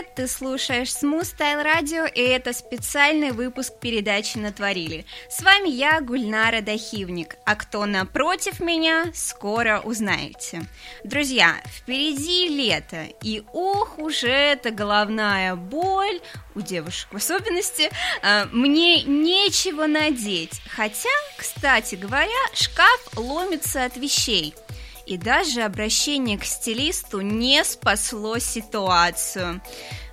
Привет! 0.00 0.14
Ты 0.14 0.28
слушаешь 0.28 0.88
Smooth 0.88 1.22
Style 1.22 1.64
Radio, 1.64 2.10
и 2.12 2.20
это 2.20 2.52
специальный 2.52 3.32
выпуск 3.32 3.74
передачи 3.80 4.38
«Натворили». 4.38 5.04
С 5.28 5.42
вами 5.42 5.68
я, 5.68 6.00
Гульнара 6.00 6.60
Дахивник, 6.60 7.36
а 7.44 7.54
кто 7.56 7.86
напротив 7.86 8.60
меня, 8.60 9.06
скоро 9.14 9.80
узнаете. 9.80 10.62
Друзья, 11.04 11.56
впереди 11.66 12.48
лето, 12.48 13.06
и 13.22 13.42
ох 13.52 13.98
уж 13.98 14.24
эта 14.24 14.70
головная 14.70 15.56
боль, 15.56 16.20
у 16.54 16.60
девушек 16.60 17.08
в 17.12 17.16
особенности, 17.16 17.90
а, 18.22 18.46
мне 18.52 19.02
нечего 19.04 19.86
надеть. 19.86 20.60
Хотя, 20.68 21.08
кстати 21.36 21.94
говоря, 21.94 22.28
шкаф 22.52 23.16
ломится 23.16 23.84
от 23.84 23.96
вещей– 23.96 24.54
и 25.10 25.16
даже 25.16 25.62
обращение 25.62 26.38
к 26.38 26.44
стилисту 26.44 27.20
не 27.20 27.64
спасло 27.64 28.38
ситуацию. 28.38 29.60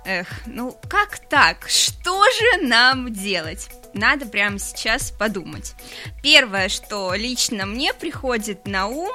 Эх, 0.04 0.26
ну 0.46 0.76
как 0.88 1.20
так? 1.28 1.68
Что 1.68 2.24
же 2.24 2.66
нам 2.66 3.12
делать? 3.12 3.68
Надо 3.94 4.26
прямо 4.26 4.58
сейчас 4.58 5.10
подумать. 5.10 5.74
Первое, 6.22 6.68
что 6.68 7.14
лично 7.14 7.66
мне 7.66 7.94
приходит 7.94 8.66
на 8.66 8.86
ум, 8.86 9.12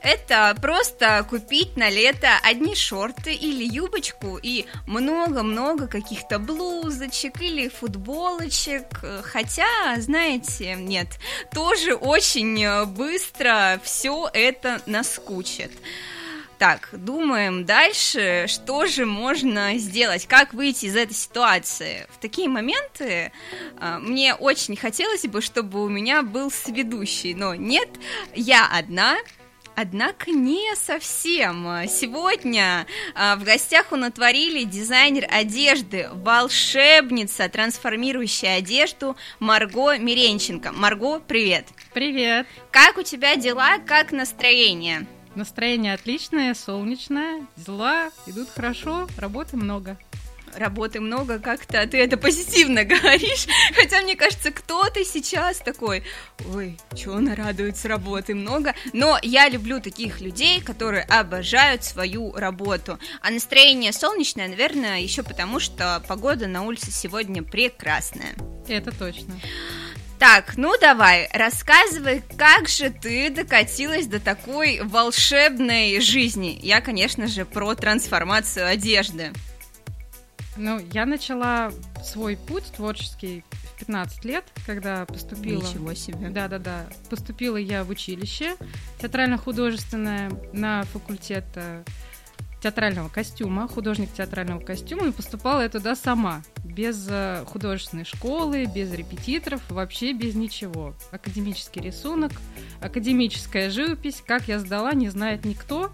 это 0.00 0.56
просто 0.60 1.26
купить 1.28 1.76
на 1.76 1.90
лето 1.90 2.28
одни 2.42 2.74
шорты 2.74 3.34
или 3.34 3.64
юбочку 3.64 4.38
и 4.42 4.66
много-много 4.86 5.86
каких-то 5.88 6.38
блузочек 6.38 7.40
или 7.40 7.68
футболочек. 7.68 8.84
Хотя, 9.24 9.66
знаете, 9.98 10.74
нет, 10.76 11.08
тоже 11.52 11.94
очень 11.94 12.86
быстро 12.86 13.80
все 13.82 14.30
это 14.32 14.80
наскучит. 14.86 15.72
Так, 16.62 16.90
думаем 16.92 17.64
дальше, 17.64 18.44
что 18.46 18.86
же 18.86 19.04
можно 19.04 19.78
сделать, 19.78 20.28
как 20.28 20.54
выйти 20.54 20.84
из 20.84 20.94
этой 20.94 21.14
ситуации. 21.14 22.06
В 22.10 22.18
такие 22.18 22.48
моменты 22.48 23.32
э, 23.80 23.98
мне 23.98 24.36
очень 24.36 24.76
хотелось 24.76 25.24
бы, 25.24 25.40
чтобы 25.40 25.82
у 25.82 25.88
меня 25.88 26.22
был 26.22 26.52
сведущий, 26.52 27.34
но 27.34 27.56
нет, 27.56 27.88
я 28.36 28.68
одна, 28.72 29.16
Однако 29.74 30.30
не 30.30 30.76
совсем. 30.76 31.66
Сегодня 31.88 32.86
а, 33.14 33.36
в 33.36 33.42
гостях 33.42 33.90
у 33.90 33.96
натворили 33.96 34.64
дизайнер 34.64 35.26
одежды, 35.30 36.10
волшебница, 36.12 37.48
трансформирующая 37.48 38.58
одежду 38.58 39.16
Марго 39.40 39.96
Миренченко. 39.96 40.72
Марго, 40.72 41.20
привет. 41.20 41.64
Привет. 41.94 42.46
Как 42.70 42.98
у 42.98 43.02
тебя 43.02 43.36
дела, 43.36 43.78
как 43.78 44.12
настроение? 44.12 45.06
Настроение 45.34 45.94
отличное, 45.94 46.54
солнечное, 46.54 47.46
дела 47.56 48.10
идут 48.26 48.48
хорошо, 48.50 49.08
работы 49.16 49.56
много 49.56 49.96
работы 50.56 51.00
много, 51.00 51.38
как-то 51.38 51.86
ты 51.86 51.98
это 51.98 52.16
позитивно 52.16 52.84
говоришь, 52.84 53.46
хотя 53.74 54.02
мне 54.02 54.16
кажется, 54.16 54.50
кто-то 54.50 55.04
сейчас 55.04 55.58
такой, 55.58 56.02
ой, 56.52 56.78
чего 56.94 57.16
она 57.16 57.34
радуется, 57.34 57.88
работы 57.88 58.34
много, 58.34 58.74
но 58.92 59.18
я 59.22 59.48
люблю 59.48 59.80
таких 59.80 60.20
людей, 60.20 60.60
которые 60.60 61.04
обожают 61.04 61.84
свою 61.84 62.32
работу, 62.32 62.98
а 63.20 63.30
настроение 63.30 63.92
солнечное, 63.92 64.48
наверное, 64.48 65.00
еще 65.00 65.22
потому, 65.22 65.60
что 65.60 66.02
погода 66.08 66.46
на 66.46 66.62
улице 66.62 66.90
сегодня 66.90 67.42
прекрасная. 67.42 68.34
Это 68.68 68.96
точно. 68.96 69.34
Так, 70.22 70.56
ну 70.56 70.72
давай, 70.80 71.28
рассказывай, 71.32 72.22
как 72.38 72.68
же 72.68 72.90
ты 72.90 73.28
докатилась 73.28 74.06
до 74.06 74.20
такой 74.20 74.78
волшебной 74.80 75.98
жизни. 76.00 76.56
Я, 76.62 76.80
конечно 76.80 77.26
же, 77.26 77.44
про 77.44 77.74
трансформацию 77.74 78.68
одежды. 78.68 79.32
Ну, 80.56 80.80
я 80.92 81.06
начала 81.06 81.72
свой 82.04 82.36
путь 82.36 82.66
творческий 82.66 83.42
в 83.50 83.80
15 83.80 84.24
лет, 84.24 84.44
когда 84.64 85.06
поступила... 85.06 85.60
Ничего 85.60 85.92
себе. 85.94 86.28
Да-да-да. 86.28 86.86
Поступила 87.10 87.56
я 87.56 87.82
в 87.82 87.90
училище 87.90 88.54
театрально-художественное 89.00 90.30
на 90.52 90.84
факультет 90.92 91.46
э, 91.56 91.82
театрального 92.62 93.08
костюма, 93.08 93.66
художник 93.66 94.12
театрального 94.12 94.60
костюма, 94.60 95.08
и 95.08 95.12
поступала 95.12 95.62
я 95.62 95.68
туда 95.68 95.96
сама, 95.96 96.42
без 96.64 97.06
э, 97.10 97.44
художественной 97.46 98.04
школы, 98.04 98.66
без 98.66 98.92
репетиторов, 98.92 99.60
вообще 99.68 100.12
без 100.12 100.34
ничего. 100.34 100.94
Академический 101.10 101.82
рисунок, 101.82 102.32
академическая 102.80 103.68
живопись, 103.68 104.22
как 104.24 104.48
я 104.48 104.60
сдала, 104.60 104.92
не 104.94 105.08
знает 105.08 105.44
никто, 105.44 105.92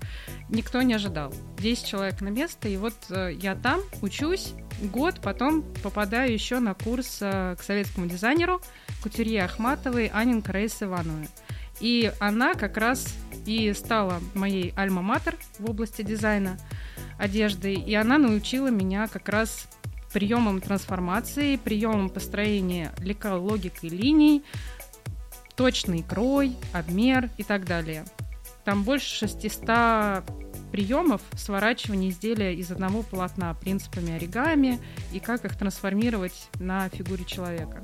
никто 0.50 0.82
не 0.82 0.94
ожидал. 0.94 1.32
10 1.58 1.86
человек 1.86 2.20
на 2.20 2.28
место, 2.28 2.68
и 2.68 2.76
вот 2.76 2.94
э, 3.08 3.32
я 3.40 3.54
там 3.54 3.80
учусь 4.02 4.52
год, 4.82 5.20
потом 5.22 5.62
попадаю 5.82 6.32
еще 6.32 6.60
на 6.60 6.74
курс 6.74 7.18
э, 7.20 7.56
к 7.58 7.62
советскому 7.62 8.06
дизайнеру 8.06 8.60
Кутюрье 9.02 9.44
Ахматовой 9.44 10.08
Анин 10.08 10.42
Рейс 10.46 10.82
Ивановой. 10.82 11.28
И 11.80 12.12
она 12.18 12.54
как 12.54 12.76
раз 12.76 13.06
и 13.46 13.72
стала 13.72 14.20
моей 14.34 14.72
альма-матер 14.76 15.36
в 15.58 15.70
области 15.70 16.02
дизайна 16.02 16.58
одежды. 17.18 17.74
И 17.74 17.94
она 17.94 18.18
научила 18.18 18.68
меня 18.68 19.06
как 19.08 19.28
раз 19.28 19.68
приемам 20.12 20.60
трансформации, 20.60 21.56
приемам 21.56 22.08
построения 22.08 22.92
лекал, 22.98 23.44
логики 23.44 23.86
линий, 23.86 24.42
точный 25.56 26.02
крой, 26.02 26.56
обмер 26.72 27.30
и 27.36 27.42
так 27.42 27.64
далее. 27.64 28.04
Там 28.64 28.84
больше 28.84 29.26
600 29.26 30.24
приемов 30.70 31.22
сворачивания 31.34 32.10
изделия 32.10 32.54
из 32.54 32.70
одного 32.70 33.02
полотна 33.02 33.54
принципами 33.54 34.12
оригами 34.12 34.78
и 35.12 35.20
как 35.20 35.44
их 35.44 35.56
трансформировать 35.56 36.48
на 36.58 36.88
фигуре 36.90 37.24
человека. 37.24 37.82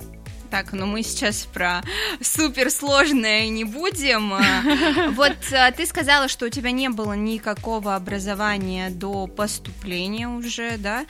Так, 0.55 0.73
но 0.73 0.87
мы 0.87 1.03
сейчас 1.03 1.49
про 1.53 1.83
суперсложное 2.21 3.49
не 3.49 3.65
будем. 3.65 4.35
Вот 5.17 5.37
а, 5.53 5.73
ты 5.73 5.85
сказала, 5.85 6.29
что 6.29 6.47
у 6.47 6.49
тебя 6.49 6.71
не 6.71 6.91
было 6.91 7.15
никакого 7.15 7.97
образования 7.97 8.89
до 8.91 9.27
поступления 9.27 10.29
уже, 10.29 10.77
да? 10.79 11.07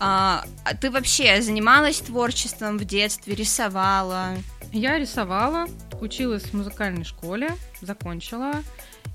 А, 0.00 0.44
а 0.64 0.74
ты 0.74 0.90
вообще 0.90 1.40
занималась 1.40 2.00
творчеством 2.00 2.76
в 2.76 2.84
детстве, 2.84 3.36
рисовала? 3.36 4.30
Я 4.72 4.98
рисовала, 4.98 5.66
училась 6.00 6.42
в 6.42 6.54
музыкальной 6.54 7.04
школе, 7.04 7.52
закончила. 7.80 8.64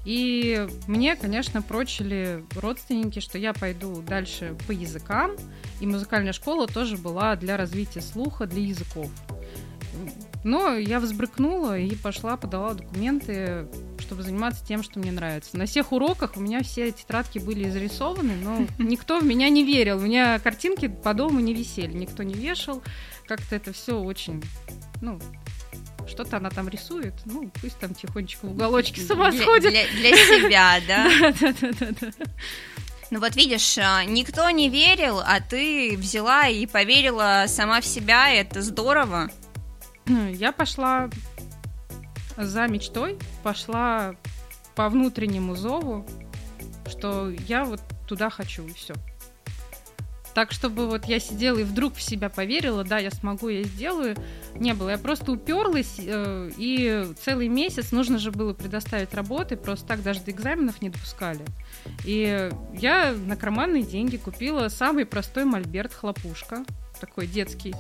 И 0.06 0.66
мне, 0.88 1.18
конечно, 1.18 1.62
прочили 1.62 2.46
родственники, 2.56 3.20
что 3.20 3.38
я 3.38 3.52
пойду 3.52 4.02
дальше 4.02 4.56
по 4.66 4.72
языкам. 4.72 5.32
И 5.82 5.86
музыкальная 5.86 6.34
школа 6.34 6.68
тоже 6.68 6.96
была 6.96 7.36
для 7.36 7.58
развития 7.58 8.02
слуха, 8.02 8.46
для 8.46 8.62
языков. 8.62 9.10
Но 10.44 10.76
я 10.76 11.00
взбрыкнула 11.00 11.80
и 11.80 11.96
пошла, 11.96 12.36
подала 12.36 12.74
документы, 12.74 13.68
чтобы 14.00 14.24
заниматься 14.24 14.66
тем, 14.66 14.84
что 14.84 15.00
мне 15.00 15.12
нравится. 15.12 15.58
На 15.58 15.66
всех 15.66 15.92
уроках 15.92 16.34
у 16.36 16.42
меня 16.42 16.62
все 16.64 16.92
тетрадки 16.92 17.40
были 17.40 17.70
изрисованы, 17.70 18.36
но 18.36 18.68
никто 18.78 19.20
в 19.20 19.24
меня 19.24 19.50
не 19.50 19.64
верил. 19.64 19.98
У 19.98 20.02
меня 20.02 20.40
картинки 20.40 20.88
по 20.88 21.14
дому 21.14 21.40
не 21.40 21.53
висели, 21.53 21.94
никто 21.94 22.24
не 22.24 22.34
вешал. 22.34 22.82
Как-то 23.26 23.56
это 23.56 23.72
все 23.72 23.98
очень, 23.98 24.44
ну, 25.02 25.20
что-то 26.08 26.38
она 26.38 26.50
там 26.50 26.68
рисует, 26.68 27.14
ну, 27.26 27.50
пусть 27.62 27.80
там 27.80 27.94
тихонечко 27.94 28.46
в 28.46 28.52
уголочке 28.52 29.02
сама 29.02 29.32
для, 29.32 29.42
сходит. 29.42 29.72
Для, 29.72 29.88
для 29.88 30.16
себя, 30.18 30.80
да? 30.88 31.08
Да, 31.40 31.53
да, 31.62 31.70
да, 31.80 31.88
да. 32.02 32.26
Ну 33.12 33.20
вот 33.20 33.35
видишь, 33.35 33.78
а, 33.78 34.03
никто 34.06 34.50
не 34.50 34.70
верил, 34.70 35.20
а 35.20 35.40
ты 35.40 35.96
взяла 35.97 36.47
и 36.47 36.66
поверила 36.66 37.46
сама 37.47 37.79
в 37.79 37.85
себя, 37.85 38.34
это 38.34 38.62
здорово. 38.62 39.29
Я 40.34 40.52
пошла 40.52 41.09
за 42.38 42.67
мечтой, 42.67 43.17
пошла 43.44 44.16
по 44.76 44.90
внутреннему 44.90 45.55
зову, 45.55 46.05
что 46.88 47.29
я 47.29 47.64
вот 47.64 47.82
туда 48.08 48.29
хочу, 48.29 48.66
и 48.66 48.73
все. 48.73 48.94
Так, 50.34 50.52
чтобы 50.52 50.88
вот 50.88 51.05
я 51.05 51.20
сидела 51.20 51.59
и 51.59 51.64
вдруг 51.64 51.94
в 51.96 52.02
себя 52.02 52.28
поверила, 52.28 52.84
да, 52.84 52.97
я 52.97 53.11
смогу, 53.11 53.50
я 53.50 53.64
сделаю, 53.64 54.16
не 54.55 54.73
было. 54.73 54.90
Я 54.90 54.97
просто 54.97 55.32
уперлась, 55.32 55.97
э, 56.00 56.50
и 56.58 57.08
целый 57.23 57.50
месяц 57.50 57.91
нужно 57.91 58.17
же 58.17 58.32
было 58.32 58.53
предоставить 58.53 59.14
работы, 59.14 59.55
просто 59.55 59.85
так 59.85 60.02
даже 60.02 60.22
до 60.22 60.32
экзаменов 60.32 60.82
не 60.82 60.90
допускали. 60.90 61.46
И 62.03 62.50
я 62.73 63.14
на 63.14 63.35
карманные 63.35 63.84
деньги 63.84 64.17
купила 64.17 64.70
самый 64.70 65.05
простой 65.05 65.46
мольберт 65.46 65.94
хлопушка, 65.94 66.66
такой 67.00 67.28
детский, 67.28 67.76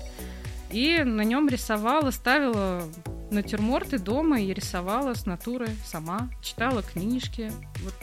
и 0.73 1.03
на 1.03 1.21
нем 1.21 1.47
рисовала, 1.47 2.09
ставила 2.11 2.83
натюрморты 3.29 3.99
дома 3.99 4.41
и 4.41 4.53
рисовала 4.53 5.13
с 5.13 5.25
натуры 5.25 5.69
сама, 5.85 6.29
читала 6.41 6.81
книжки. 6.81 7.51
Вот, 7.83 7.93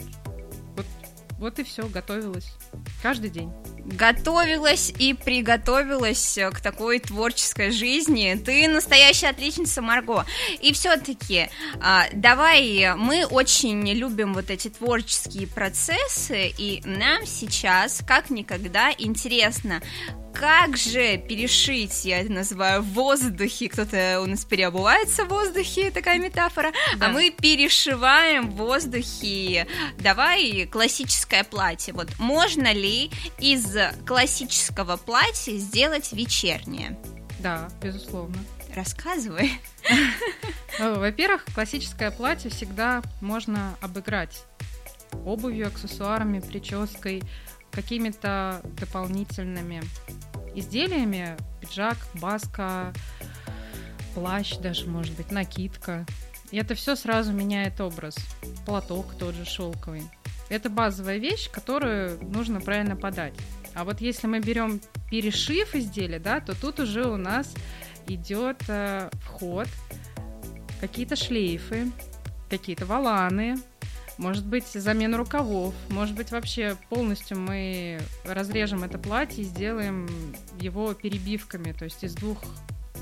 вот 0.77 0.85
вот 1.41 1.57
и 1.57 1.63
все, 1.63 1.87
готовилась 1.87 2.55
каждый 3.01 3.31
день. 3.31 3.51
Готовилась 3.85 4.93
и 4.97 5.13
приготовилась 5.13 6.37
к 6.53 6.61
такой 6.61 6.99
творческой 6.99 7.71
жизни. 7.71 8.39
Ты 8.43 8.67
настоящая 8.67 9.29
отличница, 9.29 9.81
Марго. 9.81 10.25
И 10.61 10.73
все-таки, 10.73 11.49
а, 11.81 12.05
давай, 12.13 12.93
мы 12.95 13.25
очень 13.25 13.87
любим 13.91 14.33
вот 14.33 14.49
эти 14.49 14.69
творческие 14.69 15.47
процессы, 15.47 16.53
и 16.57 16.81
нам 16.85 17.25
сейчас, 17.25 18.01
как 18.05 18.29
никогда, 18.29 18.91
интересно, 18.97 19.81
как 20.33 20.77
же 20.77 21.17
перешить, 21.17 22.05
я 22.05 22.21
это 22.21 22.31
называю, 22.31 22.81
в 22.81 22.93
воздухе, 22.93 23.69
кто-то 23.69 24.21
у 24.23 24.25
нас 24.25 24.45
переобувается 24.45 25.25
в 25.25 25.29
воздухе, 25.29 25.91
такая 25.91 26.19
метафора, 26.19 26.71
а 26.93 26.97
да. 26.97 27.05
а 27.07 27.09
мы 27.09 27.31
перешиваем 27.31 28.49
в 28.49 28.55
воздухе, 28.55 29.67
давай, 29.99 30.67
классическое 30.71 31.43
платье. 31.43 31.93
Вот 31.93 32.07
можно 32.17 32.71
ли 32.71 33.11
из 33.39 33.70
классического 34.05 34.97
платья 34.97 35.57
сделать 35.57 36.13
вечернее? 36.13 36.99
Да, 37.39 37.69
безусловно. 37.81 38.37
Рассказывай. 38.75 39.51
Во-первых, 40.79 41.45
классическое 41.53 42.11
платье 42.11 42.49
всегда 42.49 43.01
можно 43.19 43.75
обыграть 43.81 44.45
обувью, 45.25 45.67
аксессуарами, 45.67 46.39
прической, 46.39 47.23
какими-то 47.71 48.61
дополнительными 48.79 49.81
изделиями, 50.55 51.37
пиджак, 51.59 51.97
баска, 52.15 52.93
плащ 54.13 54.57
даже, 54.57 54.87
может 54.89 55.15
быть, 55.15 55.31
накидка. 55.31 56.05
И 56.51 56.57
это 56.57 56.75
все 56.75 56.95
сразу 56.95 57.31
меняет 57.31 57.79
образ. 57.79 58.15
Платок 58.65 59.13
тот 59.17 59.35
же 59.35 59.45
шелковый. 59.45 60.03
Это 60.49 60.69
базовая 60.69 61.17
вещь, 61.17 61.49
которую 61.49 62.21
нужно 62.23 62.59
правильно 62.59 62.97
подать. 62.97 63.33
А 63.73 63.83
вот 63.83 64.01
если 64.01 64.27
мы 64.27 64.39
берем 64.39 64.81
перешив 65.09 65.75
изделия, 65.75 66.19
да, 66.19 66.39
то 66.39 66.59
тут 66.59 66.79
уже 66.79 67.07
у 67.07 67.17
нас 67.17 67.53
идет 68.07 68.63
э, 68.67 69.09
вход, 69.23 69.67
какие-то 70.79 71.15
шлейфы, 71.15 71.91
какие-то 72.49 72.85
валаны, 72.85 73.57
может 74.17 74.45
быть, 74.45 74.67
замена 74.67 75.17
рукавов, 75.17 75.73
может 75.89 76.15
быть, 76.15 76.31
вообще 76.31 76.77
полностью 76.89 77.39
мы 77.39 77.99
разрежем 78.23 78.83
это 78.83 78.99
платье 78.99 79.43
и 79.43 79.47
сделаем 79.47 80.07
его 80.59 80.93
перебивками, 80.93 81.71
то 81.71 81.85
есть 81.85 82.03
из 82.03 82.13
двух 82.13 82.37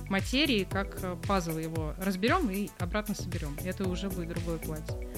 материй, 0.07 0.65
как 0.65 1.21
пазл 1.23 1.57
его 1.57 1.93
разберем 1.99 2.49
и 2.49 2.69
обратно 2.79 3.15
соберем. 3.15 3.57
Это 3.63 3.87
уже 3.87 4.09
будет 4.09 4.29
другое 4.29 4.57
платье. 4.57 5.08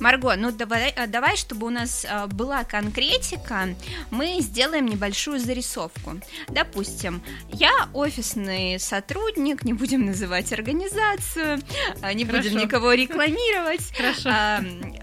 Марго, 0.00 0.34
ну 0.36 0.52
давай, 0.52 0.90
а, 0.90 1.06
давай, 1.06 1.36
чтобы 1.36 1.66
у 1.66 1.70
нас 1.70 2.06
а, 2.08 2.26
была 2.26 2.64
конкретика, 2.64 3.68
мы 4.10 4.38
сделаем 4.40 4.86
небольшую 4.86 5.40
зарисовку. 5.40 6.20
Допустим, 6.48 7.22
я 7.52 7.88
офисный 7.92 8.78
сотрудник, 8.78 9.64
не 9.64 9.72
будем 9.72 10.06
называть 10.06 10.52
организацию, 10.52 11.60
а, 12.00 12.12
не 12.12 12.24
Хорошо. 12.24 12.48
будем 12.48 12.58
никого 12.58 12.92
рекламировать. 12.92 13.92
Хорошо. 13.96 14.30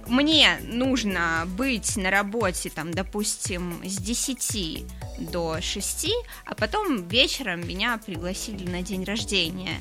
Мне 0.07 0.57
нужно 0.63 1.43
быть 1.45 1.97
на 1.97 2.09
работе, 2.09 2.69
там, 2.69 2.91
допустим, 2.91 3.81
с 3.83 3.97
10 3.97 4.85
до 5.19 5.61
6, 5.61 6.07
а 6.45 6.55
потом 6.55 7.07
вечером 7.07 7.67
меня 7.67 7.99
пригласили 8.05 8.69
на 8.69 8.81
день 8.81 9.03
рождения. 9.03 9.77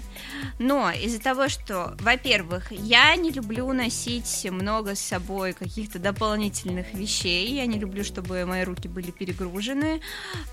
Но 0.58 0.90
из-за 0.90 1.20
того, 1.20 1.48
что, 1.48 1.96
во-первых, 2.00 2.72
я 2.72 3.14
не 3.16 3.30
люблю 3.30 3.72
носить 3.72 4.46
много 4.50 4.94
собой 5.04 5.52
каких-то 5.52 5.98
дополнительных 5.98 6.94
вещей, 6.94 7.54
я 7.54 7.66
не 7.66 7.78
люблю, 7.78 8.02
чтобы 8.04 8.44
мои 8.46 8.64
руки 8.64 8.88
были 8.88 9.10
перегружены, 9.10 10.00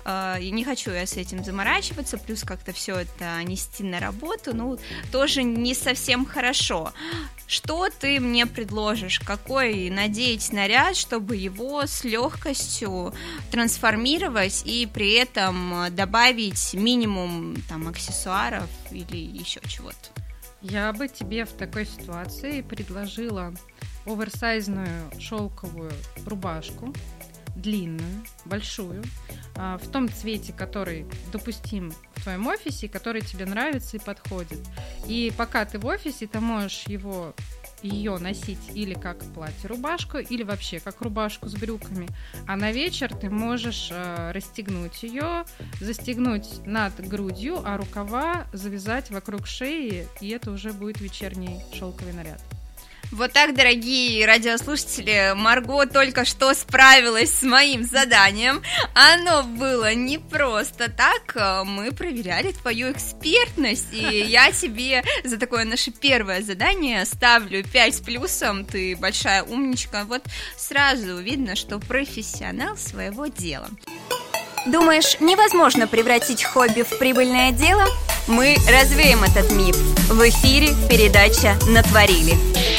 а, 0.04 0.38
и 0.38 0.50
не 0.50 0.64
хочу 0.64 0.90
я 0.90 1.06
с 1.06 1.14
этим 1.14 1.44
заморачиваться, 1.44 2.18
плюс 2.18 2.42
как-то 2.42 2.72
все 2.72 2.96
это 2.96 3.42
нести 3.42 3.82
на 3.82 4.00
работу, 4.00 4.54
ну, 4.54 4.78
тоже 5.10 5.42
не 5.42 5.74
совсем 5.74 6.26
хорошо. 6.26 6.92
Что 7.46 7.88
ты 7.90 8.18
мне 8.20 8.46
предложишь? 8.46 9.20
Какой 9.20 9.90
надеть 9.90 10.52
наряд, 10.52 10.96
чтобы 10.96 11.36
его 11.36 11.86
с 11.86 12.04
легкостью 12.04 13.12
трансформировать 13.50 14.62
и 14.64 14.86
при 14.86 15.14
этом 15.14 15.86
добавить 15.94 16.74
минимум 16.74 17.56
там 17.68 17.88
аксессуаров 17.88 18.70
или 18.90 19.16
еще 19.16 19.60
чего-то? 19.66 20.22
Я 20.62 20.92
бы 20.92 21.08
тебе 21.08 21.44
в 21.44 21.52
такой 21.52 21.84
ситуации 21.86 22.62
предложила 22.62 23.52
оверсайзную 24.06 25.10
шелковую 25.18 25.92
рубашку, 26.26 26.92
длинную, 27.56 28.24
большую, 28.44 29.02
а, 29.56 29.78
в 29.78 29.88
том 29.88 30.08
цвете, 30.08 30.52
который 30.52 31.06
допустим 31.32 31.92
в 32.14 32.22
твоем 32.22 32.46
офисе, 32.46 32.88
который 32.88 33.22
тебе 33.22 33.46
нравится 33.46 33.96
и 33.96 34.00
подходит. 34.00 34.58
И 35.06 35.32
пока 35.36 35.64
ты 35.64 35.78
в 35.78 35.86
офисе, 35.86 36.26
ты 36.26 36.40
можешь 36.40 36.84
его 36.86 37.34
ее 37.82 38.18
носить 38.18 38.70
или 38.74 38.94
как 38.94 39.18
платье-рубашку, 39.34 40.18
или 40.18 40.44
вообще 40.44 40.78
как 40.80 41.00
рубашку 41.00 41.48
с 41.48 41.54
брюками. 41.54 42.08
А 42.46 42.56
на 42.56 42.70
вечер 42.70 43.12
ты 43.14 43.28
можешь 43.28 43.88
э, 43.90 44.30
расстегнуть 44.32 45.02
ее, 45.02 45.44
застегнуть 45.80 46.64
над 46.64 46.94
грудью, 47.06 47.60
а 47.64 47.76
рукава 47.76 48.46
завязать 48.52 49.10
вокруг 49.10 49.46
шеи, 49.46 50.06
и 50.20 50.28
это 50.28 50.52
уже 50.52 50.72
будет 50.72 51.00
вечерний 51.00 51.60
шелковый 51.74 52.12
наряд. 52.12 52.40
Вот 53.12 53.30
так, 53.34 53.54
дорогие 53.54 54.24
радиослушатели, 54.24 55.34
Марго 55.36 55.84
только 55.84 56.24
что 56.24 56.54
справилась 56.54 57.30
с 57.30 57.42
моим 57.42 57.84
заданием. 57.84 58.62
Оно 58.94 59.42
было 59.42 59.92
не 59.92 60.16
просто 60.16 60.90
так. 60.90 61.66
Мы 61.66 61.92
проверяли 61.92 62.52
твою 62.52 62.90
экспертность, 62.90 63.92
и 63.92 64.00
я 64.28 64.50
тебе 64.50 65.04
за 65.24 65.36
такое 65.36 65.64
наше 65.64 65.90
первое 65.90 66.40
задание 66.40 67.04
ставлю 67.04 67.62
5 67.62 67.94
с 67.94 68.00
плюсом. 68.00 68.64
Ты 68.64 68.96
большая 68.96 69.42
умничка. 69.42 70.04
Вот 70.04 70.22
сразу 70.56 71.18
видно, 71.18 71.54
что 71.54 71.78
профессионал 71.78 72.78
своего 72.78 73.26
дела. 73.26 73.68
Думаешь, 74.64 75.20
невозможно 75.20 75.86
превратить 75.86 76.44
хобби 76.44 76.82
в 76.82 76.98
прибыльное 76.98 77.52
дело? 77.52 77.84
Мы 78.26 78.56
развеем 78.70 79.22
этот 79.22 79.50
миф. 79.52 79.76
В 80.08 80.26
эфире 80.30 80.68
передача 80.88 81.58
«Натворили». 81.68 82.71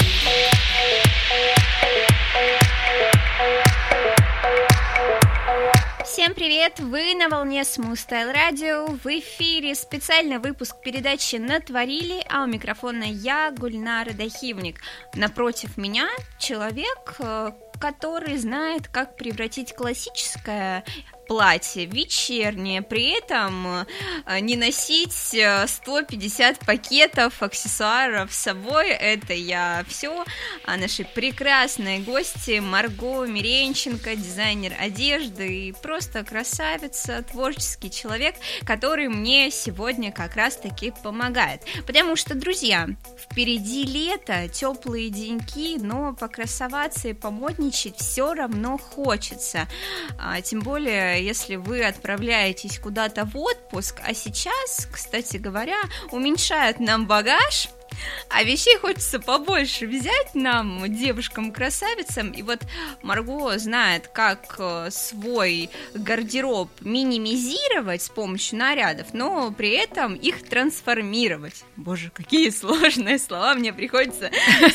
Всем 6.14 6.36
привет! 6.36 6.80
Вы 6.80 7.16
на 7.16 7.28
волне 7.28 7.62
Style 7.62 8.36
Radio. 8.36 9.00
В 9.04 9.08
эфире 9.08 9.74
специальный 9.74 10.38
выпуск 10.38 10.76
передачи 10.80 11.38
«Натворили», 11.38 12.24
а 12.30 12.44
у 12.44 12.46
микрофона 12.46 13.06
я, 13.06 13.50
Гульнара 13.50 14.14
Дахивник. 14.14 14.80
Напротив 15.16 15.76
меня 15.76 16.08
человек, 16.38 17.16
э, 17.18 17.54
который 17.84 18.38
знает, 18.38 18.88
как 18.88 19.18
превратить 19.18 19.76
классическое 19.76 20.86
платье 21.28 21.86
вечернее, 21.86 22.82
при 22.82 23.18
этом 23.18 23.86
э, 24.26 24.40
не 24.40 24.56
носить 24.56 25.14
150 25.14 26.58
э, 26.62 26.66
пакетов 26.66 27.42
аксессуаров 27.42 28.34
с 28.34 28.38
собой. 28.38 28.90
Это 28.90 29.34
я 29.34 29.86
все. 29.88 30.26
А 30.66 30.78
наши 30.78 31.06
прекрасные 31.06 32.00
гости 32.00 32.60
Марго 32.60 33.26
Миренченко, 33.26 34.16
дизайнер 34.16 34.74
одежды 34.80 35.68
и 35.68 35.72
просто 35.72 36.24
красавица, 36.24 37.24
творческий 37.24 37.90
человек, 37.90 38.36
который 38.66 39.08
мне 39.08 39.50
сегодня 39.52 40.12
как 40.12 40.36
раз-таки 40.36 40.94
помогает. 41.04 41.62
Потому 41.88 42.16
что, 42.16 42.36
друзья, 42.36 42.88
впереди 43.18 43.84
лето, 43.84 44.48
теплые 44.50 45.10
деньки, 45.10 45.78
но 45.80 46.14
покрасоваться 46.14 47.08
и 47.10 47.14
помодничать 47.14 47.73
все 47.98 48.34
равно 48.34 48.78
хочется. 48.78 49.68
А, 50.20 50.42
тем 50.42 50.62
более 50.62 51.26
если 51.26 51.56
вы 51.56 51.84
отправляетесь 51.84 52.80
куда-то 52.80 53.26
в 53.26 53.38
отпуск, 53.38 54.02
а 54.06 54.14
сейчас, 54.14 54.88
кстати 54.92 55.38
говоря, 55.38 55.82
уменьшают 56.12 56.80
нам 56.80 57.08
багаж, 57.08 57.70
а 58.30 58.44
вещей 58.44 58.78
хочется 58.78 59.20
побольше 59.20 59.88
взять 59.88 60.34
нам, 60.34 60.84
девушкам-красавицам. 60.94 62.32
И 62.32 62.42
вот 62.42 62.60
Марго 63.02 63.58
знает, 63.58 64.08
как 64.08 64.56
э, 64.58 64.90
свой 64.92 65.70
гардероб 65.94 66.70
минимизировать 66.82 68.02
с 68.02 68.10
помощью 68.10 68.60
нарядов, 68.60 69.14
но 69.14 69.52
при 69.52 69.72
этом 69.72 70.16
их 70.16 70.48
трансформировать. 70.48 71.64
Боже, 71.76 72.12
какие 72.14 72.50
сложные 72.50 73.20
слова 73.20 73.54
мне 73.56 73.74
приходится 73.74 74.30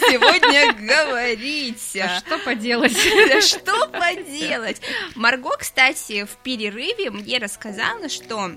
сегодня 0.09 0.73
говорить. 0.79 1.99
А 2.01 2.21
что 2.21 2.39
поделать? 2.39 2.97
Что 3.43 3.89
поделать? 3.89 4.81
Марго, 5.15 5.57
кстати, 5.59 6.25
в 6.25 6.37
перерыве 6.43 7.11
мне 7.11 7.39
рассказала, 7.39 8.09
что 8.09 8.53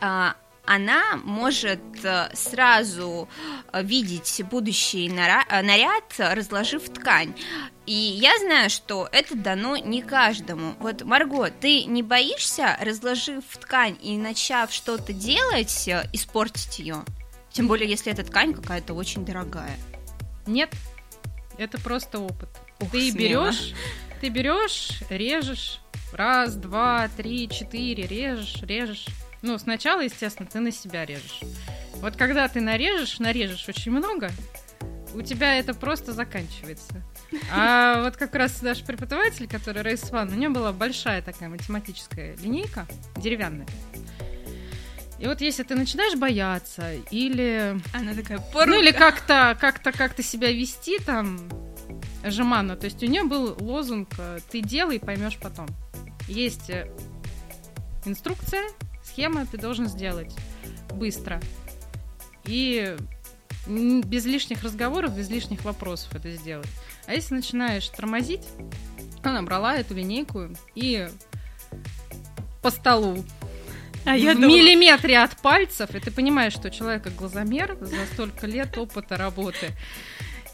а, 0.00 0.36
она 0.68 1.16
может 1.24 1.80
э, 2.04 2.28
сразу 2.34 3.26
э, 3.72 3.82
видеть 3.82 4.42
будущий 4.50 5.08
наряд, 5.08 6.12
разложив 6.18 6.90
ткань. 6.90 7.34
И 7.86 7.94
я 7.94 8.38
знаю, 8.38 8.68
что 8.68 9.08
это 9.10 9.34
дано 9.34 9.78
не 9.78 10.02
каждому. 10.02 10.74
Вот, 10.78 11.02
Марго, 11.04 11.50
ты 11.50 11.84
не 11.84 12.02
боишься, 12.02 12.76
разложив 12.82 13.44
ткань 13.58 13.96
и 14.02 14.18
начав 14.18 14.70
что-то 14.70 15.14
делать, 15.14 15.88
испортить 16.12 16.78
ее? 16.80 17.02
Тем 17.50 17.66
более, 17.66 17.88
если 17.88 18.12
эта 18.12 18.22
ткань 18.22 18.52
какая-то 18.52 18.92
очень 18.92 19.24
дорогая. 19.24 19.78
Нет, 20.46 20.70
это 21.56 21.80
просто 21.80 22.18
опыт. 22.18 22.50
Ух, 22.80 22.90
ты 22.90 23.10
берешь, 23.10 23.72
ты 24.20 24.28
берешь, 24.28 25.00
режешь, 25.08 25.80
раз, 26.12 26.56
два, 26.56 27.08
три, 27.16 27.48
четыре, 27.48 28.06
режешь, 28.06 28.62
режешь. 28.62 29.06
Ну, 29.42 29.58
сначала, 29.58 30.00
естественно, 30.00 30.48
ты 30.50 30.60
на 30.60 30.72
себя 30.72 31.04
режешь. 31.04 31.40
Вот 31.94 32.16
когда 32.16 32.48
ты 32.48 32.60
нарежешь, 32.60 33.18
нарежешь 33.18 33.68
очень 33.68 33.92
много, 33.92 34.30
у 35.14 35.22
тебя 35.22 35.58
это 35.58 35.74
просто 35.74 36.12
заканчивается. 36.12 37.02
А 37.52 38.04
вот 38.04 38.16
как 38.16 38.34
раз 38.34 38.62
наш 38.62 38.82
преподаватель, 38.82 39.46
который 39.46 39.82
Рейс 39.82 40.10
Ван, 40.10 40.32
у 40.32 40.34
него 40.34 40.54
была 40.54 40.72
большая 40.72 41.20
такая 41.20 41.50
математическая 41.50 42.34
линейка, 42.36 42.86
деревянная. 43.16 43.66
И 45.18 45.26
вот 45.26 45.40
если 45.42 45.62
ты 45.62 45.74
начинаешь 45.74 46.16
бояться 46.16 46.94
или... 47.10 47.78
Она 47.92 48.14
такая 48.14 48.38
порука. 48.38 48.66
Ну 48.66 48.80
или 48.80 48.92
как-то 48.92 49.56
как-то 49.60 49.92
как-то 49.92 50.22
себя 50.22 50.50
вести 50.52 50.98
там 51.00 51.38
жеманно. 52.24 52.76
То 52.76 52.86
есть 52.86 53.02
у 53.02 53.06
нее 53.06 53.24
был 53.24 53.56
лозунг 53.60 54.08
«ты 54.50 54.60
делай, 54.60 55.00
поймешь 55.00 55.38
потом». 55.38 55.66
Есть 56.28 56.70
э, 56.70 56.90
инструкция, 58.04 58.64
схема, 59.18 59.46
ты 59.46 59.58
должен 59.58 59.88
сделать 59.88 60.32
быстро. 60.94 61.40
И 62.44 62.96
без 63.66 64.24
лишних 64.24 64.62
разговоров, 64.62 65.16
без 65.16 65.28
лишних 65.28 65.64
вопросов 65.64 66.14
это 66.14 66.30
сделать. 66.30 66.68
А 67.06 67.14
если 67.14 67.34
начинаешь 67.34 67.88
тормозить, 67.88 68.46
она 69.24 69.42
брала 69.42 69.76
эту 69.76 69.94
линейку 69.94 70.50
и 70.76 71.08
по 72.62 72.70
столу 72.70 73.24
а 74.04 74.16
в 74.16 74.20
думала... 74.20 74.46
миллиметре 74.46 75.18
от 75.18 75.36
пальцев, 75.38 75.92
и 75.96 75.98
ты 75.98 76.12
понимаешь, 76.12 76.52
что 76.52 76.70
человек 76.70 77.08
глазомер 77.16 77.76
за 77.80 78.06
столько 78.12 78.46
лет 78.46 78.78
опыта 78.78 79.16
работы. 79.16 79.72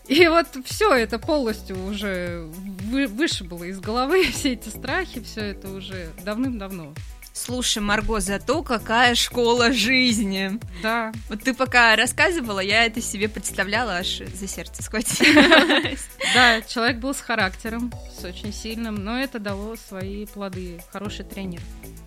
И 0.08 0.26
вот 0.26 0.46
все 0.64 0.94
это 0.94 1.18
полностью 1.18 1.82
уже 1.84 2.50
вы, 2.90 3.06
вышибло 3.06 3.64
из 3.64 3.78
головы, 3.78 4.24
все 4.32 4.54
эти 4.54 4.70
страхи, 4.70 5.22
все 5.22 5.42
это 5.42 5.68
уже 5.68 6.08
давным-давно. 6.24 6.94
Слушай, 7.36 7.82
Марго, 7.82 8.20
зато 8.20 8.62
какая 8.62 9.16
школа 9.16 9.72
жизни. 9.72 10.52
Да. 10.82 11.12
Вот 11.28 11.42
ты 11.42 11.52
пока 11.52 11.96
рассказывала, 11.96 12.60
я 12.60 12.86
это 12.86 13.00
себе 13.02 13.28
представляла, 13.28 13.96
аж 13.96 14.18
за 14.18 14.46
сердце 14.46 14.82
схватилась. 14.82 16.08
Да, 16.34 16.62
человек 16.62 16.98
был 16.98 17.12
с 17.12 17.20
характером, 17.20 17.92
с 18.18 18.24
очень 18.24 18.52
сильным, 18.52 18.94
но 18.94 19.18
это 19.18 19.38
дало 19.38 19.76
свои 19.76 20.26
плоды. 20.26 20.80
Хороший 20.90 21.24
тренер. 21.24 21.60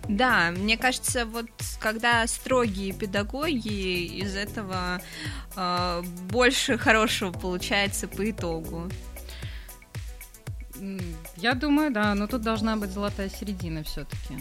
Да, 0.08 0.50
мне 0.50 0.76
кажется, 0.76 1.24
вот 1.24 1.46
когда 1.78 2.26
строгие 2.26 2.92
педагоги, 2.92 4.06
из 4.20 4.34
этого 4.34 5.00
э, 5.56 6.02
больше 6.30 6.78
хорошего 6.78 7.32
получается 7.32 8.08
по 8.08 8.28
итогу. 8.28 8.90
Я 11.36 11.54
думаю, 11.54 11.90
да, 11.90 12.14
но 12.14 12.26
тут 12.26 12.42
должна 12.42 12.76
быть 12.76 12.90
золотая 12.90 13.28
середина 13.28 13.82
все-таки. 13.84 14.38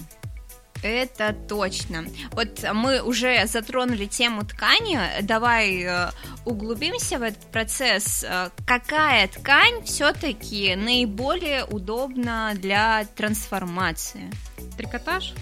Это 0.84 1.34
точно. 1.34 2.06
Вот 2.32 2.64
мы 2.74 3.02
уже 3.02 3.46
затронули 3.48 4.06
тему 4.06 4.46
ткани. 4.46 5.00
Давай 5.22 5.84
э, 5.84 6.10
углубимся 6.46 7.18
в 7.18 7.24
этот 7.24 7.44
процесс. 7.52 8.24
Э, 8.24 8.50
какая 8.66 9.28
ткань 9.28 9.84
все-таки 9.84 10.76
наиболее 10.76 11.66
удобна 11.66 12.54
для 12.56 13.06
трансформации? 13.16 14.32
Трикотаж 14.78 15.34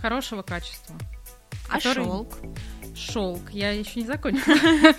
хорошего 0.00 0.42
качества. 0.42 0.96
А 1.68 1.74
который... 1.78 2.04
шелк? 2.04 2.38
Шелк. 2.94 3.50
Я 3.50 3.72
еще 3.72 4.00
не 4.00 4.06
закончила. 4.06 4.54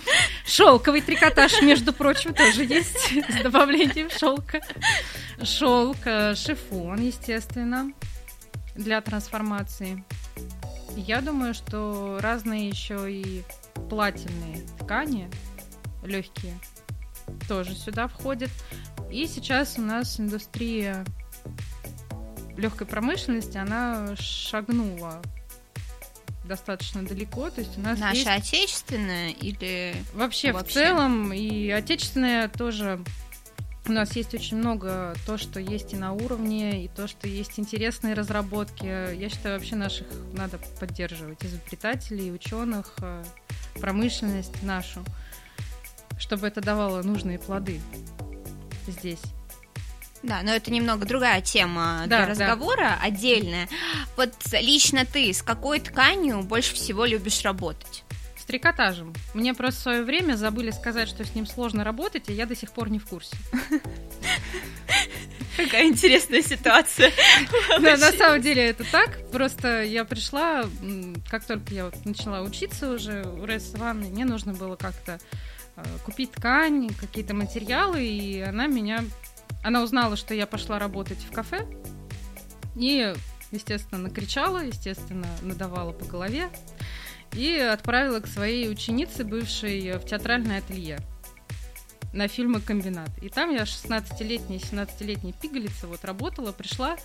Шелковый 0.46 1.00
трикотаж, 1.00 1.62
между 1.62 1.92
прочим, 1.92 2.34
тоже 2.34 2.64
есть 2.64 3.12
с 3.30 3.42
добавлением 3.42 4.10
шелка. 4.10 4.60
Шелк, 5.42 5.98
э, 6.04 6.34
шифон, 6.34 7.00
естественно, 7.00 7.92
для 8.76 9.00
трансформации. 9.00 10.04
Я 10.96 11.20
думаю, 11.20 11.54
что 11.54 12.18
разные 12.20 12.68
еще 12.68 13.10
и 13.10 13.42
плательные 13.90 14.66
ткани, 14.80 15.30
легкие, 16.02 16.58
тоже 17.48 17.74
сюда 17.74 18.08
входят. 18.08 18.50
И 19.10 19.26
сейчас 19.26 19.78
у 19.78 19.82
нас 19.82 20.18
индустрия 20.18 21.04
легкой 22.56 22.86
промышленности, 22.86 23.58
она 23.58 24.16
шагнула 24.16 25.20
достаточно 26.44 27.04
далеко, 27.04 27.50
то 27.50 27.60
есть 27.60 27.76
у 27.76 27.80
нас 27.80 27.98
наша 27.98 28.16
есть... 28.16 28.26
отечественная 28.28 29.30
или 29.30 29.96
вообще, 30.14 30.52
вообще 30.52 30.70
в 30.70 30.72
целом 30.72 31.32
и 31.32 31.70
отечественная 31.70 32.48
тоже 32.48 33.00
у 33.88 33.92
нас 33.92 34.16
есть 34.16 34.34
очень 34.34 34.56
много 34.56 35.14
то, 35.26 35.38
что 35.38 35.60
есть 35.60 35.92
и 35.92 35.96
на 35.96 36.12
уровне, 36.12 36.84
и 36.84 36.88
то, 36.88 37.06
что 37.06 37.28
есть 37.28 37.58
интересные 37.58 38.14
разработки. 38.14 38.84
Я 38.84 39.28
считаю, 39.28 39.58
вообще 39.58 39.76
наших 39.76 40.06
надо 40.32 40.58
поддерживать, 40.80 41.44
изобретателей, 41.44 42.32
ученых, 42.32 42.94
э, 43.00 43.24
промышленность 43.80 44.62
нашу, 44.62 45.04
чтобы 46.18 46.46
это 46.48 46.60
давало 46.60 47.02
нужные 47.02 47.38
плоды 47.38 47.80
здесь. 48.86 49.22
Да, 50.22 50.42
но 50.42 50.50
это 50.50 50.72
немного 50.72 51.06
другая 51.06 51.40
тема 51.40 52.04
да, 52.06 52.24
для 52.24 52.26
разговора, 52.26 52.96
да. 52.98 52.98
отдельная. 53.02 53.68
Вот 54.16 54.32
лично 54.52 55.04
ты 55.04 55.32
с 55.32 55.42
какой 55.42 55.78
тканью 55.78 56.42
больше 56.42 56.74
всего 56.74 57.04
любишь 57.04 57.42
работать? 57.42 58.02
Трикотажем. 58.46 59.12
Мне 59.34 59.54
просто 59.54 59.80
в 59.80 59.82
свое 59.82 60.02
время 60.02 60.36
забыли 60.36 60.70
сказать, 60.70 61.08
что 61.08 61.24
с 61.24 61.34
ним 61.34 61.46
сложно 61.46 61.84
работать, 61.84 62.28
и 62.28 62.32
я 62.32 62.46
до 62.46 62.54
сих 62.54 62.70
пор 62.72 62.90
не 62.90 62.98
в 62.98 63.06
курсе. 63.06 63.36
Какая 65.56 65.88
интересная 65.88 66.42
ситуация. 66.42 67.10
Да, 67.80 67.96
на 67.96 68.12
самом 68.12 68.40
деле 68.40 68.68
это 68.68 68.84
так. 68.90 69.30
Просто 69.30 69.82
я 69.82 70.04
пришла, 70.04 70.64
как 71.30 71.44
только 71.44 71.74
я 71.74 71.86
вот 71.86 71.94
начала 72.04 72.42
учиться 72.42 72.90
уже 72.90 73.24
у 73.24 73.44
Ресс 73.44 73.72
Ванны, 73.74 74.08
мне 74.08 74.24
нужно 74.24 74.52
было 74.52 74.76
как-то 74.76 75.18
э, 75.76 75.84
купить 76.04 76.32
ткань, 76.32 76.90
какие-то 76.94 77.34
материалы, 77.34 78.04
и 78.04 78.40
она 78.40 78.66
меня 78.66 79.04
она 79.62 79.82
узнала, 79.82 80.16
что 80.16 80.32
я 80.32 80.46
пошла 80.46 80.78
работать 80.78 81.18
в 81.18 81.32
кафе. 81.32 81.66
И, 82.76 83.12
естественно, 83.50 84.00
накричала, 84.00 84.64
естественно, 84.64 85.26
надавала 85.42 85.92
по 85.92 86.04
голове. 86.04 86.48
И 87.36 87.58
отправила 87.58 88.20
к 88.20 88.26
своей 88.26 88.70
ученице, 88.70 89.24
бывшей 89.24 89.92
в 89.98 90.04
театральное 90.06 90.58
ателье 90.58 90.98
на 92.16 92.28
фильмы 92.28 92.60
«Комбинат». 92.60 93.10
И 93.20 93.28
там 93.28 93.50
я 93.50 93.62
16-летняя, 93.62 94.58
17-летняя 94.58 95.32
пигалица 95.32 95.86
вот 95.86 96.04
работала, 96.04 96.52
пришла, 96.52 96.96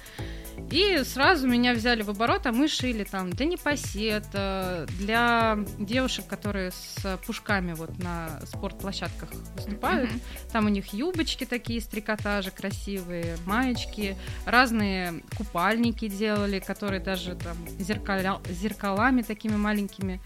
и 0.71 1.03
сразу 1.03 1.47
меня 1.47 1.73
взяли 1.73 2.01
в 2.01 2.09
оборот, 2.09 2.45
а 2.47 2.51
мы 2.51 2.67
шили 2.67 3.03
там 3.03 3.29
для 3.29 3.45
непосед, 3.45 4.25
для 4.31 5.59
девушек, 5.77 6.27
которые 6.27 6.71
с 6.71 7.19
пушками 7.25 7.73
вот 7.73 7.97
на 7.99 8.39
спортплощадках 8.45 9.29
выступают. 9.55 10.09
Mm-hmm. 10.09 10.51
Там 10.53 10.65
у 10.65 10.69
них 10.69 10.93
юбочки 10.93 11.45
такие 11.45 11.79
из 11.79 11.85
трикотажа 11.87 12.51
красивые, 12.51 13.37
маечки, 13.45 14.15
разные 14.45 15.23
купальники 15.37 16.07
делали, 16.07 16.59
которые 16.59 17.01
даже 17.01 17.35
там 17.35 17.57
зеркаля, 17.79 18.39
зеркалами 18.49 19.21
такими 19.21 19.57
маленькими 19.57 20.21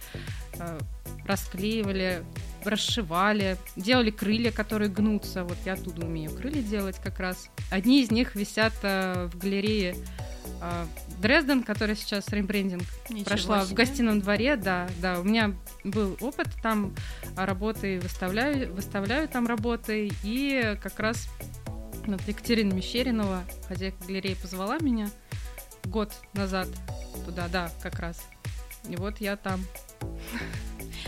э, 0.60 0.80
расклеивали 1.26 2.24
расшивали, 2.68 3.58
делали 3.76 4.12
крылья, 4.12 4.52
которые 4.52 4.90
гнутся. 4.90 5.44
Вот 5.44 5.58
я 5.66 5.74
оттуда 5.74 6.06
умею 6.06 6.32
крылья 6.32 6.62
делать 6.62 6.98
как 7.04 7.20
раз. 7.20 7.50
Одни 7.72 8.02
из 8.02 8.12
них 8.12 8.36
висят 8.36 8.74
э, 8.84 9.30
в 9.32 9.38
галерее 9.38 9.96
э, 10.62 10.86
Дрезден, 11.22 11.64
который 11.64 11.96
сейчас 11.96 12.28
рембрендинг 12.30 12.84
Ничего 13.10 13.26
прошла 13.26 13.64
себе. 13.64 13.74
в 13.74 13.78
гостином 13.78 14.22
дворе, 14.22 14.56
да, 14.58 14.88
да, 15.02 15.20
у 15.20 15.24
меня 15.24 15.54
был 15.84 16.18
опыт 16.22 16.48
там 16.62 16.94
работы, 17.36 18.00
выставляю, 18.00 18.74
выставляю 18.74 19.28
там 19.28 19.48
работы, 19.48 20.12
и 20.24 20.78
как 20.82 21.00
раз 21.00 21.30
вот 22.08 22.22
Екатерина 22.28 22.74
Мещеринова, 22.74 23.44
хозяйка 23.68 23.98
галереи, 24.06 24.36
позвала 24.36 24.78
меня 24.78 25.10
год 25.86 26.12
назад 26.34 26.68
туда, 27.26 27.48
да, 27.52 27.72
как 27.82 28.00
раз. 28.00 28.22
И 28.90 28.96
вот 28.96 29.20
я 29.20 29.36
там. 29.38 29.62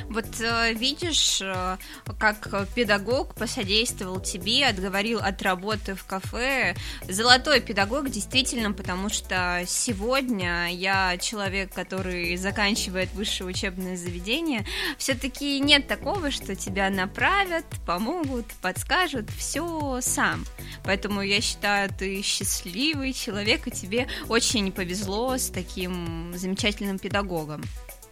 Вот 0.10 0.26
э, 0.40 0.74
видишь, 0.74 1.40
э, 1.42 1.78
как 2.20 2.68
педагог 2.74 3.36
посодействовал 3.36 4.20
тебе, 4.20 4.66
отговорил 4.68 5.20
от 5.20 5.42
работы 5.42 5.96
в 5.96 6.06
кафе. 6.06 6.76
Золотой 7.08 7.62
педагог, 7.62 8.10
действительно, 8.10 8.72
потому 8.72 9.10
что 9.10 9.64
сегодня 9.66 10.74
я 10.74 11.18
человек, 11.18 11.74
который 11.74 12.36
заканчивает 12.38 13.14
высшее 13.14 13.50
учебное 13.50 13.98
заведение. 13.98 14.66
Все-таки 14.98 15.60
нет 15.60 15.88
такого, 15.88 16.32
что 16.32 16.56
тебя 16.56 16.90
направят, 16.90 17.66
помогут, 17.86 18.46
подскажут, 18.62 19.30
все 19.32 20.00
сам. 20.02 20.46
Поэтому 20.84 21.22
я 21.22 21.42
считаю, 21.42 21.90
ты 21.90 22.22
счастливый 22.22 23.14
человек, 23.14 23.68
и 23.68 23.72
тебе 23.72 24.08
очень 24.30 24.72
повезло 24.72 25.38
с 25.38 25.50
таким 25.50 26.34
замечательным 26.36 27.00
педагогом. 27.00 27.64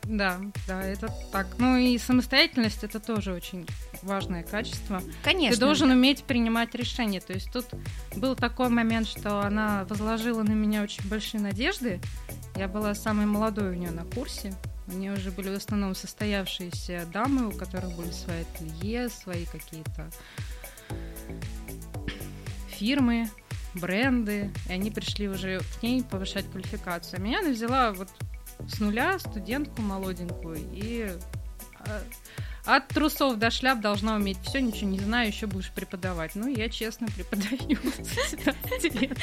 Да, 0.07 0.39
да, 0.67 0.83
это 0.83 1.11
так. 1.31 1.47
Ну 1.57 1.77
и 1.77 1.97
самостоятельность 1.97 2.83
это 2.83 2.99
тоже 2.99 3.33
очень 3.33 3.65
важное 4.03 4.43
качество. 4.43 5.01
Конечно. 5.23 5.55
Ты 5.55 5.59
должен 5.59 5.89
уметь 5.89 6.23
принимать 6.23 6.75
решения. 6.75 7.19
То 7.19 7.33
есть 7.33 7.51
тут 7.51 7.65
был 8.15 8.35
такой 8.35 8.69
момент, 8.69 9.07
что 9.07 9.41
она 9.41 9.85
возложила 9.89 10.43
на 10.43 10.51
меня 10.51 10.83
очень 10.83 11.07
большие 11.09 11.41
надежды. 11.41 11.99
Я 12.55 12.67
была 12.67 12.93
самой 12.93 13.25
молодой 13.25 13.71
у 13.71 13.73
нее 13.73 13.91
на 13.91 14.05
курсе. 14.05 14.53
У 14.87 14.91
нее 14.91 15.13
уже 15.13 15.31
были 15.31 15.49
в 15.49 15.57
основном 15.57 15.95
состоявшиеся 15.95 17.07
дамы, 17.11 17.47
у 17.47 17.51
которых 17.51 17.95
были 17.95 18.11
свои 18.11 18.41
ателье, 18.41 19.09
свои 19.09 19.45
какие-то 19.45 20.09
фирмы, 22.67 23.29
бренды, 23.73 24.51
и 24.69 24.71
они 24.71 24.91
пришли 24.91 25.27
уже 25.27 25.59
к 25.59 25.83
ней 25.83 26.03
повышать 26.03 26.49
квалификацию. 26.51 27.17
А 27.17 27.21
меня 27.21 27.39
она 27.39 27.49
взяла 27.49 27.91
вот 27.93 28.09
с 28.67 28.79
нуля 28.79 29.17
студентку 29.19 29.81
молоденькую 29.81 30.57
и 30.71 31.11
а, 31.79 32.01
от 32.65 32.87
трусов 32.87 33.37
до 33.37 33.51
шляп 33.51 33.79
должна 33.79 34.15
уметь 34.15 34.39
все, 34.43 34.59
ничего 34.59 34.89
не 34.89 34.99
знаю, 34.99 35.27
еще 35.27 35.45
будешь 35.45 35.71
преподавать. 35.71 36.31
Ну, 36.35 36.47
я 36.47 36.67
честно 36.67 37.07
преподаю 37.07 37.77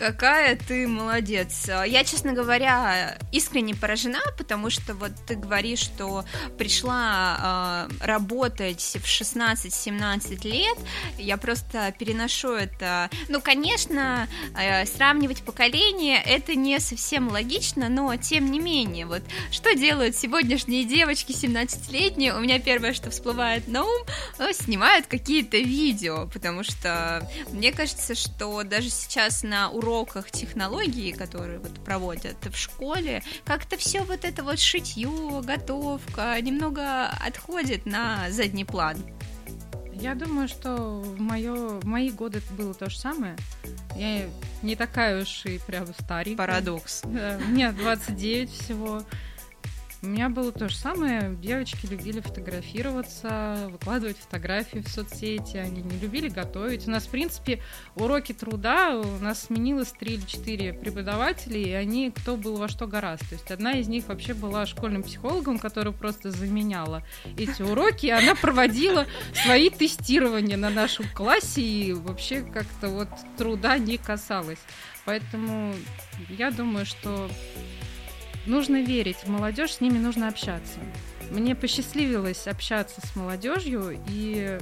Какая 0.00 0.56
ты 0.56 0.88
молодец. 0.88 1.68
Я, 1.68 2.04
честно 2.04 2.32
говоря, 2.32 3.18
искренне 3.32 3.74
поражена, 3.74 4.20
потому 4.36 4.70
что 4.70 4.94
вот 4.94 5.12
ты 5.26 5.36
говоришь, 5.36 5.80
что 5.80 6.24
пришла 6.58 7.88
э, 7.90 8.04
работать 8.04 8.96
в 9.00 9.04
16-17 9.04 10.48
лет. 10.48 10.78
Я 11.18 11.36
просто 11.36 11.94
переношу 11.98 12.52
это. 12.52 13.10
Ну, 13.28 13.40
конечно, 13.40 14.26
э, 14.58 14.86
сравнивать 14.86 15.42
поколения 15.42 16.22
это 16.24 16.54
не 16.54 16.80
совсем 16.80 17.28
логично, 17.28 17.88
но 17.88 18.16
тем 18.16 18.50
не 18.50 18.58
менее, 18.58 19.06
вот 19.06 19.22
что 19.52 19.74
делают 19.74 20.16
сегодняшние 20.16 20.84
девочки 20.84 21.32
17 21.32 21.60
15-летние, 21.90 22.34
у 22.34 22.40
меня 22.40 22.58
первое, 22.58 22.92
что 22.92 23.10
всплывает 23.10 23.68
на 23.68 23.84
ум, 23.84 24.02
э, 24.38 24.52
снимают 24.52 25.06
какие-то 25.06 25.58
видео, 25.58 26.28
потому 26.32 26.64
что 26.64 27.28
мне 27.52 27.72
кажется, 27.72 28.14
что 28.14 28.62
даже 28.62 28.90
сейчас 28.90 29.42
на 29.42 29.70
уроках 29.90 30.30
технологии, 30.30 31.12
которые 31.12 31.58
вот 31.58 31.84
проводят 31.84 32.36
в 32.46 32.56
школе, 32.56 33.22
как-то 33.44 33.76
все 33.76 34.02
вот 34.02 34.24
это 34.24 34.42
вот 34.42 34.58
шитье, 34.58 35.42
готовка 35.42 36.40
немного 36.40 37.08
отходит 37.08 37.86
на 37.86 38.30
задний 38.30 38.64
план. 38.64 38.96
Я 39.92 40.14
думаю, 40.14 40.48
что 40.48 41.00
в, 41.00 41.20
моё, 41.20 41.80
в 41.80 41.84
мои 41.84 42.10
годы 42.10 42.38
это 42.38 42.54
было 42.54 42.72
то 42.72 42.88
же 42.88 42.98
самое. 42.98 43.36
Я 43.96 44.30
не 44.62 44.74
такая 44.74 45.22
уж 45.22 45.44
и 45.44 45.58
прям 45.58 45.86
старенькая. 45.92 46.46
Парадокс. 46.46 47.02
Да, 47.04 47.38
мне 47.48 47.70
29 47.70 48.50
всего. 48.50 49.02
У 50.02 50.06
меня 50.06 50.30
было 50.30 50.50
то 50.50 50.68
же 50.70 50.76
самое. 50.76 51.36
Девочки 51.42 51.84
любили 51.84 52.20
фотографироваться, 52.20 53.68
выкладывать 53.70 54.16
фотографии 54.16 54.78
в 54.78 54.88
соцсети. 54.88 55.58
Они 55.58 55.82
не 55.82 55.98
любили 55.98 56.28
готовить. 56.28 56.88
У 56.88 56.90
нас, 56.90 57.04
в 57.04 57.10
принципе, 57.10 57.62
уроки 57.96 58.32
труда 58.32 58.98
у 58.98 59.18
нас 59.18 59.42
сменилось 59.42 59.92
три 59.92 60.14
или 60.14 60.26
четыре 60.26 60.72
преподавателей, 60.72 61.64
и 61.64 61.72
они 61.72 62.10
кто 62.10 62.36
был 62.36 62.56
во 62.56 62.68
что 62.68 62.86
гораздо. 62.86 63.28
То 63.28 63.34
есть 63.34 63.50
одна 63.50 63.72
из 63.72 63.88
них 63.88 64.08
вообще 64.08 64.32
была 64.32 64.64
школьным 64.64 65.02
психологом, 65.02 65.58
которая 65.58 65.92
просто 65.92 66.30
заменяла 66.30 67.02
эти 67.36 67.60
уроки. 67.60 68.06
И 68.06 68.10
она 68.10 68.34
проводила 68.34 69.04
свои 69.34 69.68
тестирования 69.68 70.56
на 70.56 70.70
нашем 70.70 71.04
классе 71.12 71.60
и 71.60 71.92
вообще 71.92 72.40
как-то 72.40 72.88
вот 72.88 73.08
труда 73.36 73.76
не 73.76 73.98
касалась. 73.98 74.60
Поэтому 75.04 75.74
я 76.28 76.50
думаю, 76.50 76.86
что 76.86 77.28
нужно 78.46 78.82
верить 78.82 79.18
в 79.24 79.28
молодежь, 79.28 79.74
с 79.74 79.80
ними 79.80 79.98
нужно 79.98 80.28
общаться. 80.28 80.78
Мне 81.30 81.54
посчастливилось 81.54 82.46
общаться 82.46 83.00
с 83.06 83.16
молодежью 83.16 83.98
и 84.08 84.58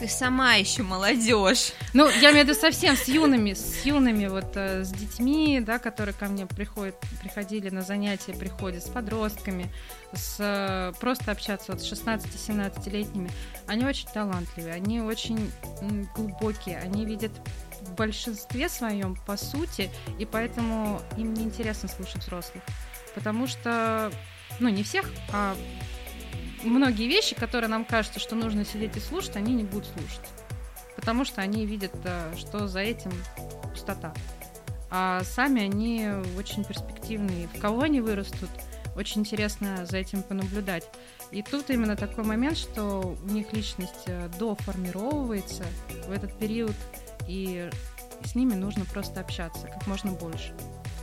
ты 0.00 0.08
сама 0.08 0.54
еще 0.54 0.82
молодежь. 0.82 1.74
Ну, 1.92 2.08
я 2.08 2.30
имею 2.30 2.46
в 2.46 2.48
виду 2.48 2.58
совсем 2.58 2.96
с 2.96 3.06
юными, 3.06 3.52
с 3.52 3.84
юными, 3.84 4.28
вот 4.28 4.52
э, 4.54 4.82
с 4.82 4.90
детьми, 4.92 5.60
да, 5.60 5.78
которые 5.78 6.14
ко 6.14 6.24
мне 6.24 6.46
приходят, 6.46 6.94
приходили 7.20 7.68
на 7.68 7.82
занятия, 7.82 8.32
приходят 8.32 8.82
с 8.82 8.88
подростками, 8.88 9.70
с 10.14 10.36
э, 10.38 10.98
просто 11.00 11.32
общаться 11.32 11.72
вот 11.72 11.82
с 11.82 11.92
16-17-летними. 11.92 13.30
Они 13.66 13.84
очень 13.84 14.08
талантливые, 14.08 14.72
они 14.72 15.02
очень 15.02 15.52
глубокие, 16.16 16.78
они 16.78 17.04
видят 17.04 17.32
в 17.82 17.94
большинстве 17.94 18.70
своем 18.70 19.16
по 19.26 19.36
сути, 19.36 19.90
и 20.18 20.24
поэтому 20.24 21.02
им 21.18 21.34
неинтересно 21.34 21.90
слушать 21.90 22.22
взрослых 22.22 22.62
потому 23.14 23.46
что, 23.46 24.10
ну, 24.58 24.68
не 24.68 24.82
всех, 24.82 25.10
а 25.32 25.56
многие 26.62 27.08
вещи, 27.08 27.34
которые 27.34 27.68
нам 27.68 27.84
кажется, 27.84 28.20
что 28.20 28.34
нужно 28.34 28.64
сидеть 28.64 28.96
и 28.96 29.00
слушать, 29.00 29.36
они 29.36 29.54
не 29.54 29.64
будут 29.64 29.86
слушать. 29.86 30.28
Потому 30.96 31.24
что 31.24 31.40
они 31.40 31.66
видят, 31.66 31.94
э, 32.04 32.34
что 32.36 32.68
за 32.68 32.80
этим 32.80 33.12
пустота. 33.70 34.12
А 34.90 35.22
сами 35.24 35.62
они 35.62 36.08
очень 36.36 36.64
перспективные. 36.64 37.48
В 37.48 37.60
кого 37.60 37.82
они 37.82 38.00
вырастут, 38.00 38.50
очень 38.96 39.20
интересно 39.20 39.86
за 39.86 39.98
этим 39.98 40.22
понаблюдать. 40.22 40.84
И 41.30 41.42
тут 41.42 41.70
именно 41.70 41.96
такой 41.96 42.24
момент, 42.24 42.58
что 42.58 43.16
у 43.22 43.30
них 43.30 43.52
личность 43.52 44.04
э, 44.06 44.28
доформировывается 44.38 45.64
в 46.06 46.12
этот 46.12 46.36
период, 46.38 46.74
и 47.28 47.70
с 48.24 48.34
ними 48.34 48.54
нужно 48.54 48.84
просто 48.84 49.20
общаться 49.20 49.68
как 49.68 49.86
можно 49.86 50.12
больше. 50.12 50.52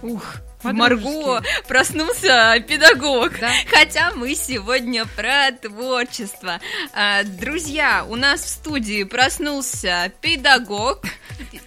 Ух, 0.04 0.36
в 0.62 0.74
Марго 0.74 1.42
проснулся 1.68 2.64
педагог. 2.68 3.40
Да? 3.40 3.52
Хотя 3.70 4.12
мы 4.14 4.36
сегодня 4.36 5.06
про 5.06 5.52
творчество. 5.52 6.60
А, 6.94 7.24
друзья, 7.24 8.06
у 8.08 8.16
нас 8.16 8.42
в 8.42 8.50
студии 8.50 9.04
проснулся 9.04 10.12
педагог, 10.22 11.04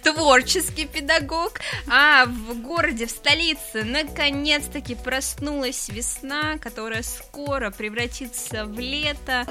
творческий 0.03 0.85
педагог, 0.85 1.59
а 1.87 2.25
в 2.25 2.61
городе, 2.61 3.05
в 3.05 3.11
столице, 3.11 3.83
наконец-таки 3.83 4.95
проснулась 4.95 5.89
весна, 5.89 6.57
которая 6.57 7.03
скоро 7.03 7.71
превратится 7.71 8.65
в 8.65 8.79
лето. 8.79 9.45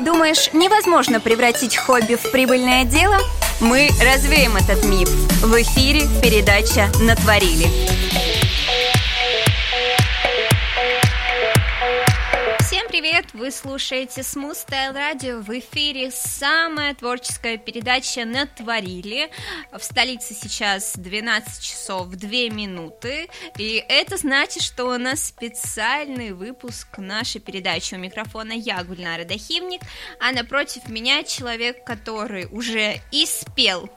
Думаешь, 0.00 0.52
невозможно 0.52 1.20
превратить 1.20 1.76
хобби 1.76 2.14
в 2.14 2.30
прибыльное 2.30 2.84
дело? 2.84 3.18
Мы 3.60 3.88
развеем 4.02 4.56
этот 4.56 4.84
миф. 4.84 5.08
В 5.42 5.60
эфире 5.60 6.02
передача 6.22 6.90
«Натворили». 7.00 8.21
Привет! 12.92 13.32
Вы 13.32 13.50
слушаете 13.50 14.20
Smooth 14.20 14.68
Style 14.68 14.94
Radio. 14.94 15.40
В 15.40 15.58
эфире 15.58 16.10
самая 16.10 16.94
творческая 16.94 17.56
передача 17.56 18.26
«Натворили». 18.26 19.30
В 19.72 19.82
столице 19.82 20.34
сейчас 20.34 20.92
12 20.96 21.62
часов 21.62 22.08
2 22.08 22.28
минуты. 22.50 23.30
И 23.56 23.82
это 23.88 24.18
значит, 24.18 24.62
что 24.62 24.84
у 24.84 24.98
нас 24.98 25.24
специальный 25.24 26.32
выпуск 26.32 26.98
нашей 26.98 27.40
передачи. 27.40 27.94
У 27.94 27.98
микрофона 27.98 28.52
я, 28.52 28.84
Гульнара 28.84 29.24
Дахимник, 29.24 29.80
а 30.20 30.30
напротив 30.32 30.86
меня 30.90 31.22
человек, 31.22 31.84
который 31.84 32.46
уже 32.50 33.00
и 33.10 33.24
спел, 33.24 33.88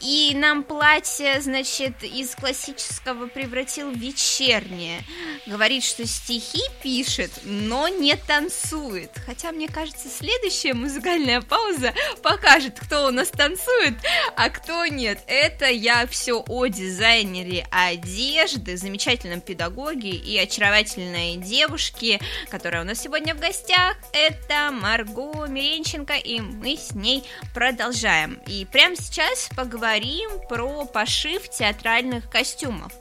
и 0.00 0.32
нам 0.36 0.62
платье, 0.62 1.40
значит, 1.40 2.04
из 2.04 2.34
классического 2.36 3.26
превратил 3.26 3.90
в 3.90 3.96
вечернее. 3.96 5.02
Говорит, 5.46 5.82
что 5.82 6.06
стихи 6.06 6.62
пишет, 6.82 7.32
но 7.42 7.88
не 7.88 8.14
танцует. 8.14 9.10
Хотя, 9.26 9.50
мне 9.50 9.66
кажется, 9.66 10.08
следующая 10.08 10.74
музыкальная 10.74 11.40
пауза 11.40 11.92
покажет, 12.22 12.78
кто 12.78 13.08
у 13.08 13.10
нас 13.10 13.28
танцует, 13.28 13.94
а 14.36 14.50
кто 14.50 14.86
нет. 14.86 15.18
Это 15.26 15.66
я 15.66 16.06
все 16.06 16.44
о 16.46 16.66
дизайнере 16.66 17.66
одежды, 17.72 18.76
замечательном 18.76 19.40
педагоге 19.40 20.10
и 20.10 20.38
очаровательной 20.38 21.36
девушке, 21.36 22.20
которая 22.50 22.82
у 22.82 22.86
нас 22.86 23.00
сегодня 23.00 23.34
в 23.34 23.40
гостях. 23.40 23.96
Это 24.12 24.70
Марго 24.70 25.46
Миренченко, 25.46 26.14
и 26.14 26.40
мы 26.40 26.76
с 26.76 26.92
ней 26.92 27.24
продолжаем. 27.52 28.38
И 28.46 28.64
прямо 28.64 28.94
сейчас 28.94 29.48
поговорим 29.56 29.87
поговорим 29.88 30.30
про 30.48 30.84
пошив 30.84 31.48
театральных 31.48 32.28
костюмов. 32.28 32.92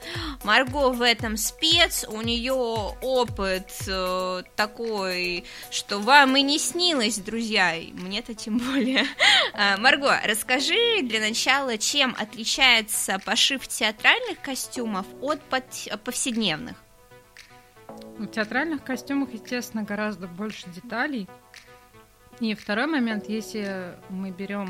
Марго 0.44 0.90
в 0.90 1.02
этом 1.02 1.36
спец, 1.36 2.06
у 2.08 2.22
нее 2.22 2.54
опыт 2.54 3.70
э, 3.88 4.44
такой, 4.56 5.44
что 5.70 6.00
вам 6.00 6.38
и 6.38 6.42
не 6.42 6.58
снилось, 6.58 7.18
друзья, 7.18 7.74
мне-то 7.92 8.34
тем 8.36 8.60
более. 8.60 9.06
Э, 9.54 9.76
Марго, 9.80 10.18
расскажи 10.24 11.02
для 11.04 11.20
начала, 11.20 11.78
чем 11.78 12.16
отличается 12.18 13.20
пошив 13.20 13.68
театральных 13.68 14.40
костюмов 14.42 15.06
от 15.22 15.42
повседневных? 16.06 16.78
В 18.18 18.28
театральных 18.28 18.84
костюмах, 18.84 19.34
естественно, 19.34 19.84
гораздо 19.84 20.28
больше 20.28 20.70
деталей. 20.70 21.28
И 22.40 22.56
второй 22.56 22.88
момент, 22.88 23.28
если 23.28 23.98
мы 24.10 24.32
берем 24.32 24.70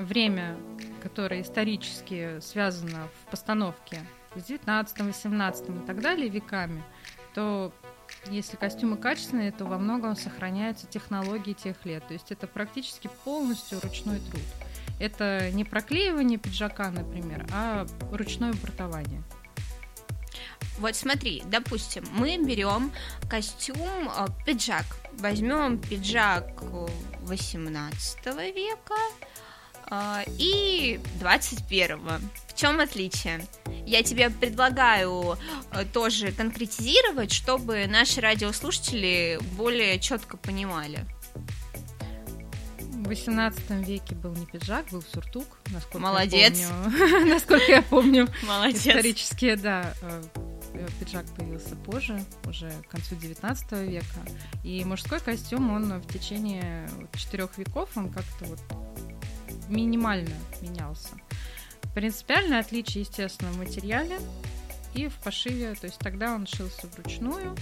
время, 0.00 0.56
которое 1.02 1.42
исторически 1.42 2.40
связано 2.40 3.08
в 3.22 3.30
постановке 3.30 4.00
с 4.34 4.44
19, 4.44 5.00
18 5.00 5.68
и 5.68 5.86
так 5.86 6.00
далее 6.00 6.28
веками, 6.28 6.82
то 7.34 7.72
если 8.28 8.56
костюмы 8.56 8.96
качественные, 8.96 9.52
то 9.52 9.64
во 9.64 9.78
многом 9.78 10.16
сохраняются 10.16 10.86
технологии 10.86 11.52
тех 11.52 11.84
лет. 11.84 12.06
То 12.06 12.14
есть 12.14 12.30
это 12.32 12.46
практически 12.46 13.08
полностью 13.24 13.80
ручной 13.80 14.20
труд. 14.20 14.42
Это 14.98 15.50
не 15.52 15.64
проклеивание 15.64 16.38
пиджака, 16.38 16.90
например, 16.90 17.46
а 17.52 17.86
ручное 18.12 18.52
бортование. 18.52 19.22
Вот 20.78 20.96
смотри, 20.96 21.42
допустим, 21.46 22.04
мы 22.12 22.36
берем 22.38 22.92
костюм, 23.28 24.08
э, 24.08 24.26
пиджак. 24.46 24.84
Возьмем 25.18 25.78
пиджак 25.78 26.62
18 27.22 28.26
века 28.54 28.94
э, 28.94 29.24
и 30.38 31.00
21. 31.18 31.98
В 32.46 32.54
чем 32.54 32.80
отличие? 32.80 33.46
Я 33.86 34.02
тебе 34.02 34.30
предлагаю 34.30 35.36
э, 35.72 35.84
тоже 35.84 36.32
конкретизировать, 36.32 37.32
чтобы 37.32 37.86
наши 37.86 38.20
радиослушатели 38.20 39.38
более 39.56 39.98
четко 39.98 40.36
понимали. 40.36 41.04
В 42.78 43.08
18 43.08 43.70
веке 43.86 44.14
был 44.14 44.32
не 44.34 44.46
пиджак, 44.46 44.86
был 44.90 45.02
сюртук, 45.02 45.58
насколько 45.70 45.98
Молодец. 45.98 46.58
я 46.58 46.68
помню. 46.68 47.26
насколько 47.34 47.72
я 47.72 47.82
помню. 47.82 48.28
Молодец. 48.46 48.86
Исторически, 48.86 49.54
да 49.56 49.92
Э, 50.72 50.86
пиджак 50.98 51.26
появился 51.36 51.76
позже, 51.76 52.24
уже 52.46 52.70
к 52.88 52.90
концу 52.90 53.16
19 53.16 53.72
века. 53.88 54.20
И 54.64 54.84
мужской 54.84 55.20
костюм, 55.20 55.70
он 55.72 56.00
в 56.00 56.12
течение 56.12 56.88
четырех 57.14 57.56
веков, 57.58 57.90
он 57.96 58.10
как-то 58.10 58.44
вот 58.44 58.60
минимально 59.70 60.34
менялся. 60.60 61.08
Принципиальное 61.94 62.60
отличие, 62.60 63.02
естественно, 63.02 63.50
в 63.52 63.58
материале 63.58 64.18
и 64.94 65.08
в 65.08 65.14
пошиве. 65.16 65.74
То 65.74 65.86
есть 65.86 65.98
тогда 65.98 66.34
он 66.34 66.46
шился 66.46 66.86
вручную, 66.88 67.56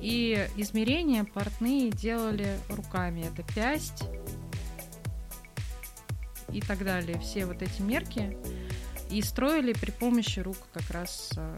и 0.00 0.46
измерения 0.56 1.24
портные 1.24 1.90
делали 1.90 2.58
руками. 2.68 3.26
Это 3.32 3.42
пясть 3.54 4.04
и 6.50 6.60
так 6.60 6.84
далее. 6.84 7.18
Все 7.20 7.46
вот 7.46 7.62
эти 7.62 7.80
мерки. 7.80 8.36
И 9.10 9.22
строили 9.22 9.72
при 9.72 9.90
помощи 9.90 10.40
рук 10.40 10.56
как 10.72 10.90
раз 10.90 11.30
э, 11.36 11.56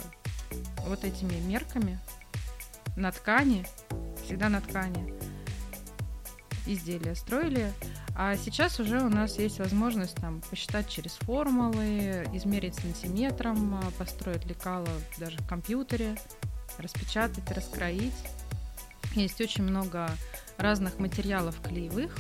вот 0.86 1.04
этими 1.04 1.40
мерками 1.40 1.98
на 2.96 3.12
ткани, 3.12 3.64
всегда 4.24 4.48
на 4.48 4.60
ткани 4.60 5.15
изделия 6.66 7.14
строили. 7.14 7.72
А 8.14 8.36
сейчас 8.36 8.80
уже 8.80 9.00
у 9.00 9.08
нас 9.08 9.38
есть 9.38 9.58
возможность 9.58 10.16
там 10.16 10.40
посчитать 10.48 10.88
через 10.88 11.12
формулы, 11.12 12.26
измерить 12.32 12.74
сантиметром, 12.74 13.74
а, 13.74 13.90
построить 13.98 14.44
лекало 14.46 14.88
даже 15.18 15.38
в 15.38 15.46
компьютере, 15.46 16.16
распечатать, 16.78 17.50
раскроить. 17.50 18.14
Есть 19.14 19.40
очень 19.40 19.64
много 19.64 20.10
разных 20.58 20.98
материалов 20.98 21.56
клеевых, 21.62 22.16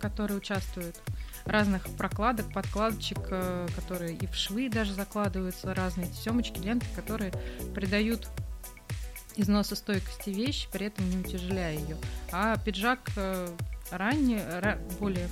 которые 0.00 0.38
участвуют 0.38 1.00
разных 1.44 1.88
прокладок, 1.96 2.52
подкладочек, 2.52 3.18
э, 3.30 3.68
которые 3.74 4.14
и 4.14 4.26
в 4.26 4.34
швы 4.34 4.68
даже 4.68 4.94
закладываются, 4.94 5.74
разные 5.74 6.12
семочки, 6.12 6.58
ленты, 6.58 6.86
которые 6.94 7.32
придают 7.74 8.28
износостойкости 9.36 10.30
вещи, 10.30 10.68
при 10.72 10.86
этом 10.86 11.08
не 11.08 11.18
утяжеляя 11.18 11.76
ее. 11.76 11.96
А 12.32 12.56
пиджак 12.58 13.00
э, 13.90 13.96
ранее, 13.96 14.78
более 14.98 15.28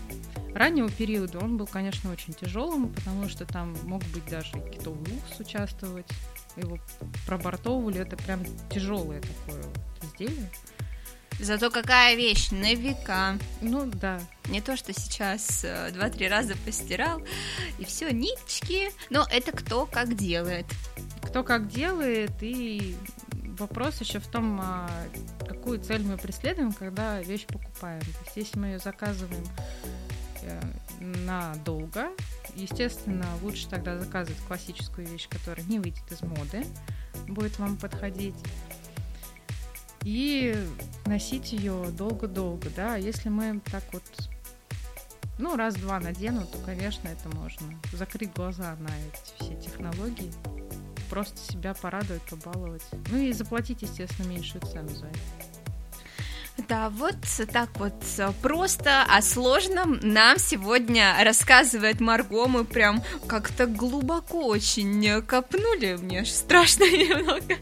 раннего 0.54 0.90
периода, 0.90 1.38
он 1.38 1.56
был, 1.56 1.66
конечно, 1.66 2.10
очень 2.10 2.34
тяжелым, 2.34 2.92
потому 2.92 3.28
что 3.28 3.44
там 3.46 3.76
мог 3.84 4.02
быть 4.06 4.26
даже 4.26 4.58
и 4.58 4.70
китовый 4.70 5.12
укс 5.12 5.40
участвовать, 5.40 6.08
его 6.56 6.78
пробортовывали, 7.26 8.00
это 8.00 8.16
прям 8.16 8.42
тяжелое 8.70 9.20
такое 9.20 9.62
изделие. 10.02 10.50
Зато 11.40 11.70
какая 11.70 12.16
вещь 12.16 12.50
на 12.50 12.74
века. 12.74 13.38
Ну 13.60 13.86
да. 13.86 14.20
Не 14.48 14.60
то, 14.60 14.76
что 14.76 14.92
сейчас 14.92 15.60
э, 15.62 15.90
два-три 15.92 16.26
раза 16.26 16.56
постирал, 16.64 17.22
и 17.78 17.84
все, 17.84 18.10
ниточки. 18.10 18.90
Но 19.08 19.24
это 19.30 19.52
кто 19.52 19.86
как 19.86 20.16
делает. 20.16 20.66
Кто 21.22 21.44
как 21.44 21.68
делает, 21.68 22.32
и 22.40 22.96
вопрос 23.58 24.00
еще 24.00 24.18
в 24.18 24.26
том, 24.26 24.58
а, 24.60 24.88
какую 25.46 25.80
цель 25.80 26.02
мы 26.02 26.16
преследуем, 26.16 26.72
когда 26.72 27.20
вещь 27.20 27.46
покупаем. 27.46 28.00
То 28.00 28.24
есть, 28.24 28.36
если 28.36 28.58
мы 28.58 28.66
ее 28.68 28.78
заказываем 28.78 29.44
э, 30.42 30.60
надолго, 31.00 32.08
естественно, 32.54 33.26
лучше 33.42 33.68
тогда 33.68 33.98
заказывать 33.98 34.40
классическую 34.46 35.06
вещь, 35.06 35.28
которая 35.28 35.64
не 35.66 35.78
выйдет 35.78 36.10
из 36.10 36.22
моды, 36.22 36.64
будет 37.26 37.58
вам 37.58 37.76
подходить 37.76 38.36
и 40.02 40.56
носить 41.06 41.52
ее 41.52 41.90
долго-долго, 41.90 42.70
да. 42.74 42.96
Если 42.96 43.28
мы 43.28 43.60
так 43.70 43.82
вот, 43.92 44.02
ну, 45.38 45.56
раз-два 45.56 46.00
надену, 46.00 46.46
то, 46.46 46.58
конечно, 46.58 47.08
это 47.08 47.28
можно 47.36 47.66
закрыть 47.92 48.32
глаза 48.32 48.76
на 48.76 48.88
эти 48.88 49.44
все 49.44 49.60
технологии, 49.60 50.32
просто 51.08 51.38
себя 51.52 51.74
порадовать, 51.74 52.22
побаловать. 52.22 52.84
Ну 53.10 53.18
и 53.18 53.32
заплатить, 53.32 53.82
естественно, 53.82 54.28
меньшую 54.28 54.62
цену 54.62 54.88
за 54.88 55.06
это. 55.06 55.57
Да, 56.66 56.90
вот 56.90 57.14
так 57.52 57.70
вот 57.78 57.94
просто 58.42 59.04
о 59.04 59.22
сложном 59.22 60.00
нам 60.02 60.38
сегодня 60.38 61.14
рассказывает 61.22 62.00
Марго. 62.00 62.48
Мы 62.48 62.64
прям 62.64 63.02
как-то 63.28 63.66
глубоко 63.66 64.46
очень 64.46 65.22
копнули. 65.22 65.96
Мне 66.00 66.22
аж 66.22 66.30
страшно 66.30 66.84
немного 66.90 67.54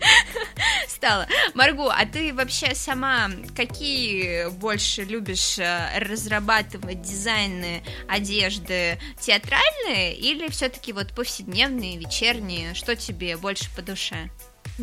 стало. 0.88 1.26
Марго, 1.54 1.92
а 1.92 2.06
ты 2.06 2.32
вообще 2.32 2.74
сама 2.74 3.30
какие 3.54 4.48
больше 4.50 5.04
любишь 5.04 5.58
э, 5.58 5.98
разрабатывать 5.98 7.02
дизайны 7.02 7.82
одежды? 8.08 8.98
Театральные 9.20 10.16
или 10.16 10.48
все-таки 10.48 10.92
вот 10.92 11.14
повседневные, 11.14 11.98
вечерние? 11.98 12.74
Что 12.74 12.96
тебе 12.96 13.36
больше 13.36 13.68
по 13.74 13.82
душе? 13.82 14.30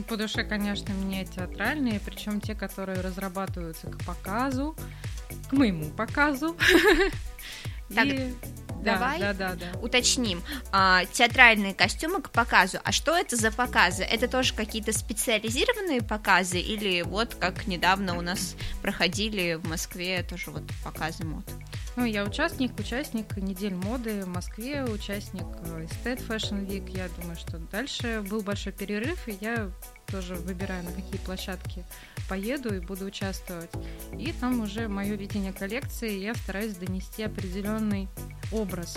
По 0.08 0.18
душе, 0.18 0.44
конечно, 0.44 0.94
мне 0.94 1.26
театральные, 1.26 2.00
причем 2.00 2.42
те, 2.42 2.56
которые 2.56 3.02
разрабатываются 3.02 3.88
к 3.88 4.04
показу, 4.06 4.76
к 5.50 5.54
моему 5.54 5.90
показу. 5.92 6.56
Так, 7.94 8.06
И... 8.06 8.34
давай 8.82 9.20
да, 9.20 9.34
да, 9.34 9.54
да, 9.54 9.72
да. 9.74 9.80
уточним. 9.80 10.42
А, 10.72 11.06
театральные 11.06 11.76
костюмы 11.76 12.22
к 12.22 12.32
показу. 12.32 12.80
А 12.84 12.92
что 12.92 13.16
это 13.16 13.36
за 13.36 13.52
показы? 13.52 14.04
Это 14.04 14.28
тоже 14.28 14.54
какие-то 14.54 14.94
специализированные 14.94 16.02
показы? 16.02 16.60
Или 16.60 17.02
вот 17.04 17.36
как 17.36 17.68
недавно 17.68 18.18
у 18.18 18.22
нас 18.22 18.56
проходили 18.82 19.56
в 19.56 19.68
Москве 19.68 20.24
тоже 20.24 20.50
вот 20.50 20.64
показы 20.84 21.24
мод? 21.24 21.46
Ну, 21.96 22.06
я 22.06 22.24
участник, 22.24 22.78
участник 22.80 23.38
недель 23.38 23.76
моды 23.76 24.24
в 24.24 24.28
Москве, 24.28 24.84
участник 24.84 25.44
Estate 25.44 26.28
Fashion 26.28 26.66
Week. 26.66 26.90
Я 26.90 27.08
думаю, 27.20 27.36
что 27.36 27.60
дальше 27.60 28.26
был 28.28 28.42
большой 28.42 28.74
перерыв, 28.74 29.28
и 29.28 29.38
я 29.40 29.70
тоже 30.08 30.34
выбираю, 30.34 30.84
на 30.84 30.92
какие 30.92 31.18
площадки 31.18 31.84
поеду 32.28 32.74
и 32.74 32.80
буду 32.80 33.06
участвовать. 33.06 33.70
И 34.18 34.32
там 34.32 34.62
уже 34.62 34.88
мое 34.88 35.14
видение 35.14 35.54
коллекции, 35.54 36.18
я 36.18 36.34
стараюсь 36.34 36.76
донести 36.78 37.22
определенный 37.22 38.08
образ. 38.52 38.96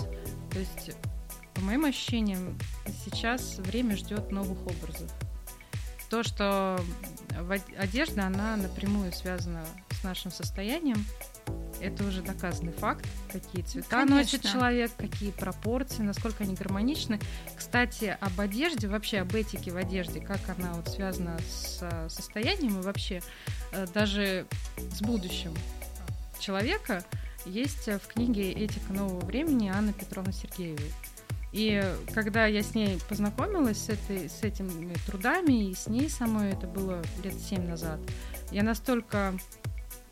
То 0.51 0.57
есть, 0.57 0.97
по 1.53 1.61
моим 1.61 1.85
ощущениям, 1.85 2.57
сейчас 3.05 3.59
время 3.59 3.95
ждет 3.95 4.31
новых 4.31 4.59
образов. 4.65 5.11
То, 6.09 6.23
что 6.23 6.79
одежда, 7.77 8.25
она 8.25 8.55
напрямую 8.55 9.11
связана 9.11 9.63
с 9.91 10.03
нашим 10.03 10.31
состоянием, 10.31 11.05
это 11.81 12.03
уже 12.05 12.21
доказанный 12.21 12.73
факт, 12.73 13.05
какие 13.31 13.61
цвета 13.61 13.89
Конечно. 13.89 14.15
носит 14.15 14.41
человек, 14.43 14.91
какие 14.97 15.31
пропорции, 15.31 16.01
насколько 16.01 16.43
они 16.43 16.55
гармоничны. 16.55 17.19
Кстати, 17.55 18.17
об 18.19 18.39
одежде, 18.39 18.87
вообще 18.87 19.19
об 19.19 19.33
этике 19.35 19.71
в 19.71 19.77
одежде, 19.77 20.19
как 20.19 20.39
она 20.57 20.73
вот 20.73 20.89
связана 20.89 21.37
с 21.39 22.09
состоянием 22.09 22.79
и 22.79 22.83
вообще 22.83 23.21
э, 23.71 23.85
даже 23.93 24.45
с 24.91 25.01
будущим 25.01 25.53
человека, 26.39 27.03
есть 27.45 27.87
в 27.87 28.07
книге 28.07 28.51
«Этика 28.51 28.91
нового 28.91 29.23
времени» 29.25 29.69
Анны 29.69 29.93
Петровны 29.93 30.33
Сергеевой. 30.33 30.91
И 31.53 31.81
когда 32.13 32.45
я 32.45 32.61
с 32.61 32.75
ней 32.75 32.99
познакомилась, 33.07 33.85
с, 33.85 33.89
этой, 33.89 34.29
с 34.29 34.43
этими 34.43 34.93
трудами, 35.05 35.69
и 35.69 35.75
с 35.75 35.87
ней 35.87 36.09
самой, 36.09 36.51
это 36.51 36.67
было 36.67 37.01
лет 37.23 37.33
семь 37.39 37.67
назад, 37.67 37.99
я 38.51 38.63
настолько 38.63 39.33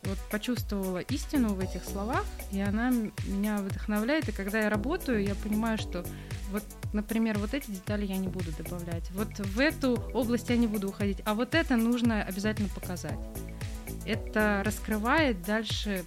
вот 0.06 0.18
почувствовала 0.30 1.00
истину 1.00 1.50
в 1.50 1.60
этих 1.60 1.84
словах, 1.84 2.26
и 2.52 2.62
она 2.62 2.92
меня 3.26 3.58
вдохновляет. 3.58 4.30
И 4.30 4.32
когда 4.32 4.60
я 4.60 4.70
работаю, 4.70 5.24
я 5.24 5.36
понимаю, 5.36 5.78
что 5.78 6.06
вот, 6.52 6.64
например, 6.94 7.38
вот 7.40 7.54
эти 7.54 7.72
детали 7.72 8.06
я 8.06 8.18
не 8.18 8.28
буду 8.28 8.52
добавлять, 8.58 9.10
вот 9.12 9.40
в 9.40 9.60
эту 9.60 9.96
область 10.14 10.50
я 10.50 10.58
не 10.58 10.68
буду 10.68 10.90
уходить, 10.90 11.18
а 11.26 11.34
вот 11.34 11.56
это 11.56 11.76
нужно 11.76 12.24
обязательно 12.24 12.70
показать. 12.70 13.20
Это 14.06 14.62
раскрывает 14.64 15.42
дальше 15.42 16.06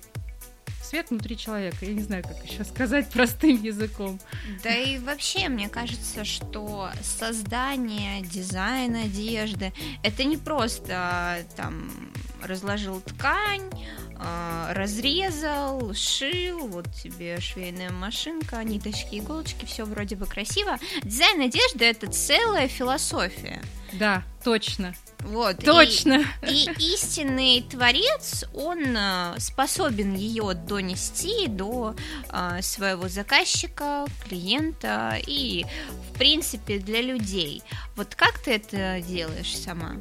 свет 0.88 1.10
внутри 1.10 1.36
человека. 1.36 1.84
Я 1.84 1.92
не 1.92 2.02
знаю, 2.02 2.22
как 2.22 2.42
еще 2.44 2.64
сказать 2.64 3.08
простым 3.12 3.62
языком. 3.62 4.18
Да 4.62 4.74
и 4.74 4.98
вообще, 4.98 5.48
мне 5.48 5.68
кажется, 5.68 6.24
что 6.24 6.90
создание, 7.02 8.22
дизайн 8.22 8.94
одежды 8.94 9.72
это 10.02 10.24
не 10.24 10.36
просто 10.36 11.44
там 11.56 11.90
разложил 12.42 13.00
ткань, 13.00 13.70
а, 14.20 14.72
разрезал, 14.74 15.94
шил, 15.94 16.66
вот 16.66 16.86
тебе 16.92 17.40
швейная 17.40 17.90
машинка, 17.90 18.62
ниточки, 18.64 19.18
иголочки, 19.20 19.64
все 19.64 19.84
вроде 19.84 20.16
бы 20.16 20.26
красиво. 20.26 20.78
Дизайн 21.04 21.42
одежды 21.42 21.84
это 21.84 22.10
целая 22.10 22.66
философия. 22.66 23.62
Да, 23.92 24.22
точно. 24.44 24.94
Вот. 25.20 25.58
Точно. 25.64 26.24
И, 26.48 26.64
и 26.64 26.94
истинный 26.94 27.62
творец, 27.62 28.44
он 28.54 28.96
а, 28.96 29.34
способен 29.38 30.14
ее 30.14 30.54
донести 30.54 31.46
до 31.46 31.94
а, 32.28 32.60
своего 32.62 33.08
заказчика, 33.08 34.06
клиента 34.24 35.18
и, 35.26 35.64
в 36.10 36.18
принципе, 36.18 36.78
для 36.78 37.02
людей. 37.02 37.62
Вот 37.96 38.14
как 38.14 38.38
ты 38.38 38.52
это 38.52 39.00
делаешь 39.00 39.56
сама? 39.56 39.96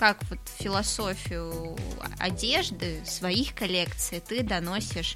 Как 0.00 0.16
вот 0.30 0.38
философию 0.58 1.76
одежды, 2.18 3.02
своих 3.04 3.54
коллекций 3.54 4.20
ты 4.26 4.42
доносишь 4.42 5.14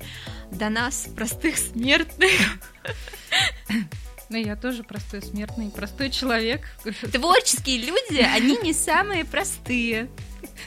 до 0.50 0.68
нас, 0.68 1.08
простых 1.16 1.56
смертных. 1.56 2.30
Ну, 4.28 4.36
я 4.36 4.56
тоже 4.56 4.82
простой 4.82 5.22
смертный, 5.22 5.70
простой 5.70 6.10
человек. 6.10 6.66
Творческие 7.12 7.78
люди, 7.78 8.20
они 8.20 8.58
не 8.62 8.74
самые 8.74 9.24
простые. 9.24 10.10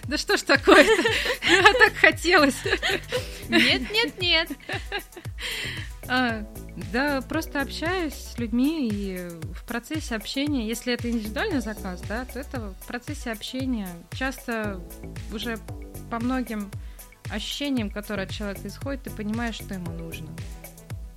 Да 0.05 0.17
что 0.17 0.35
ж 0.35 0.41
такое-то? 0.41 1.09
А 1.49 1.73
так 1.73 1.93
хотелось. 1.95 2.55
Нет, 3.49 3.91
нет, 3.91 4.19
нет. 4.19 4.49
А, 6.09 6.45
да, 6.93 7.21
просто 7.21 7.61
общаюсь 7.61 8.13
с 8.13 8.37
людьми 8.37 8.89
и 8.89 9.27
в 9.53 9.65
процессе 9.67 10.15
общения, 10.15 10.67
если 10.67 10.93
это 10.93 11.09
индивидуальный 11.09 11.59
заказ, 11.59 12.01
да, 12.07 12.25
то 12.25 12.39
это 12.39 12.73
в 12.81 12.87
процессе 12.87 13.31
общения 13.31 13.89
часто 14.11 14.79
уже 15.33 15.57
по 16.09 16.19
многим 16.19 16.71
ощущениям, 17.29 17.89
которые 17.89 18.25
от 18.25 18.31
человека 18.31 18.67
исходят, 18.67 19.03
ты 19.03 19.09
понимаешь, 19.09 19.55
что 19.55 19.73
ему 19.73 19.91
нужно. 19.91 20.29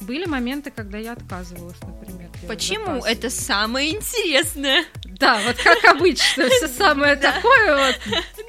Были 0.01 0.25
моменты, 0.25 0.71
когда 0.71 0.99
я 0.99 1.13
отказывалась, 1.13 1.81
например. 1.83 2.31
Почему? 2.49 2.87
Заказ. 2.87 3.07
Это 3.07 3.31
самое 3.31 3.95
интересное. 3.95 4.85
Да, 5.05 5.41
вот 5.47 5.57
как 5.57 5.85
обычно, 5.85 6.49
все 6.49 6.69
самое 6.79 7.17
такое 7.17 7.87
вот 7.87 8.01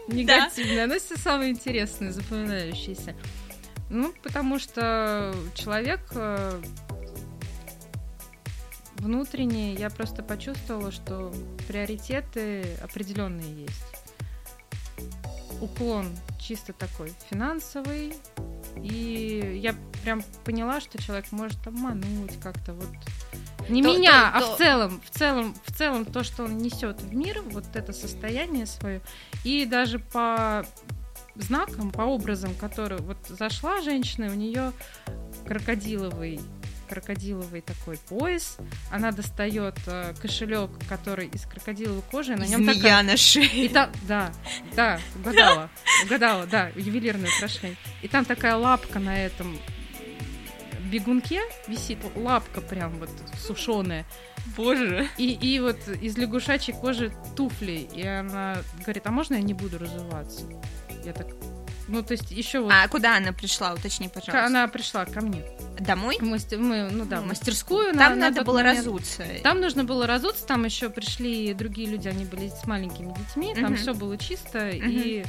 негативное, 0.08 0.88
но 0.88 0.98
все 0.98 1.18
самое 1.18 1.52
интересное, 1.52 2.12
запоминающееся. 2.12 3.16
Ну, 3.94 4.14
потому 4.24 4.58
что 4.58 5.36
человек 5.54 6.00
э, 6.14 6.62
внутренне, 8.96 9.74
я 9.74 9.90
просто 9.90 10.24
почувствовала, 10.24 10.94
что 10.94 11.34
приоритеты 11.68 12.78
определенные 12.82 13.64
есть. 13.64 13.84
Уклон 15.60 16.08
чисто 16.40 16.72
такой 16.72 17.12
финансовый, 17.30 18.14
и 18.82 19.60
я 19.62 19.76
прям 20.04 20.24
поняла, 20.46 20.80
что 20.80 20.98
человек 20.98 21.30
может 21.32 21.68
обмануть 21.68 22.40
как-то 22.42 22.74
вот. 22.74 22.88
Не 23.68 23.84
то, 23.84 23.90
меня, 23.90 24.32
то, 24.32 24.38
а 24.38 24.40
то... 24.40 24.54
в 24.54 24.58
целом, 24.58 25.02
в 25.04 25.10
целом, 25.10 25.56
в 25.66 25.72
целом 25.78 26.06
то, 26.06 26.24
что 26.24 26.46
он 26.46 26.58
несет 26.60 27.02
в 27.02 27.14
мир, 27.14 27.42
вот 27.42 27.66
это 27.74 27.92
состояние 27.92 28.68
свое, 28.68 29.02
и 29.44 29.66
даже 29.66 30.00
по 30.00 30.66
знаком, 31.36 31.92
по 31.92 32.02
образам, 32.02 32.54
который 32.56 33.00
вот 33.00 33.18
зашла 33.28 33.82
женщина, 33.82 34.28
у 34.28 34.36
нее 34.36 34.72
крокодиловый 35.46 36.40
крокодиловый 36.90 37.62
такой 37.62 37.98
пояс. 37.98 38.58
Она 38.92 39.12
достает 39.12 39.76
э, 39.88 40.14
кошелек, 40.22 40.72
который 40.90 41.28
из 41.28 41.46
крокодиловой 41.46 42.02
кожи. 42.12 42.36
На 42.36 42.44
нем 42.44 42.66
Змея 42.66 42.74
такая... 42.74 43.04
на 43.04 43.16
шее. 43.16 43.48
И 43.48 43.70
там, 43.70 43.90
да, 44.10 44.34
да, 44.76 45.00
угадала, 45.16 45.70
угадала, 46.04 46.46
да, 46.48 46.70
ювелирное 46.76 47.30
украшение. 47.38 47.78
И 48.02 48.10
там 48.10 48.26
такая 48.26 48.58
лапка 48.58 49.00
на 49.00 49.18
этом 49.26 49.58
бегунке 50.92 51.40
висит, 51.68 52.00
лапка 52.16 52.60
прям 52.60 53.00
вот 53.00 53.10
сушеная. 53.40 54.06
Боже. 54.58 55.08
И, 55.18 55.32
и 55.32 55.60
вот 55.60 55.78
из 55.88 56.18
лягушачьей 56.18 56.78
кожи 56.78 57.14
туфли. 57.38 57.88
И 57.96 58.06
она 58.06 58.58
говорит, 58.82 59.08
а 59.08 59.12
можно 59.12 59.36
я 59.36 59.42
не 59.42 59.54
буду 59.54 59.78
разуваться? 59.78 60.44
Я 61.04 61.14
так... 61.14 61.28
Ну, 61.88 62.04
то 62.04 62.14
есть 62.14 62.32
еще 62.32 62.62
вот... 62.62 62.72
А 62.72 62.88
куда 62.88 63.18
она 63.18 63.34
пришла, 63.34 63.74
уточни, 63.74 64.08
пожалуйста. 64.08 64.46
Она 64.46 64.68
пришла 64.68 65.06
ко 65.06 65.22
мне. 65.22 65.44
Домой? 65.80 66.18
Мы, 66.22 66.38
мы 66.58 66.90
ну 66.90 67.06
да, 67.06 67.22
в 67.22 67.26
мастерскую. 67.26 67.94
Там 67.94 68.20
на, 68.20 68.28
надо 68.28 68.38
на 68.38 68.44
было 68.44 68.58
момент. 68.60 68.78
разуться. 68.78 69.26
Там 69.44 69.60
нужно 69.60 69.84
было 69.84 70.08
разуться, 70.08 70.46
там 70.46 70.64
еще 70.64 70.90
пришли 70.90 71.54
другие 71.54 71.90
люди, 71.90 72.08
они 72.08 72.26
были 72.26 72.50
с 72.50 72.66
маленькими 72.66 73.14
детьми, 73.18 73.54
там 73.56 73.76
все 73.76 73.94
было 73.94 74.18
чисто, 74.18 74.70
и 74.70 75.26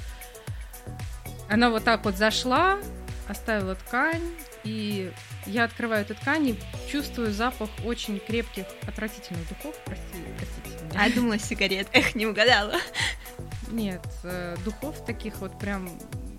она 1.48 1.70
вот 1.70 1.84
так 1.84 2.04
вот 2.04 2.16
зашла, 2.16 2.78
оставила 3.28 3.74
ткань, 3.74 4.22
и 4.64 5.12
я 5.46 5.64
открываю 5.64 6.02
эту 6.02 6.14
ткань 6.14 6.48
и 6.48 6.58
чувствую 6.90 7.32
запах 7.32 7.68
очень 7.84 8.20
крепких, 8.20 8.66
отвратительных 8.86 9.48
духов. 9.48 9.74
Прости, 9.84 10.04
простите 10.36 10.84
меня. 10.84 11.00
А 11.00 11.08
я 11.08 11.14
думала 11.14 11.38
сигарет. 11.38 11.88
Эх, 11.92 12.14
не 12.14 12.26
угадала. 12.26 12.74
Нет, 13.72 14.06
э, 14.22 14.56
духов 14.66 15.02
таких 15.04 15.38
вот 15.38 15.58
прям 15.58 15.88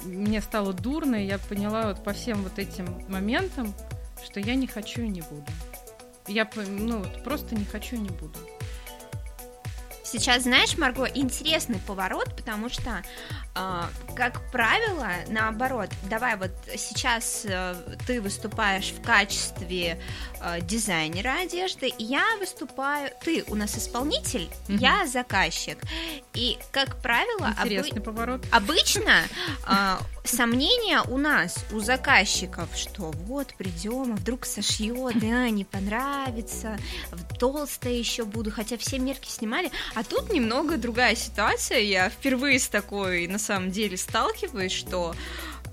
мне 0.06 0.40
стало 0.40 0.72
дурно, 0.72 1.16
и 1.16 1.26
я 1.26 1.40
поняла 1.40 1.88
вот 1.88 2.04
по 2.04 2.14
всем 2.14 2.44
вот 2.44 2.60
этим 2.60 3.04
моментам, 3.10 3.74
что 4.24 4.40
я 4.40 4.54
не 4.54 4.68
хочу 4.68 5.02
и 5.02 5.08
не 5.08 5.22
буду. 5.22 5.46
Я 6.28 6.48
ну, 6.56 7.04
просто 7.24 7.56
не 7.56 7.66
хочу 7.66 7.96
и 7.96 8.00
не 8.00 8.10
буду. 8.10 8.38
Сейчас, 10.04 10.44
знаешь, 10.44 10.78
Марго, 10.78 11.06
интересный 11.06 11.80
поворот, 11.88 12.36
потому 12.36 12.70
что 12.70 13.02
как 14.16 14.42
правило, 14.52 15.10
наоборот, 15.28 15.90
давай 16.10 16.38
вот 16.38 16.52
сейчас 16.76 17.46
э, 17.46 17.76
ты 18.08 18.20
выступаешь 18.20 18.92
в 18.92 19.02
качестве 19.02 20.00
э, 20.42 20.62
дизайнера 20.62 21.42
одежды, 21.42 21.92
я 22.00 22.26
выступаю, 22.40 23.12
ты 23.24 23.44
у 23.48 23.56
нас 23.56 23.78
исполнитель, 23.78 24.50
угу. 24.68 24.78
я 24.78 25.06
заказчик. 25.06 25.78
И, 26.34 26.58
как 26.72 27.00
правило, 27.02 27.54
Интересный 27.60 27.92
обы... 27.92 28.02
поворот. 28.02 28.46
обычно 28.52 29.24
а, 29.66 30.00
сомнения 30.24 31.02
у 31.08 31.18
нас, 31.18 31.56
у 31.72 31.80
заказчиков, 31.80 32.70
что 32.76 33.12
вот 33.12 33.54
придем, 33.56 34.14
а 34.14 34.16
вдруг 34.16 34.46
сошьет, 34.46 35.20
да, 35.20 35.50
не 35.50 35.66
понравится, 35.66 36.78
толстая 37.40 37.94
еще 37.94 38.24
буду, 38.24 38.52
хотя 38.52 38.78
все 38.78 39.00
мерки 39.00 39.30
снимали. 39.30 39.72
А 39.96 40.04
тут 40.04 40.32
немного 40.32 40.78
другая 40.78 41.16
ситуация. 41.16 41.80
Я 41.80 42.10
впервые 42.10 42.60
с 42.60 42.68
такой 42.68 43.28
на 43.28 43.38
самом 43.44 43.72
деле 43.72 43.98
сталкиваюсь, 43.98 44.72
что 44.72 45.14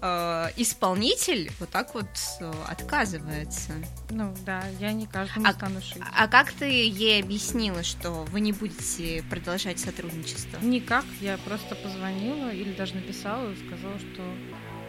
э, 0.00 0.46
исполнитель 0.56 1.50
вот 1.60 1.70
так 1.70 1.94
вот 1.94 2.06
э, 2.40 2.52
отказывается. 2.68 3.72
Ну 4.10 4.34
да, 4.44 4.62
я 4.78 4.92
не 4.92 5.06
каждому 5.06 5.46
а, 5.46 5.52
стану 5.52 5.80
шить. 5.80 6.02
А 6.16 6.28
как 6.28 6.52
ты 6.52 6.66
ей 6.66 7.22
объяснила, 7.22 7.82
что 7.82 8.10
вы 8.10 8.40
не 8.40 8.52
будете 8.52 9.22
продолжать 9.30 9.78
сотрудничество? 9.78 10.58
Никак, 10.62 11.04
я 11.20 11.38
просто 11.38 11.74
позвонила 11.74 12.50
или 12.50 12.72
даже 12.72 12.94
написала 12.94 13.52
и 13.52 13.66
сказала, 13.66 13.98
что 13.98 14.22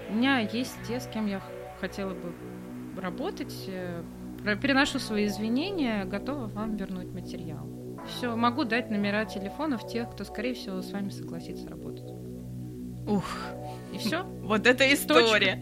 у 0.10 0.14
меня 0.14 0.40
есть 0.40 0.74
те, 0.88 1.00
с 1.00 1.08
кем 1.08 1.28
я 1.28 1.42
хотела 1.80 2.14
бы 2.14 2.34
работать. 2.98 3.54
Э, 3.68 4.04
переношу 4.62 5.00
свои 5.00 5.28
извинения, 5.28 6.06
готова 6.06 6.48
вам 6.48 6.76
вернуть 6.76 7.14
материал. 7.14 7.68
Все, 8.08 8.36
могу 8.36 8.64
дать 8.64 8.90
номера 8.90 9.26
телефонов 9.26 9.88
тех, 9.88 10.12
кто, 10.12 10.24
скорее 10.24 10.56
всего, 10.56 10.82
с 10.82 10.92
вами 10.92 11.10
согласится 11.10 11.70
работать. 11.70 12.11
Ух. 13.08 13.26
И 13.94 13.98
все. 13.98 14.24
Вот 14.24 14.68
это 14.68 14.92
история. 14.94 15.62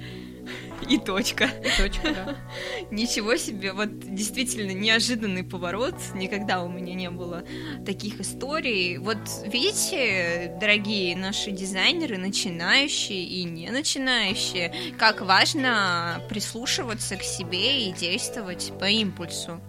И 0.88 0.98
точка. 0.98 1.46
И 1.46 1.82
точка, 1.82 2.14
да. 2.14 2.38
Ничего 2.92 3.36
себе, 3.36 3.74
вот 3.74 4.00
действительно 4.00 4.72
неожиданный 4.72 5.44
поворот. 5.44 5.96
Никогда 6.16 6.64
у 6.64 6.70
меня 6.70 6.94
не 6.94 7.10
было 7.10 7.44
таких 7.86 8.20
историй. 8.20 8.98
Вот 8.98 9.18
видите, 9.46 10.56
дорогие 10.60 11.16
наши 11.16 11.52
дизайнеры, 11.52 12.18
начинающие 12.18 13.24
и 13.24 13.44
не 13.44 13.70
начинающие, 13.70 14.74
как 14.98 15.22
важно 15.22 16.24
прислушиваться 16.30 17.18
к 17.18 17.24
себе 17.24 17.90
и 17.90 17.92
действовать 17.92 18.72
по 18.80 18.86
импульсу. 18.86 19.62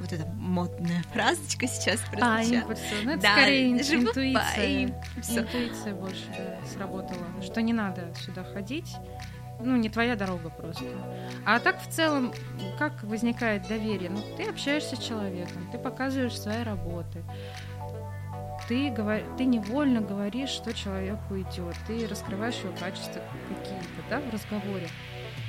Вот 0.00 0.12
эта 0.12 0.26
модная 0.26 1.02
фразочка 1.12 1.66
сейчас 1.66 2.00
А, 2.06 2.10
прозвучала. 2.10 2.60
импульс. 2.62 2.80
Ну, 3.04 3.10
это 3.12 3.22
Да, 3.22 3.32
скорее 3.32 3.82
живу 3.82 4.02
интуиция. 4.02 4.64
импульсу. 4.66 5.38
Интуиция 5.40 5.94
больше 5.94 6.24
да, 6.36 6.66
сработала. 6.68 7.26
Что 7.42 7.62
не 7.62 7.72
надо 7.72 8.12
сюда 8.24 8.44
ходить. 8.44 8.94
Ну, 9.60 9.74
не 9.76 9.88
твоя 9.88 10.14
дорога 10.14 10.50
просто. 10.50 10.84
А 11.44 11.58
так 11.58 11.80
в 11.82 11.88
целом, 11.88 12.32
как 12.78 13.02
возникает 13.02 13.66
доверие? 13.66 14.08
Ну, 14.10 14.20
ты 14.36 14.44
общаешься 14.48 14.94
с 14.94 15.00
человеком, 15.00 15.68
ты 15.72 15.78
показываешь 15.78 16.38
свои 16.40 16.62
работы. 16.62 17.24
Ты, 18.68 18.90
говор... 18.90 19.22
ты 19.38 19.46
невольно 19.46 20.00
говоришь, 20.00 20.50
что 20.50 20.74
человеку 20.74 21.36
идет. 21.40 21.74
Ты 21.86 22.06
раскрываешь 22.06 22.56
его 22.62 22.72
качества 22.78 23.22
какие-то, 23.48 23.84
да, 24.10 24.20
в 24.20 24.30
разговоре. 24.32 24.88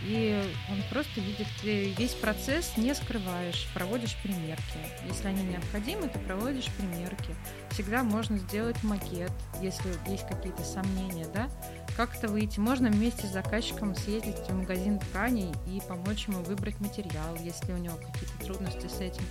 И 0.04 0.42
он 0.70 0.82
просто 0.90 1.20
видит 1.20 1.48
ты 1.62 1.92
весь 1.98 2.14
процесс, 2.14 2.78
не 2.78 2.94
скрываешь, 2.96 3.68
проводишь 3.74 4.16
примерки. 4.24 4.80
Если 5.06 5.28
они 5.28 5.44
необходимы, 5.44 6.08
ты 6.08 6.20
проводишь 6.20 6.70
примерки. 6.78 7.36
Всегда 7.72 8.04
можно 8.04 8.38
сделать 8.38 8.82
макет, 8.84 9.32
если 9.62 9.90
есть 10.10 10.28
какие-то 10.28 10.64
сомнения, 10.64 11.28
да, 11.34 11.50
как-то 11.98 12.30
выйти. 12.30 12.60
Можно 12.60 12.90
вместе 12.90 13.28
с 13.28 13.32
заказчиком 13.32 13.96
съездить 13.96 14.38
в 14.48 14.54
магазин 14.54 15.00
тканей 15.00 15.52
и 15.68 15.82
помочь 15.88 16.28
ему 16.28 16.44
выбрать 16.44 16.80
материал, 16.80 17.36
если 17.42 17.74
у 17.74 17.78
него 17.78 17.98
какие-то 17.98 18.46
трудности 18.46 18.88
с 18.88 19.02
этим. 19.02 19.24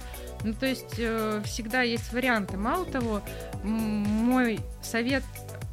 Ну, 0.44 0.52
то 0.52 0.66
есть 0.66 0.94
э, 0.98 1.42
всегда 1.46 1.82
есть 1.82 2.12
варианты. 2.12 2.58
Мало 2.58 2.84
того, 2.84 3.22
мой 3.62 4.60
совет 4.82 5.24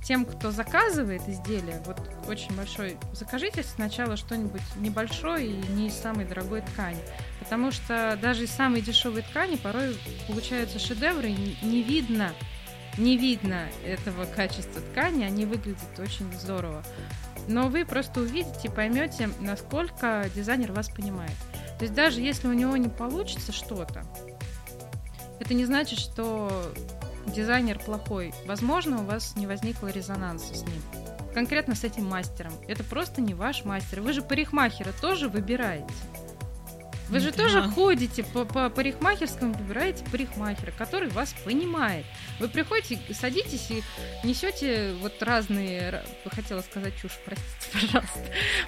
тем, 0.05 0.23
кто 0.25 0.51
заказывает 0.51 1.27
изделие, 1.27 1.81
вот 1.85 1.97
очень 2.27 2.55
большой, 2.55 2.97
закажите 3.13 3.63
сначала 3.63 4.17
что-нибудь 4.17 4.61
небольшое 4.75 5.47
и 5.47 5.67
не 5.73 5.87
из 5.87 5.95
самой 5.95 6.25
дорогой 6.25 6.61
ткани. 6.61 6.99
Потому 7.39 7.71
что 7.71 8.17
даже 8.21 8.43
из 8.43 8.51
самой 8.51 8.81
дешевой 8.81 9.23
ткани 9.23 9.55
порой 9.55 9.97
получаются 10.27 10.77
шедевры, 10.77 11.31
не 11.31 11.81
видно, 11.81 12.33
не 12.99 13.17
видно 13.17 13.67
этого 13.83 14.25
качества 14.25 14.81
ткани, 14.81 15.23
они 15.23 15.45
выглядят 15.45 15.99
очень 15.99 16.31
здорово. 16.33 16.83
Но 17.47 17.67
вы 17.67 17.83
просто 17.83 18.21
увидите 18.21 18.67
и 18.67 18.69
поймете, 18.69 19.29
насколько 19.39 20.29
дизайнер 20.35 20.71
вас 20.71 20.89
понимает. 20.89 21.35
То 21.79 21.83
есть 21.83 21.95
даже 21.95 22.21
если 22.21 22.47
у 22.47 22.53
него 22.53 22.77
не 22.77 22.89
получится 22.89 23.51
что-то, 23.51 24.03
это 25.39 25.53
не 25.53 25.65
значит, 25.65 25.99
что 25.99 26.71
дизайнер 27.27 27.79
плохой. 27.79 28.33
Возможно, 28.45 29.01
у 29.01 29.05
вас 29.05 29.35
не 29.35 29.47
возникло 29.47 29.87
резонанса 29.87 30.55
с 30.55 30.63
ним. 30.63 30.81
Конкретно 31.33 31.75
с 31.75 31.83
этим 31.83 32.05
мастером. 32.05 32.53
Это 32.67 32.83
просто 32.83 33.21
не 33.21 33.33
ваш 33.33 33.65
мастер. 33.65 34.01
Вы 34.01 34.13
же 34.13 34.21
парикмахера 34.21 34.93
тоже 35.01 35.27
выбираете. 35.27 35.93
Вы 37.09 37.19
же 37.19 37.31
Да. 37.31 37.43
тоже 37.43 37.61
ходите 37.69 38.23
по, 38.23 38.45
по 38.45 38.69
парикмахерскому, 38.69 39.53
выбираете 39.53 40.03
парикмахера, 40.11 40.71
который 40.71 41.09
вас 41.09 41.33
понимает. 41.45 42.05
Вы 42.39 42.47
приходите, 42.47 42.99
садитесь 43.13 43.69
и 43.69 43.83
несете 44.23 44.93
вот 45.01 45.21
разные, 45.21 45.89
ра- 45.91 46.05
хотела 46.33 46.61
сказать 46.61 46.93
чушь, 47.01 47.17
простите, 47.23 47.45
пожалуйста. 47.73 48.19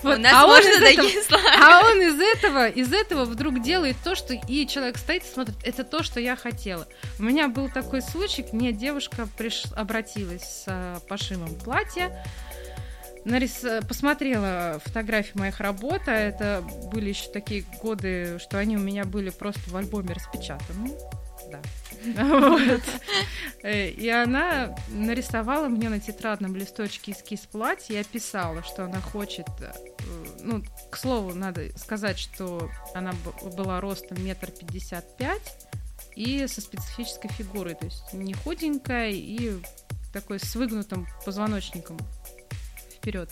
Вот, 0.04 0.18
У 0.18 0.22
нас 0.22 0.34
а 0.34 0.46
он 0.46 0.50
можно 0.52 0.68
из 0.70 0.82
этого- 0.82 0.96
такие 1.08 1.24
слова. 1.24 1.44
а 1.60 1.86
он 1.90 2.02
из 2.02 2.20
этого, 2.20 2.68
из 2.70 2.94
этого 2.94 3.26
вдруг 3.26 3.62
делает 3.62 3.96
то, 4.04 4.16
что 4.16 4.34
и 4.34 4.68
человек 4.68 4.98
стоит 4.98 5.24
и 5.24 5.28
смотрит, 5.28 5.56
это 5.64 5.84
то, 5.84 6.04
что 6.04 6.20
я 6.20 6.36
хотела. 6.36 6.88
У 7.20 7.24
меня 7.24 7.48
был 7.48 7.70
такой 7.70 8.02
случай, 8.02 8.46
мне 8.52 8.72
девушка 8.72 9.28
приш... 9.38 9.64
обратилась 9.76 10.44
с 10.44 10.64
э, 10.68 11.00
пошивом 11.08 11.56
платья, 11.56 12.24
нарис... 13.28 13.64
посмотрела 13.88 14.82
фотографии 14.84 15.38
моих 15.38 15.60
работ, 15.60 16.02
а 16.08 16.14
это 16.14 16.64
были 16.92 17.10
еще 17.10 17.30
такие 17.32 17.64
годы, 17.82 18.40
что 18.40 18.58
они 18.58 18.78
у 18.78 18.80
меня 18.80 19.06
были 19.06 19.30
просто 19.30 19.62
в 19.70 19.76
альбоме 19.76 20.14
распечатаны. 20.14 20.92
Да. 21.52 21.62
Вот. 22.16 22.82
И 23.64 24.10
она 24.10 24.76
нарисовала 24.90 25.68
мне 25.68 25.90
на 25.90 26.00
тетрадном 26.00 26.56
листочке 26.56 27.12
эскиз 27.12 27.42
платья 27.42 27.96
и 27.96 27.98
описала, 27.98 28.64
что 28.64 28.86
она 28.86 29.02
хочет 29.02 29.48
э, 29.62 29.72
ну, 30.42 30.64
к 30.92 30.98
слову, 30.98 31.34
надо 31.34 31.76
сказать, 31.78 32.20
что 32.20 32.70
она 32.94 33.14
была 33.56 33.82
ростом 33.82 34.24
метр 34.24 34.52
пятьдесят 34.52 35.18
пять 35.18 35.68
и 36.16 36.46
со 36.48 36.62
специфической 36.62 37.30
фигурой, 37.30 37.76
то 37.76 37.86
есть 37.86 38.14
не 38.14 38.34
худенькая 38.34 39.12
и 39.12 39.54
такой 40.14 40.40
с 40.40 40.56
выгнутым 40.56 41.08
позвоночником 41.26 41.98
вперед. 42.98 43.30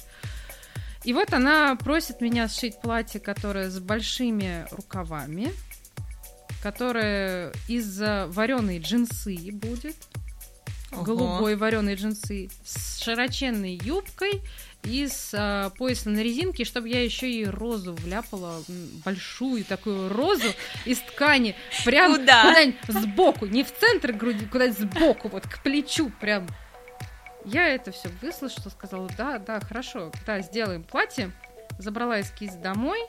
И 1.03 1.13
вот 1.13 1.33
она 1.33 1.75
просит 1.75 2.21
меня 2.21 2.47
сшить 2.47 2.81
платье, 2.81 3.19
которое 3.19 3.69
с 3.69 3.79
большими 3.79 4.65
рукавами, 4.71 5.51
которое 6.63 7.53
из 7.67 7.99
вареной 7.99 8.79
джинсы 8.79 9.37
будет, 9.51 9.95
Ого. 10.91 11.03
голубой 11.03 11.55
вареной 11.55 11.93
джинсы, 11.95 12.49
с 12.63 13.03
широченной 13.03 13.79
юбкой 13.83 14.41
и 14.83 15.07
с 15.07 15.31
а, 15.33 15.69
поясом 15.71 16.13
на 16.13 16.19
резинке, 16.19 16.63
чтобы 16.63 16.89
я 16.89 17.03
еще 17.03 17.29
и 17.29 17.45
розу 17.45 17.93
вляпала, 17.93 18.63
большую 19.03 19.63
такую 19.63 20.09
розу 20.09 20.49
из 20.85 20.99
ткани, 20.99 21.55
прям 21.83 22.15
Куда? 22.15 22.47
куда-нибудь 22.47 23.01
сбоку, 23.03 23.45
не 23.45 23.63
в 23.63 23.71
центр 23.71 24.11
груди, 24.11 24.45
куда-нибудь 24.45 24.79
сбоку, 24.79 25.27
вот 25.29 25.47
к 25.47 25.61
плечу 25.61 26.11
прям. 26.19 26.47
Я 27.45 27.67
это 27.67 27.91
все 27.91 28.09
выслушала, 28.21 28.69
сказала, 28.69 29.09
да, 29.17 29.37
да, 29.37 29.59
хорошо, 29.59 30.11
да, 30.25 30.41
сделаем 30.41 30.83
платье. 30.83 31.31
Забрала 31.77 32.21
эскиз 32.21 32.55
домой, 32.55 32.99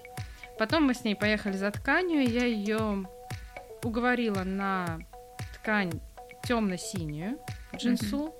потом 0.58 0.84
мы 0.84 0.94
с 0.94 1.04
ней 1.04 1.14
поехали 1.14 1.56
за 1.56 1.70
тканью, 1.70 2.28
я 2.28 2.44
ее 2.44 3.06
уговорила 3.82 4.42
на 4.42 4.98
ткань 5.54 6.00
темно-синюю, 6.42 7.38
джинсу. 7.74 8.34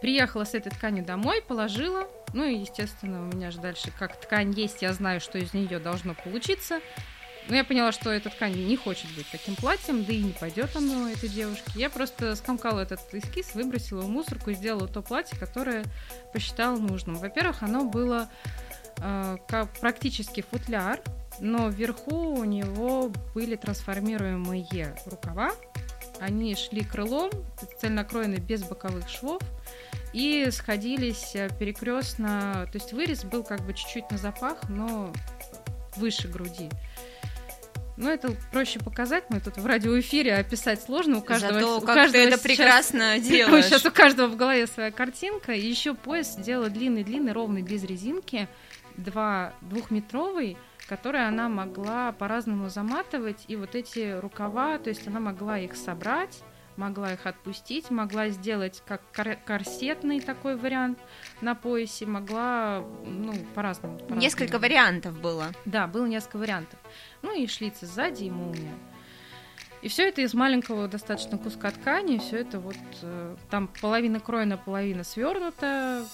Приехала 0.00 0.44
с 0.44 0.54
этой 0.54 0.70
тканью 0.70 1.04
домой, 1.04 1.42
положила. 1.42 2.06
Ну 2.34 2.44
и, 2.44 2.56
естественно, 2.58 3.22
у 3.22 3.24
меня 3.24 3.50
же 3.50 3.60
дальше, 3.60 3.90
как 3.98 4.20
ткань 4.20 4.52
есть, 4.52 4.82
я 4.82 4.92
знаю, 4.92 5.20
что 5.20 5.38
из 5.38 5.54
нее 5.54 5.78
должно 5.78 6.14
получиться. 6.14 6.80
Но 7.48 7.54
я 7.54 7.64
поняла, 7.64 7.92
что 7.92 8.10
эта 8.10 8.30
ткань 8.30 8.54
не 8.54 8.76
хочет 8.76 9.08
быть 9.14 9.26
таким 9.30 9.54
платьем, 9.54 10.04
да 10.04 10.12
и 10.12 10.22
не 10.22 10.32
пойдет 10.32 10.74
оно 10.74 11.08
этой 11.08 11.28
девушке. 11.28 11.70
Я 11.76 11.90
просто 11.90 12.34
скомкала 12.34 12.80
этот 12.80 13.00
эскиз, 13.12 13.54
выбросила 13.54 14.02
в 14.02 14.08
мусорку 14.08 14.50
и 14.50 14.54
сделала 14.54 14.88
то 14.88 15.00
платье, 15.00 15.38
которое 15.38 15.84
посчитала 16.32 16.76
нужным. 16.76 17.16
Во-первых, 17.16 17.62
оно 17.62 17.84
было 17.84 18.28
э, 18.98 19.36
как 19.46 19.72
практически 19.78 20.42
футляр, 20.42 21.00
но 21.38 21.68
вверху 21.68 22.34
у 22.36 22.44
него 22.44 23.12
были 23.34 23.54
трансформируемые 23.54 24.96
рукава. 25.06 25.52
Они 26.18 26.56
шли 26.56 26.82
крылом, 26.82 27.30
цельнокроены 27.80 28.36
без 28.36 28.62
боковых 28.62 29.08
швов 29.08 29.42
и 30.12 30.48
сходились 30.50 31.36
перекрестно. 31.58 32.66
То 32.72 32.78
есть 32.78 32.92
вырез 32.92 33.22
был 33.24 33.44
как 33.44 33.60
бы 33.60 33.74
чуть-чуть 33.74 34.10
на 34.10 34.18
запах, 34.18 34.68
но 34.68 35.12
выше 35.96 36.28
груди. 36.28 36.70
Ну, 37.96 38.10
это 38.10 38.32
проще 38.52 38.78
показать, 38.78 39.24
мы 39.30 39.40
тут 39.40 39.56
в 39.56 39.64
радиоэфире 39.64 40.34
описать 40.34 40.82
сложно. 40.82 41.18
У 41.18 41.22
каждого, 41.22 41.54
Зато 41.54 41.76
у 41.78 41.80
как 41.80 41.94
каждого 41.94 42.12
ты 42.24 42.28
это 42.28 42.36
сейчас- 42.36 42.42
прекрасно 42.42 43.18
делаешь. 43.20 43.64
Сейчас 43.64 43.86
у 43.86 43.90
каждого 43.90 44.28
в 44.28 44.36
голове 44.36 44.66
своя 44.66 44.90
картинка. 44.90 45.52
И 45.52 45.66
еще 45.66 45.94
пояс 45.94 46.34
сделала 46.34 46.68
длинный-длинный, 46.68 47.32
ровный, 47.32 47.62
без 47.62 47.84
резинки, 47.84 48.48
два, 48.98 49.54
двухметровый, 49.62 50.56
который 50.88 51.26
она 51.26 51.48
могла 51.48 52.12
по-разному 52.12 52.68
заматывать. 52.68 53.44
И 53.48 53.56
вот 53.56 53.74
эти 53.74 54.18
рукава, 54.20 54.78
то 54.78 54.90
есть 54.90 55.06
она 55.08 55.18
могла 55.20 55.58
их 55.58 55.74
собрать, 55.74 56.42
могла 56.76 57.14
их 57.14 57.24
отпустить, 57.24 57.90
могла 57.90 58.28
сделать 58.28 58.82
как 58.86 59.00
кор- 59.14 59.38
корсетный 59.46 60.20
такой 60.20 60.56
вариант 60.56 60.98
на 61.40 61.54
поясе, 61.54 62.06
могла, 62.06 62.84
ну, 63.04 63.32
по-разному. 63.54 63.96
по-разному. 63.98 64.20
Несколько 64.20 64.58
вариантов 64.58 65.18
было. 65.20 65.52
Да, 65.64 65.86
было 65.86 66.06
несколько 66.06 66.38
вариантов. 66.38 66.78
Ну 67.22 67.34
и 67.34 67.46
шлицы 67.46 67.86
сзади 67.86 68.24
и 68.24 68.30
молния. 68.30 68.74
И 69.82 69.88
все 69.88 70.08
это 70.08 70.22
из 70.22 70.34
маленького 70.34 70.88
достаточно 70.88 71.38
куска 71.38 71.70
ткани, 71.70 72.18
все 72.18 72.38
это 72.38 72.58
вот 72.58 72.76
э, 73.02 73.36
там 73.50 73.68
половина 73.80 74.20
кроена, 74.20 74.56
половина 74.56 75.04
свернута. 75.04 76.04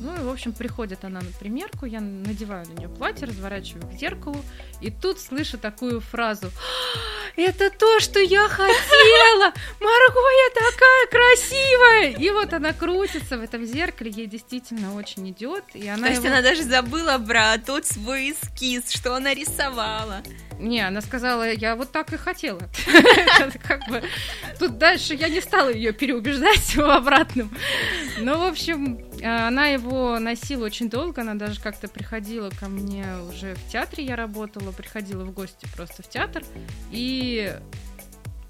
Ну 0.00 0.14
и, 0.14 0.18
в 0.20 0.28
общем, 0.28 0.52
приходит 0.52 1.04
она 1.04 1.20
на 1.20 1.30
примерку, 1.38 1.86
я 1.86 2.00
надеваю 2.00 2.66
на 2.66 2.72
нее 2.72 2.88
платье, 2.88 3.26
разворачиваю 3.26 3.86
к 3.88 3.92
зеркалу, 3.98 4.44
и 4.80 4.90
тут 4.90 5.20
слышу 5.20 5.56
такую 5.56 6.00
фразу 6.00 6.48
«А, 6.48 7.40
«Это 7.40 7.70
то, 7.70 8.00
что 8.00 8.20
я 8.20 8.46
хотела! 8.48 9.52
Марго, 9.80 10.20
я 10.20 10.50
такая 10.54 11.06
красивая!» 11.10 12.10
И 12.18 12.30
вот 12.30 12.52
она 12.52 12.72
крутится 12.72 13.38
в 13.38 13.42
этом 13.42 13.64
зеркале, 13.64 14.10
ей 14.10 14.26
действительно 14.26 14.94
очень 14.94 15.30
идет, 15.30 15.64
и 15.74 15.88
она 15.88 16.06
То 16.08 16.12
есть 16.12 16.24
его- 16.24 16.32
она 16.34 16.42
даже 16.42 16.62
забыла 16.64 17.18
про 17.18 17.56
тот 17.58 17.86
свой 17.86 18.32
эскиз, 18.32 18.90
что 18.90 19.14
она 19.14 19.32
рисовала. 19.32 20.22
Не, 20.58 20.86
она 20.86 21.00
сказала, 21.00 21.50
я 21.52 21.74
вот 21.76 21.90
так 21.90 22.12
и 22.12 22.16
хотела. 22.16 22.60
Тут 24.58 24.78
дальше 24.78 25.14
я 25.14 25.28
не 25.28 25.40
стала 25.40 25.68
ее 25.72 25.92
переубеждать 25.92 26.76
в 26.76 26.80
обратном. 26.80 27.50
Ну, 28.18 28.38
в 28.38 28.44
общем, 28.44 28.98
она 29.26 29.66
его 29.66 30.18
носила 30.18 30.66
очень 30.66 30.90
долго, 30.90 31.22
она 31.22 31.34
даже 31.34 31.60
как-то 31.60 31.88
приходила 31.88 32.50
ко 32.50 32.68
мне 32.68 33.04
уже 33.28 33.54
в 33.54 33.68
театре, 33.70 34.04
я 34.04 34.16
работала, 34.16 34.72
приходила 34.72 35.24
в 35.24 35.32
гости 35.32 35.66
просто 35.76 36.02
в 36.02 36.08
театр, 36.08 36.42
и 36.90 37.52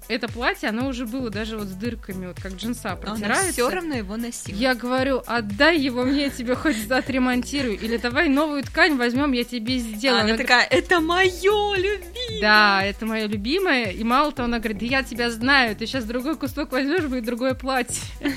это 0.07 0.27
платье, 0.27 0.69
оно 0.69 0.87
уже 0.87 1.05
было 1.05 1.29
даже 1.29 1.57
вот 1.57 1.67
с 1.67 1.71
дырками, 1.71 2.27
вот 2.27 2.39
как 2.39 2.53
джинса 2.53 2.95
протирается. 2.95 3.25
Она 3.25 3.51
все 3.51 3.69
равно 3.69 3.95
его 3.95 4.17
носила. 4.17 4.55
Я 4.55 4.75
говорю, 4.75 5.23
отдай 5.25 5.79
его 5.79 6.03
мне, 6.03 6.23
я 6.23 6.29
тебе 6.29 6.55
хоть 6.55 6.89
отремонтирую. 6.89 7.79
Или 7.79 7.97
давай 7.97 8.29
новую 8.29 8.63
ткань 8.63 8.97
возьмем, 8.97 9.31
я 9.31 9.43
тебе 9.43 9.77
сделаю. 9.79 10.19
А 10.19 10.23
она, 10.23 10.33
она 10.33 10.37
такая, 10.37 10.65
это 10.65 10.99
мое 10.99 11.75
любимое. 11.75 12.41
Да, 12.41 12.83
это 12.83 13.05
мое 13.05 13.25
любимое. 13.25 13.91
И 13.91 14.03
мало 14.03 14.31
того, 14.31 14.45
она 14.45 14.59
говорит, 14.59 14.77
да 14.79 14.85
я 14.85 15.03
тебя 15.03 15.31
знаю, 15.31 15.75
ты 15.75 15.87
сейчас 15.87 16.05
другой 16.05 16.37
кусок 16.37 16.71
возьмешь, 16.71 17.05
будет 17.05 17.25
другое 17.25 17.55
платье. 17.55 18.01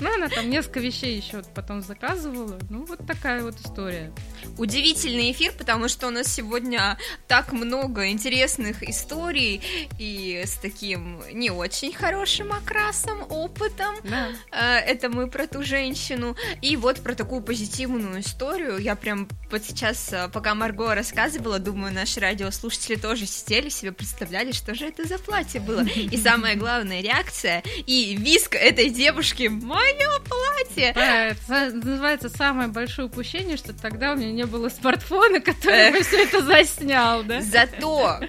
Ну, 0.00 0.14
она 0.14 0.28
там 0.28 0.48
несколько 0.48 0.80
вещей 0.80 1.16
еще 1.16 1.42
потом 1.54 1.82
заказывала. 1.82 2.58
Ну, 2.70 2.86
вот 2.86 3.06
такая 3.06 3.42
вот 3.42 3.56
история. 3.60 4.12
Удивительный 4.56 5.30
эфир, 5.32 5.52
потому 5.58 5.88
что 5.88 6.06
у 6.06 6.10
нас 6.10 6.32
сегодня 6.32 6.96
так 7.26 7.52
много 7.52 8.08
интересных 8.08 8.82
историй 8.82 9.60
и 9.98 10.42
с 10.46 10.54
таким 10.54 10.87
таким 10.88 11.22
не 11.32 11.50
очень 11.50 11.92
хорошим 11.92 12.52
окрасом, 12.52 13.22
опытом. 13.28 13.94
Да. 14.04 14.28
Э, 14.50 14.78
это 14.78 15.10
мы 15.10 15.28
про 15.28 15.46
ту 15.46 15.62
женщину. 15.62 16.36
И 16.62 16.76
вот 16.76 17.00
про 17.00 17.14
такую 17.14 17.42
позитивную 17.42 18.20
историю. 18.20 18.78
Я 18.78 18.96
прям 18.96 19.28
вот 19.50 19.62
сейчас, 19.64 20.12
э, 20.12 20.28
пока 20.32 20.54
Марго 20.54 20.94
рассказывала, 20.94 21.58
думаю, 21.58 21.92
наши 21.92 22.20
радиослушатели 22.20 22.96
тоже 22.96 23.26
сидели, 23.26 23.68
себе 23.68 23.92
представляли, 23.92 24.52
что 24.52 24.74
же 24.74 24.86
это 24.86 25.06
за 25.06 25.18
платье 25.18 25.60
было. 25.60 25.82
И 25.82 26.16
самая 26.22 26.56
главная 26.56 27.02
реакция 27.02 27.62
и 27.86 28.16
виск 28.16 28.54
этой 28.54 28.88
девушки 28.88 29.48
«Мое 29.48 30.20
платье!» 30.20 30.94
Это 30.94 31.70
называется 31.74 32.30
самое 32.30 32.68
большое 32.68 33.08
упущение, 33.08 33.56
что 33.56 33.72
тогда 33.74 34.12
у 34.12 34.16
меня 34.16 34.32
не 34.32 34.46
было 34.46 34.68
смартфона, 34.68 35.40
который 35.40 35.92
бы 35.92 36.02
все 36.02 36.24
это 36.24 36.42
заснял, 36.42 37.22
да? 37.24 37.42
Зато 37.42 38.20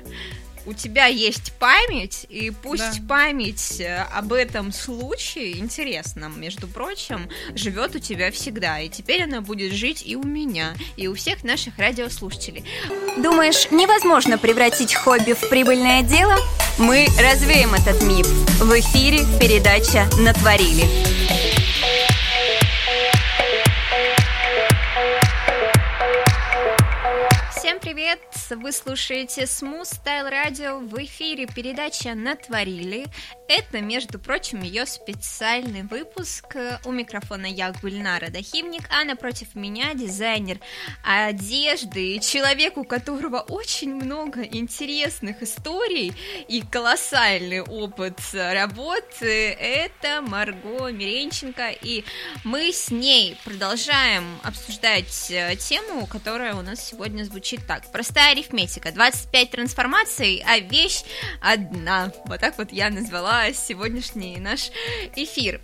у 0.69 0.73
тебя 0.73 1.07
есть 1.07 1.51
память, 1.53 2.27
и 2.29 2.51
пусть 2.51 3.01
да. 3.01 3.07
память 3.07 3.81
э, 3.81 4.05
об 4.13 4.33
этом 4.33 4.71
случае, 4.71 5.57
интересном, 5.57 6.39
между 6.39 6.67
прочим, 6.67 7.27
живет 7.55 7.95
у 7.95 7.99
тебя 7.99 8.29
всегда, 8.31 8.79
и 8.79 8.87
теперь 8.87 9.23
она 9.23 9.41
будет 9.41 9.73
жить 9.73 10.03
и 10.05 10.15
у 10.15 10.21
меня, 10.21 10.75
и 10.95 11.07
у 11.07 11.15
всех 11.15 11.43
наших 11.43 11.79
радиослушателей. 11.79 12.63
Думаешь, 13.17 13.71
невозможно 13.71 14.37
превратить 14.37 14.93
хобби 14.93 15.33
в 15.33 15.49
прибыльное 15.49 16.03
дело? 16.03 16.37
Мы 16.77 17.07
развеем 17.19 17.73
этот 17.73 18.03
миф. 18.03 18.27
В 18.59 18.79
эфире 18.79 19.25
передача 19.41 20.07
«Натворили». 20.19 20.85
Всем 27.57 27.79
привет! 27.79 28.19
Вы 28.55 28.71
слушаете 28.71 29.43
Smooth 29.43 29.83
Style 29.83 30.31
Radio 30.31 30.79
в 30.79 30.97
эфире 31.03 31.45
передача 31.45 32.15
«Натворили». 32.15 33.05
Это, 33.49 33.81
между 33.81 34.19
прочим, 34.19 34.61
ее 34.61 34.85
специальный 34.85 35.81
выпуск. 35.81 36.55
У 36.85 36.91
микрофона 36.91 37.47
я, 37.47 37.71
Гульнара 37.71 38.29
Дахивник, 38.29 38.83
а 38.91 39.03
напротив 39.03 39.55
меня 39.55 39.95
дизайнер 39.95 40.59
одежды, 41.03 42.19
человек, 42.19 42.77
у 42.77 42.83
которого 42.83 43.39
очень 43.39 43.95
много 43.95 44.43
интересных 44.43 45.41
историй 45.41 46.13
и 46.47 46.61
колоссальный 46.61 47.61
опыт 47.61 48.19
работы. 48.33 49.49
Это 49.53 50.21
Марго 50.21 50.91
Миренченко, 50.91 51.71
и 51.81 52.03
мы 52.43 52.71
с 52.71 52.91
ней 52.91 53.35
продолжаем 53.45 54.39
обсуждать 54.43 55.31
э, 55.31 55.55
тему, 55.55 56.05
которая 56.05 56.53
у 56.53 56.61
нас 56.61 56.87
сегодня 56.87 57.23
звучит 57.23 57.65
так. 57.65 57.91
Простая 57.91 58.33
арифметика. 58.33 58.91
25 58.91 59.49
трансформаций, 59.49 60.43
а 60.45 60.59
вещь 60.59 61.01
одна. 61.41 62.11
Вот 62.25 62.39
так 62.41 62.55
вот 62.59 62.71
я 62.71 62.91
назвала 62.91 63.38
сегодняшний 63.53 64.37
наш 64.37 64.71
эфир. 65.15 65.61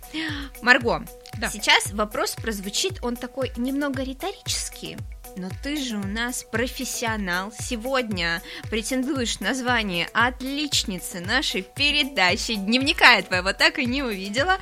Марго, 0.62 1.04
да. 1.38 1.48
сейчас 1.48 1.92
вопрос 1.92 2.32
прозвучит, 2.32 2.98
он 3.02 3.16
такой 3.16 3.52
немного 3.56 4.02
риторический. 4.02 4.96
Но 5.36 5.50
ты 5.62 5.76
же 5.76 5.98
у 5.98 6.06
нас 6.06 6.44
профессионал. 6.44 7.52
Сегодня 7.58 8.42
претендуешь 8.70 9.38
на 9.40 9.54
звание 9.54 10.08
отличницы 10.14 11.20
нашей 11.20 11.60
передачи. 11.60 12.54
Дневника 12.54 13.12
я 13.12 13.22
твоего 13.22 13.52
так 13.52 13.78
и 13.78 13.84
не 13.84 14.02
увидела. 14.02 14.56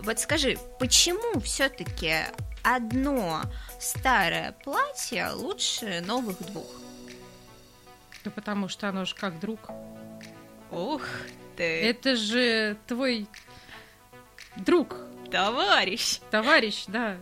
Вот 0.00 0.18
скажи, 0.18 0.56
почему 0.78 1.40
все-таки 1.40 2.14
одно 2.62 3.42
старое 3.78 4.52
платье 4.64 5.28
лучше 5.34 6.02
новых 6.06 6.38
двух? 6.38 6.70
Да 8.24 8.30
потому 8.30 8.68
что 8.68 8.88
оно 8.88 9.04
же 9.04 9.14
как 9.14 9.38
друг. 9.38 9.60
Ух 10.70 11.02
ты. 11.56 11.62
Это 11.62 12.16
же 12.16 12.76
твой 12.86 13.26
друг. 14.56 14.96
Товарищ. 15.30 16.20
Товарищ, 16.30 16.84
да. 16.86 17.16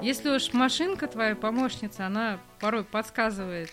Если 0.00 0.30
уж 0.30 0.52
машинка 0.52 1.06
твоя 1.06 1.36
помощница, 1.36 2.06
она 2.06 2.40
порой 2.58 2.84
подсказывает, 2.84 3.70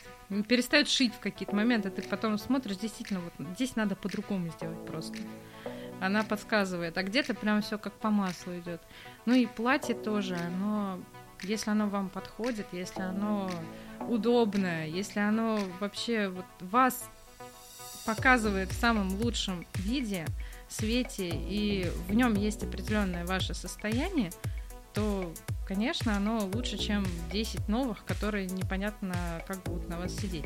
перестает 0.48 0.90
шить 0.90 1.16
в 1.16 1.20
какие-то 1.20 1.56
моменты, 1.56 1.90
ты 1.90 2.02
потом 2.02 2.38
смотришь, 2.38 2.78
действительно, 2.78 3.22
вот 3.22 3.34
здесь 3.56 3.76
надо 3.78 3.96
по-другому 3.96 4.50
сделать 4.50 4.86
просто. 4.86 5.18
Она 6.02 6.24
подсказывает, 6.24 6.98
а 6.98 7.04
где-то 7.04 7.34
прям 7.34 7.62
все 7.62 7.78
как 7.78 7.94
по 7.94 8.10
маслу 8.10 8.58
идет. 8.58 8.82
Ну 9.26 9.34
и 9.34 9.46
платье 9.46 9.96
тоже, 9.96 10.36
оно, 10.36 11.00
если 11.42 11.72
оно 11.72 11.88
вам 11.88 12.10
подходит, 12.10 12.68
если 12.74 13.02
оно 13.02 13.50
удобное, 14.02 14.86
если 14.86 15.20
оно 15.20 15.60
вообще 15.80 16.28
вот 16.28 16.46
вас 16.60 17.10
показывает 18.08 18.72
в 18.72 18.80
самом 18.80 19.22
лучшем 19.22 19.68
виде, 19.76 20.26
свете, 20.70 21.30
и 21.30 21.92
в 22.08 22.14
нем 22.14 22.36
есть 22.36 22.64
определенное 22.64 23.26
ваше 23.26 23.54
состояние, 23.54 24.32
то, 24.94 25.32
конечно, 25.68 26.16
оно 26.16 26.50
лучше, 26.54 26.78
чем 26.78 27.06
10 27.34 27.68
новых, 27.68 28.06
которые 28.06 28.48
непонятно 28.48 29.44
как 29.46 29.62
будут 29.64 29.90
на 29.90 30.00
вас 30.00 30.16
сидеть. 30.16 30.46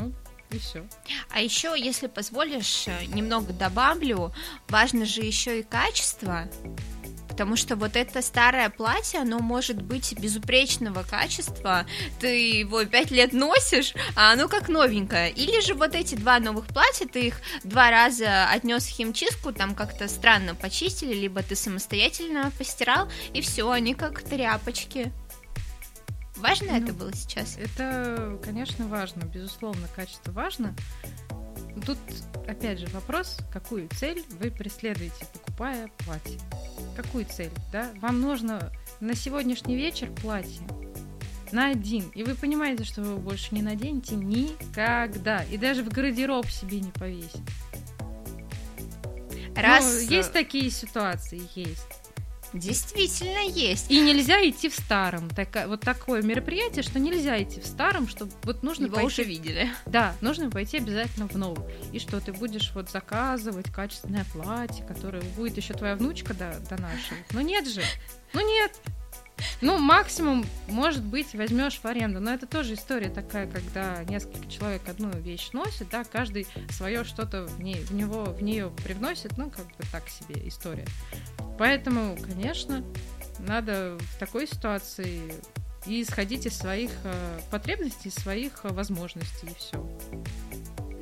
Ну, 0.00 0.12
и 0.50 0.58
все. 0.58 0.86
А 1.30 1.40
еще, 1.40 1.74
если 1.78 2.06
позволишь, 2.06 2.86
немного 3.08 3.52
добавлю, 3.52 4.32
важно 4.68 5.04
же 5.04 5.20
еще 5.20 5.60
и 5.60 5.62
качество 5.62 6.48
потому 7.42 7.56
что 7.56 7.74
вот 7.74 7.96
это 7.96 8.22
старое 8.22 8.70
платье, 8.70 9.18
оно 9.18 9.40
может 9.40 9.82
быть 9.82 10.16
безупречного 10.16 11.02
качества, 11.02 11.86
ты 12.20 12.60
его 12.60 12.84
пять 12.84 13.10
лет 13.10 13.32
носишь, 13.32 13.94
а 14.14 14.32
оно 14.32 14.46
как 14.46 14.68
новенькое. 14.68 15.32
Или 15.32 15.60
же 15.60 15.74
вот 15.74 15.96
эти 15.96 16.14
два 16.14 16.38
новых 16.38 16.68
платья, 16.68 17.04
ты 17.04 17.26
их 17.26 17.40
два 17.64 17.90
раза 17.90 18.48
отнес 18.48 18.84
в 18.84 18.90
химчистку, 18.90 19.52
там 19.52 19.74
как-то 19.74 20.06
странно 20.06 20.54
почистили, 20.54 21.14
либо 21.14 21.42
ты 21.42 21.56
самостоятельно 21.56 22.52
постирал, 22.56 23.10
и 23.34 23.40
все, 23.40 23.68
они 23.68 23.94
как 23.94 24.22
тряпочки. 24.22 25.12
Важно 26.36 26.68
ну, 26.70 26.84
это 26.84 26.92
было 26.92 27.12
сейчас? 27.12 27.56
Это, 27.56 28.38
конечно, 28.44 28.86
важно, 28.86 29.24
безусловно, 29.24 29.88
качество 29.96 30.30
важно. 30.30 30.76
Тут, 31.84 31.98
опять 32.46 32.78
же, 32.78 32.86
вопрос, 32.88 33.38
какую 33.52 33.88
цель 33.88 34.22
вы 34.38 34.52
преследуете, 34.52 35.26
покупая 35.32 35.90
платье. 36.04 36.38
Какую 36.96 37.24
цель, 37.24 37.50
да? 37.70 37.90
Вам 38.00 38.20
нужно 38.20 38.70
на 39.00 39.14
сегодняшний 39.14 39.76
вечер 39.76 40.10
платье 40.20 40.66
на 41.52 41.68
один. 41.68 42.08
И 42.14 42.22
вы 42.22 42.34
понимаете, 42.34 42.84
что 42.84 43.02
вы 43.02 43.10
его 43.10 43.18
больше 43.18 43.54
не 43.54 43.62
наденете 43.62 44.14
никогда. 44.14 45.44
И 45.44 45.56
даже 45.56 45.82
в 45.82 45.88
гардероб 45.88 46.46
себе 46.46 46.80
не 46.80 46.90
повесите. 46.90 47.42
Раз... 49.54 49.84
Ну, 49.84 50.14
есть 50.14 50.32
такие 50.32 50.70
ситуации, 50.70 51.42
есть. 51.54 51.91
Действительно 52.52 53.48
есть. 53.48 53.90
И 53.90 54.00
нельзя 54.00 54.38
идти 54.48 54.68
в 54.68 54.74
старом. 54.74 55.30
Так, 55.30 55.66
вот 55.66 55.80
такое 55.80 56.22
мероприятие, 56.22 56.82
что 56.82 56.98
нельзя 56.98 57.42
идти 57.42 57.60
в 57.60 57.66
старом, 57.66 58.08
что 58.08 58.28
вот 58.42 58.62
нужно 58.62 58.86
Его 58.86 58.96
пойти... 58.96 59.06
уже 59.06 59.22
видели. 59.24 59.70
Да, 59.86 60.14
нужно 60.20 60.50
пойти 60.50 60.78
обязательно 60.78 61.28
в 61.28 61.36
новом. 61.36 61.64
И 61.92 61.98
что 61.98 62.20
ты 62.20 62.32
будешь 62.32 62.72
вот 62.74 62.90
заказывать 62.90 63.70
качественное 63.70 64.26
платье, 64.32 64.84
которое 64.84 65.22
будет 65.36 65.56
еще 65.56 65.74
твоя 65.74 65.96
внучка 65.96 66.34
до, 66.34 66.58
до 66.68 66.80
нашего. 66.80 67.18
Но 67.32 67.40
нет 67.40 67.66
же. 67.66 67.82
Ну 68.34 68.46
нет. 68.46 68.72
Ну, 69.60 69.78
максимум, 69.78 70.44
может 70.68 71.02
быть, 71.02 71.34
возьмешь 71.34 71.78
в 71.78 71.84
аренду. 71.84 72.20
Но 72.20 72.32
это 72.32 72.46
тоже 72.46 72.74
история 72.74 73.08
такая, 73.08 73.50
когда 73.50 74.02
несколько 74.04 74.48
человек 74.48 74.88
одну 74.88 75.10
вещь 75.10 75.50
носит, 75.52 75.88
да, 75.90 76.04
каждый 76.04 76.46
свое 76.70 77.04
что-то 77.04 77.46
в, 77.46 77.62
ней, 77.62 77.80
в 77.82 77.92
него, 77.92 78.24
в 78.24 78.42
нее 78.42 78.70
привносит, 78.84 79.36
ну, 79.36 79.50
как 79.50 79.66
бы 79.66 79.84
так 79.90 80.08
себе 80.08 80.46
история. 80.48 80.86
Поэтому, 81.58 82.16
конечно, 82.16 82.84
надо 83.38 83.98
в 83.98 84.18
такой 84.18 84.46
ситуации 84.46 85.32
и 85.86 86.02
исходить 86.02 86.46
из 86.46 86.56
своих 86.56 86.90
э, 87.04 87.40
потребностей, 87.50 88.08
из 88.08 88.14
своих 88.14 88.64
э, 88.64 88.68
возможностей, 88.68 89.48
и 89.48 89.54
все. 89.54 89.88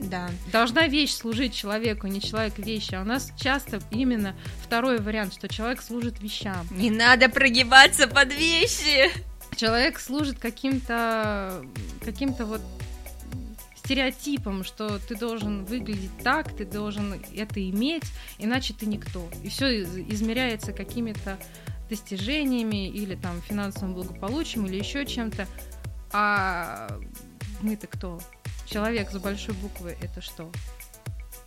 Да. 0.02 0.30
Должна 0.52 0.86
вещь 0.86 1.12
служить 1.12 1.54
человеку, 1.54 2.06
не 2.06 2.20
человек 2.20 2.58
вещи. 2.58 2.94
А 2.94 3.02
у 3.02 3.04
нас 3.04 3.32
часто 3.36 3.80
именно 3.90 4.34
второй 4.64 4.98
вариант, 4.98 5.34
что 5.34 5.48
человек 5.48 5.82
служит 5.82 6.20
вещам. 6.20 6.66
Не 6.70 6.90
надо 6.90 7.28
прогибаться 7.28 8.06
под 8.06 8.32
вещи. 8.32 9.10
Человек 9.56 9.98
служит 9.98 10.38
каким-то 10.38 11.64
каким-то 12.04 12.46
вот 12.46 12.62
стереотипом, 13.76 14.62
что 14.62 14.98
ты 15.00 15.16
должен 15.16 15.64
выглядеть 15.64 16.16
так, 16.22 16.54
ты 16.56 16.64
должен 16.64 17.20
это 17.34 17.68
иметь, 17.70 18.04
иначе 18.38 18.72
ты 18.72 18.86
никто. 18.86 19.28
И 19.42 19.48
все 19.48 19.82
измеряется 19.82 20.72
какими-то 20.72 21.38
достижениями 21.88 22.88
или 22.88 23.16
там 23.16 23.42
финансовым 23.42 23.94
благополучием 23.94 24.66
или 24.66 24.76
еще 24.76 25.04
чем-то. 25.04 25.46
А 26.12 26.88
мы-то 27.62 27.88
кто? 27.88 28.20
Человек 28.70 29.10
с 29.10 29.18
большой 29.18 29.54
буквы 29.54 29.96
это 30.00 30.20
что? 30.20 30.50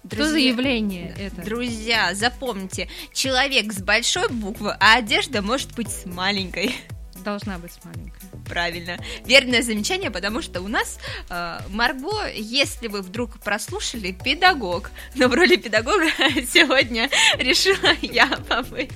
Друзья, 0.03 0.25
что 0.25 0.31
за 0.31 0.37
явление 0.39 1.15
это? 1.17 1.41
Друзья, 1.41 2.13
запомните, 2.13 2.89
человек 3.13 3.71
с 3.71 3.81
большой 3.81 4.27
буквы, 4.27 4.75
а 4.77 4.97
одежда 4.97 5.41
может 5.41 5.73
быть 5.73 5.89
с 5.89 6.05
маленькой. 6.05 6.75
Должна 7.23 7.57
быть 7.57 7.71
маленькая. 7.83 8.29
Правильно. 8.47 8.97
Верное 9.25 9.61
замечание, 9.61 10.11
потому 10.11 10.41
что 10.41 10.61
у 10.61 10.67
нас 10.67 10.99
э, 11.29 11.59
Марго, 11.69 12.27
если 12.33 12.87
вы 12.87 13.01
вдруг 13.01 13.39
прослушали, 13.39 14.11
педагог. 14.11 14.91
Но 15.15 15.27
в 15.29 15.33
роли 15.33 15.55
педагога 15.55 16.07
сегодня 16.47 17.09
решила 17.37 17.93
я 18.01 18.27
побыть. 18.27 18.91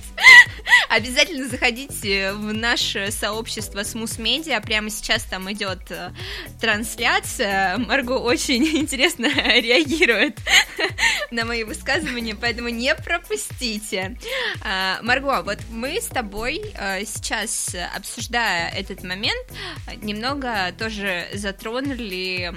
Обязательно 0.90 1.48
заходите 1.48 2.34
в 2.34 2.54
наше 2.54 3.12
сообщество 3.12 3.84
Смус 3.84 4.20
Медиа. 4.20 4.60
Прямо 4.62 4.90
сейчас 4.90 5.24
там 5.24 5.52
идет 5.52 5.90
э, 5.90 6.12
трансляция. 6.60 7.78
Марго 7.78 8.14
очень 8.14 8.64
интересно 8.78 9.28
реагирует 9.28 10.40
на 11.32 11.46
мои 11.46 11.64
высказывания, 11.64 12.36
поэтому 12.36 12.70
не 12.70 12.94
пропустите. 12.96 14.18
Э, 14.64 15.02
Марго, 15.02 15.42
вот 15.44 15.60
мы 15.70 16.00
с 16.02 16.08
тобой 16.08 16.62
э, 16.76 17.06
сейчас 17.06 17.76
обсуждаем 17.96 18.28
обсуждая 18.28 18.70
этот 18.70 19.04
момент, 19.04 19.46
немного 20.02 20.72
тоже 20.78 21.28
затронули 21.34 22.54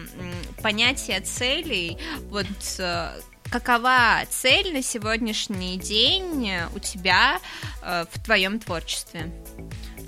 понятие 0.63 1.21
целей. 1.21 1.99
Вот 2.29 2.47
э, 2.79 3.21
какова 3.51 4.21
цель 4.29 4.73
на 4.73 4.83
сегодняшний 4.83 5.79
день 5.79 6.51
у 6.75 6.79
тебя 6.79 7.41
э, 7.83 8.05
в 8.11 8.23
твоем 8.23 8.59
творчестве? 8.59 9.31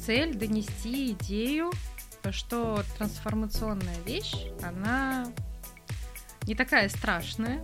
Цель 0.06 0.34
донести 0.34 1.12
идею, 1.12 1.70
что 2.30 2.82
трансформационная 2.98 4.00
вещь, 4.04 4.34
она 4.62 5.26
не 6.44 6.54
такая 6.54 6.88
страшная, 6.88 7.62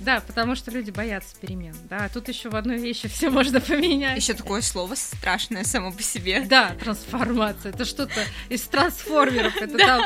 да, 0.04 0.20
потому 0.26 0.54
что 0.54 0.70
люди 0.70 0.90
боятся 0.90 1.36
перемен. 1.40 1.74
Да, 1.88 2.08
тут 2.08 2.28
еще 2.28 2.48
в 2.48 2.56
одной 2.56 2.78
вещи 2.78 3.08
все 3.08 3.30
можно 3.30 3.60
поменять. 3.60 4.16
Еще 4.16 4.34
такое 4.34 4.62
слово 4.62 4.94
страшное 4.94 5.64
само 5.64 5.92
по 5.92 6.02
себе. 6.02 6.44
Да, 6.48 6.74
трансформация. 6.80 7.72
Это 7.72 7.84
что-то 7.84 8.20
из 8.48 8.62
трансформеров. 8.62 9.56
Это 9.56 9.78
там 9.78 10.02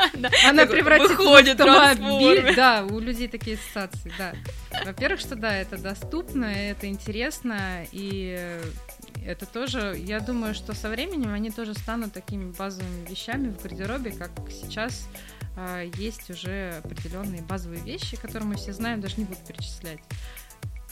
она 0.47 0.67
превратится 0.67 1.17
в 1.17 1.35
автомобиль. 1.35 2.55
Да, 2.55 2.85
у 2.85 2.99
людей 2.99 3.29
такие 3.29 3.57
ассоциации, 3.57 4.13
да. 4.19 4.33
Во-первых, 4.85 5.21
что 5.21 5.37
да, 5.37 5.55
это 5.57 5.79
доступно, 5.79 6.47
это 6.47 6.87
интересно, 6.87 7.87
и 7.93 8.61
это 9.25 9.47
тоже, 9.47 9.97
я 9.99 10.21
думаю, 10.21 10.55
что 10.55 10.75
со 10.75 10.89
временем 10.89 11.33
они 11.33 11.51
тоже 11.51 11.75
станут 11.75 12.13
такими 12.13 12.51
базовыми 12.53 13.09
вещами 13.09 13.49
в 13.49 13.63
гардеробе, 13.63 14.13
как 14.13 14.31
сейчас 14.51 15.09
а, 15.15 15.34
есть 15.97 16.31
уже 16.31 16.81
определенные 16.83 17.43
базовые 17.43 17.83
вещи, 17.83 18.17
которые 18.17 18.49
мы 18.49 18.57
все 18.57 18.73
знаем, 18.73 19.01
даже 19.01 19.17
не 19.19 19.25
буду 19.25 19.41
перечислять. 19.47 20.01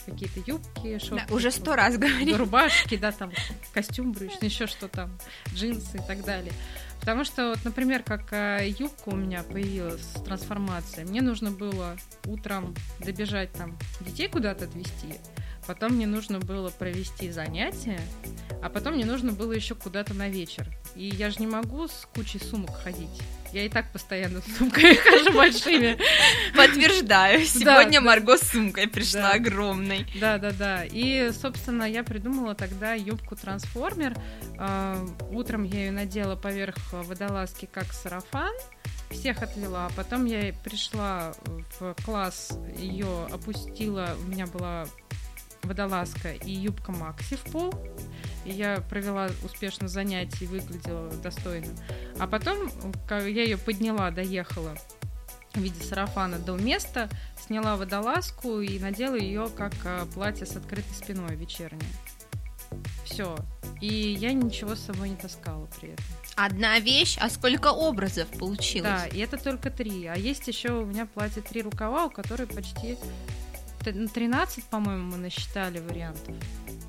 Какие-то 0.05 0.39
юбки, 0.45 0.99
шорты. 0.99 1.25
Да, 1.27 1.33
уже 1.33 1.49
сто 1.49 1.75
раз 1.75 1.97
говорили. 1.97 2.33
Рубашки, 2.33 2.97
да, 2.97 3.11
там 3.11 3.31
костюм 3.73 4.11
брючный, 4.11 4.49
еще 4.49 4.67
что 4.67 4.87
там, 4.89 5.17
джинсы 5.53 5.97
и 5.97 6.01
так 6.05 6.25
далее. 6.25 6.51
Потому 6.99 7.25
что, 7.25 7.49
вот, 7.49 7.59
например, 7.65 8.01
как 8.03 8.31
а, 8.31 8.59
юбка 8.61 9.09
у 9.09 9.15
меня 9.15 9.43
появилась 9.43 10.01
с 10.01 10.21
трансформацией, 10.21 11.05
мне 11.05 11.21
нужно 11.21 11.51
было 11.51 11.97
утром 12.25 12.73
добежать 12.99 13.51
там 13.51 13.77
детей 13.99 14.29
куда-то 14.29 14.65
отвезти, 14.65 15.15
потом 15.65 15.93
мне 15.93 16.07
нужно 16.07 16.39
было 16.39 16.69
провести 16.69 17.31
занятия, 17.31 17.99
а 18.61 18.69
потом 18.69 18.93
мне 18.93 19.05
нужно 19.05 19.31
было 19.31 19.51
еще 19.51 19.75
куда-то 19.75 20.13
на 20.13 20.29
вечер. 20.29 20.67
И 20.95 21.05
я 21.05 21.29
же 21.29 21.37
не 21.39 21.47
могу 21.47 21.87
с 21.87 22.07
кучей 22.13 22.39
сумок 22.39 22.75
ходить. 22.83 23.21
Я 23.51 23.65
и 23.65 23.69
так 23.69 23.91
постоянно 23.91 24.41
с 24.41 24.57
сумками 24.57 24.93
хожу 24.95 25.37
большими. 25.37 25.97
Подтверждаю. 26.55 27.45
Сегодня 27.45 28.01
Марго 28.01 28.37
с 28.37 28.49
сумкой 28.49 28.87
пришла 28.87 29.31
огромной. 29.31 30.07
Да, 30.19 30.39
да, 30.39 30.51
да. 30.51 30.85
И, 30.85 31.31
собственно, 31.31 31.83
я 31.83 32.03
придумала 32.03 32.55
тогда 32.55 32.93
юбку 32.93 33.35
трансформер. 33.35 34.15
А, 34.57 35.05
утром 35.31 35.63
я 35.63 35.85
ее 35.85 35.91
надела 35.91 36.35
поверх 36.35 36.75
водолазки 36.91 37.69
как 37.71 37.93
сарафан 37.93 38.53
всех 39.13 39.41
отвела. 39.43 39.89
Потом 39.95 40.25
я 40.25 40.53
пришла 40.63 41.33
в 41.79 41.95
класс, 42.03 42.57
ее 42.75 43.27
опустила, 43.31 44.15
у 44.25 44.27
меня 44.29 44.47
была 44.47 44.87
водолазка 45.63 46.33
и 46.33 46.51
юбка 46.51 46.91
Макси 46.91 47.35
в 47.35 47.43
пол. 47.51 47.73
И 48.45 48.51
я 48.51 48.81
провела 48.89 49.29
успешно 49.43 49.87
занятие 49.87 50.45
и 50.45 50.47
выглядела 50.47 51.09
достойно. 51.15 51.73
А 52.19 52.27
потом, 52.27 52.71
когда 53.07 53.25
я 53.25 53.43
ее 53.43 53.57
подняла, 53.57 54.11
доехала 54.11 54.75
в 55.53 55.59
виде 55.59 55.81
сарафана 55.83 56.39
до 56.39 56.55
места, 56.55 57.09
сняла 57.39 57.75
водолазку 57.75 58.59
и 58.59 58.79
надела 58.79 59.15
ее 59.15 59.49
как 59.55 59.73
а, 59.85 60.05
платье 60.07 60.45
с 60.45 60.55
открытой 60.55 60.93
спиной 60.95 61.35
вечернее. 61.35 61.89
Все. 63.05 63.37
И 63.79 63.87
я 63.87 64.33
ничего 64.33 64.75
с 64.75 64.79
собой 64.79 65.09
не 65.09 65.15
таскала 65.15 65.67
при 65.79 65.89
этом. 65.89 66.05
Одна 66.35 66.79
вещь, 66.79 67.17
а 67.19 67.29
сколько 67.29 67.71
образов 67.71 68.27
получилось? 68.39 68.89
Да, 68.89 69.05
и 69.07 69.19
это 69.19 69.37
только 69.37 69.69
три. 69.69 70.07
А 70.07 70.15
есть 70.15 70.47
еще 70.47 70.71
у 70.71 70.85
меня 70.85 71.05
платье 71.05 71.41
три 71.41 71.61
рукава, 71.61 72.05
у 72.05 72.09
которой 72.09 72.47
почти 72.47 72.97
13, 73.83 74.65
по-моему, 74.65 75.11
мы 75.11 75.17
насчитали 75.17 75.79
вариантов. 75.79 76.35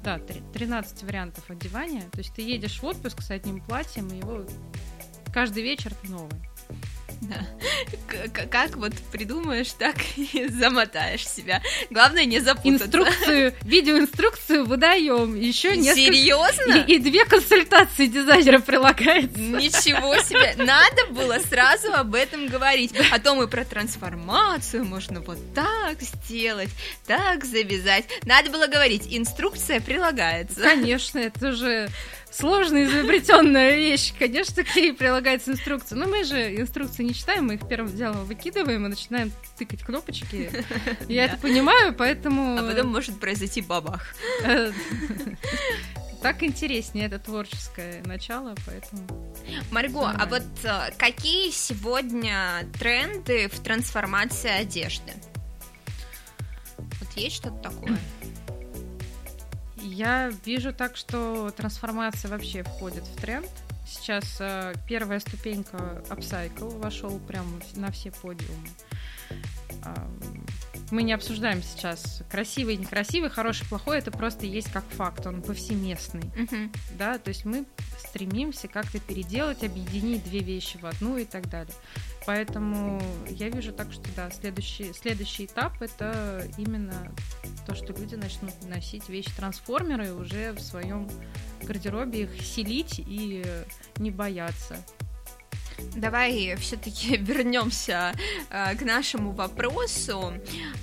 Да, 0.02 0.18
13 0.18 1.02
вариантов 1.02 1.50
одевания. 1.50 2.02
То 2.10 2.18
есть 2.18 2.34
ты 2.34 2.42
едешь 2.42 2.80
в 2.80 2.84
отпуск 2.84 3.22
с 3.22 3.30
одним 3.30 3.60
платьем, 3.60 4.08
и 4.08 4.18
его 4.18 4.44
каждый 5.32 5.62
вечер 5.62 5.92
новый. 6.04 6.40
Да. 8.08 8.46
Как 8.50 8.76
вот 8.76 8.92
придумаешь, 9.12 9.72
так 9.72 9.96
и 10.16 10.48
замотаешь 10.48 11.26
себя. 11.26 11.62
Главное 11.90 12.24
не 12.24 12.38
запутаться. 12.38 12.86
Инструкцию, 12.86 13.54
видеоинструкцию 13.62 14.64
выдаем. 14.64 15.34
Еще 15.34 15.76
несколько... 15.76 16.12
Серьезно? 16.12 16.84
И, 16.86 16.94
и 16.94 16.98
две 16.98 17.24
консультации 17.24 18.06
дизайнера 18.06 18.60
прилагается. 18.60 19.38
Ничего 19.38 20.16
себе. 20.22 20.54
Надо 20.56 21.06
было 21.10 21.38
сразу 21.48 21.92
об 21.92 22.14
этом 22.14 22.46
говорить. 22.46 22.92
А 23.10 23.18
то 23.18 23.34
мы 23.34 23.48
про 23.48 23.64
трансформацию 23.64 24.84
можно 24.84 25.20
вот 25.20 25.38
так 25.54 26.00
сделать, 26.00 26.70
так 27.06 27.44
завязать. 27.44 28.04
Надо 28.24 28.50
было 28.50 28.66
говорить, 28.66 29.04
инструкция 29.08 29.80
прилагается. 29.80 30.60
Конечно, 30.60 31.18
это 31.18 31.52
же 31.52 31.88
сложная 32.36 32.84
изобретенная 32.84 33.76
вещь. 33.76 34.12
Конечно, 34.18 34.64
к 34.64 34.74
ней 34.76 34.92
прилагается 34.92 35.52
инструкция. 35.52 35.96
Но 35.96 36.06
мы 36.06 36.24
же 36.24 36.56
инструкции 36.56 37.04
не 37.04 37.14
читаем, 37.14 37.46
мы 37.46 37.54
их 37.54 37.68
первым 37.68 37.94
делом 37.94 38.24
выкидываем 38.24 38.84
и 38.84 38.88
начинаем 38.88 39.32
тыкать 39.56 39.82
кнопочки. 39.82 40.50
Я 41.08 41.26
это 41.26 41.36
понимаю, 41.38 41.94
поэтому... 41.94 42.58
А 42.58 42.62
потом 42.62 42.88
может 42.88 43.20
произойти 43.20 43.60
бабах. 43.60 44.14
Так 46.22 46.42
интереснее 46.42 47.06
это 47.06 47.18
творческое 47.18 48.02
начало, 48.06 48.54
поэтому... 48.66 49.02
Марго, 49.70 50.08
а 50.08 50.24
вот 50.24 50.42
э, 50.62 50.90
какие 50.96 51.50
сегодня 51.50 52.66
тренды 52.78 53.48
в 53.48 53.60
трансформации 53.60 54.48
одежды? 54.48 55.12
Вот 56.78 57.12
есть 57.16 57.36
что-то 57.36 57.58
такое? 57.68 57.98
Я 59.94 60.32
вижу 60.44 60.72
так, 60.72 60.96
что 60.96 61.52
трансформация 61.52 62.28
вообще 62.28 62.64
входит 62.64 63.04
в 63.04 63.20
тренд. 63.20 63.48
Сейчас 63.86 64.38
э, 64.40 64.74
первая 64.88 65.20
ступенька 65.20 66.02
upcycle 66.08 66.80
вошел 66.80 67.20
прямо 67.20 67.60
на 67.76 67.92
все 67.92 68.10
подиумы. 68.10 68.68
Э, 69.84 69.94
мы 70.90 71.04
не 71.04 71.12
обсуждаем 71.12 71.62
сейчас 71.62 72.24
красивый, 72.28 72.76
некрасивый, 72.76 73.30
хороший, 73.30 73.68
плохой, 73.68 73.98
это 73.98 74.10
просто 74.10 74.46
есть 74.46 74.72
как 74.72 74.84
факт, 74.90 75.26
он 75.28 75.42
повсеместный. 75.42 76.22
Uh-huh. 76.22 76.76
Да, 76.98 77.18
то 77.18 77.28
есть 77.28 77.44
мы 77.44 77.64
стремимся 77.98 78.66
как-то 78.66 78.98
переделать, 78.98 79.62
объединить 79.62 80.24
две 80.24 80.40
вещи 80.40 80.76
в 80.76 80.86
одну 80.86 81.18
и 81.18 81.24
так 81.24 81.48
далее. 81.48 81.74
Поэтому 82.26 83.02
я 83.28 83.50
вижу 83.50 83.72
так, 83.72 83.92
что 83.92 84.04
да, 84.16 84.30
следующий, 84.30 84.92
следующий 84.92 85.44
этап 85.44 85.80
это 85.82 86.48
именно 86.56 87.12
то, 87.66 87.74
что 87.74 87.92
люди 87.92 88.14
начнут 88.14 88.52
носить 88.66 89.08
вещи-трансформеры 89.08 90.12
уже 90.14 90.52
в 90.52 90.60
своем 90.60 91.08
гардеробе, 91.62 92.22
их 92.22 92.42
селить 92.42 92.98
и 92.98 93.44
не 93.98 94.10
бояться. 94.10 94.76
Давай 95.94 96.56
все-таки 96.56 97.16
вернемся 97.18 98.12
э, 98.50 98.74
к 98.76 98.82
нашему 98.82 99.32
вопросу. 99.32 100.34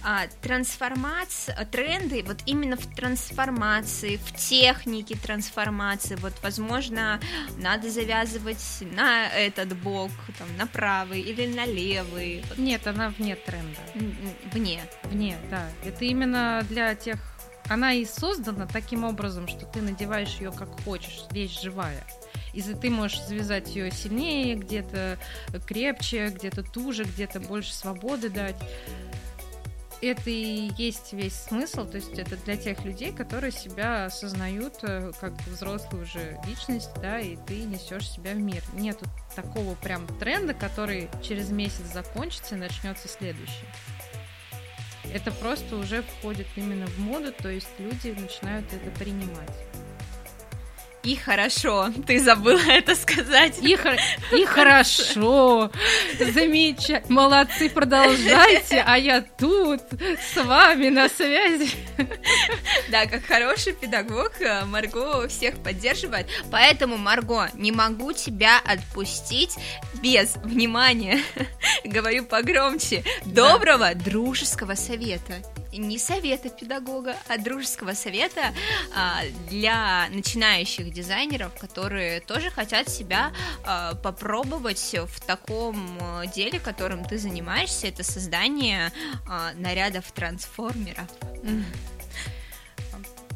А, 0.04 0.28
трансформация, 0.42 1.66
тренды, 1.66 2.24
вот 2.26 2.38
именно 2.46 2.78
в 2.78 2.86
трансформации, 2.96 4.18
в 4.18 4.34
технике 4.34 5.18
трансформации, 5.18 6.16
вот, 6.16 6.34
возможно, 6.42 7.20
надо 7.58 7.90
завязывать 7.90 8.84
на 8.94 9.28
этот 9.28 9.78
бок, 9.78 10.12
там, 10.38 10.48
на 10.58 10.68
правый 10.68 11.22
или 11.22 11.48
на 11.54 11.66
левый. 11.66 12.44
Нет, 12.58 12.88
она 12.88 13.10
вне 13.10 13.36
тренда. 13.36 13.80
Вне. 14.52 14.82
Вне, 15.04 15.38
да. 15.50 15.68
Это 15.86 16.06
именно 16.06 16.66
для 16.70 16.96
тех 16.96 17.20
она 17.70 17.94
и 17.94 18.06
создана 18.06 18.68
таким 18.68 19.06
образом, 19.06 19.48
что 19.48 19.66
ты 19.66 19.82
надеваешь 19.82 20.36
ее 20.40 20.52
как 20.52 20.68
хочешь, 20.84 21.26
вещь 21.32 21.62
живая. 21.62 22.04
И 22.54 22.62
ты 22.62 22.90
можешь 22.90 23.22
завязать 23.24 23.76
ее 23.76 23.92
сильнее, 23.92 24.56
где-то 24.56 25.18
крепче, 25.66 26.28
где-то 26.28 26.64
туже, 26.64 27.04
где-то 27.04 27.40
больше 27.40 27.74
свободы 27.74 28.30
дать. 28.30 28.56
Это 30.02 30.32
и 30.32 30.72
есть 30.78 31.14
весь 31.14 31.36
смысл, 31.36 31.86
то 31.86 31.98
есть 31.98 32.18
это 32.18 32.36
для 32.38 32.58
тех 32.58 32.84
людей, 32.84 33.12
которые 33.12 33.52
себя 33.52 34.06
осознают 34.06 34.80
э, 34.82 35.12
как 35.20 35.34
взрослую 35.46 36.06
уже 36.06 36.40
личность, 36.48 36.90
да, 37.04 37.20
и 37.20 37.38
ты 37.46 37.62
несешь 37.62 38.10
себя 38.10 38.32
в 38.32 38.38
мир. 38.38 38.64
Нету 38.74 39.06
такого 39.36 39.76
прям 39.76 40.08
тренда, 40.18 40.56
который 40.56 41.08
через 41.22 41.52
месяц 41.52 41.86
закончится 41.94 42.56
и 42.56 42.58
начнется 42.58 43.08
следующий. 43.08 43.68
Это 45.14 45.32
просто 45.32 45.76
уже 45.76 46.02
входит 46.02 46.48
именно 46.56 46.88
в 46.88 46.98
моду, 46.98 47.32
то 47.32 47.50
есть 47.50 47.70
люди 47.78 48.10
начинают 48.20 48.66
это 48.74 48.90
принимать. 48.98 49.71
И 51.04 51.16
хорошо, 51.16 51.92
ты 52.06 52.20
забыла 52.20 52.60
это 52.68 52.96
сказать. 52.96 53.58
И, 53.62 53.78
и 54.32 54.46
хорошо, 54.46 55.72
замечательно, 56.20 57.14
молодцы, 57.14 57.70
продолжайте, 57.70 58.84
а 58.86 58.98
я 58.98 59.22
тут 59.22 59.82
с 60.34 60.36
вами 60.44 60.90
на 60.90 61.10
связи. 61.10 61.72
Да, 62.90 63.08
как 63.08 63.26
хороший 63.26 63.74
педагог, 63.74 64.40
э, 64.42 64.64
Марго 64.66 65.28
всех 65.28 65.56
поддерживает, 65.64 66.28
поэтому, 66.52 66.98
Марго, 66.98 67.50
не 67.56 67.72
могу 67.72 68.14
тебя 68.14 68.60
отпустить 68.64 69.56
без 70.04 70.36
внимания, 70.38 71.20
говорю 71.84 72.26
погромче, 72.26 73.04
доброго 73.26 73.96
дружеского 73.96 74.76
совета 74.76 75.42
не 75.78 75.98
совета 75.98 76.50
педагога, 76.50 77.16
а 77.28 77.38
дружеского 77.38 77.94
совета 77.94 78.54
а, 78.96 79.22
для 79.50 80.08
начинающих 80.10 80.92
дизайнеров, 80.92 81.54
которые 81.60 82.22
тоже 82.22 82.50
хотят 82.50 82.90
себя 82.90 83.32
а, 83.66 83.96
попробовать 83.96 84.94
в 84.94 85.22
таком 85.22 85.98
а, 86.02 86.26
деле, 86.28 86.60
которым 86.60 87.06
ты 87.06 87.18
занимаешься, 87.18 87.88
это 87.88 88.04
создание 88.04 88.92
нарядов 89.56 90.12
трансформеров. 90.12 91.08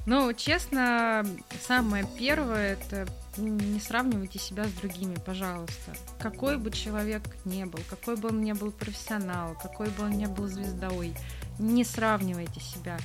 Ну, 0.06 0.32
честно, 0.34 1.26
самое 1.68 2.06
первое 2.18 2.74
это 2.74 3.08
не 3.38 3.80
сравнивайте 3.80 4.38
себя 4.38 4.66
с 4.66 4.72
другими, 4.74 5.16
пожалуйста. 5.16 5.94
Какой 6.20 6.58
бы 6.58 6.70
человек 6.70 7.24
ни 7.44 7.64
был, 7.64 7.80
какой 7.90 8.16
бы 8.16 8.30
он 8.30 8.42
ни 8.42 8.54
был 8.54 8.72
профессионал, 8.72 9.56
какой 9.56 9.90
бы 9.90 10.04
он 10.04 10.12
ни 10.12 10.28
был 10.28 10.48
звездой, 10.48 11.16
не 11.60 11.84
сравнивайте 11.84 12.60
себя. 12.60 12.97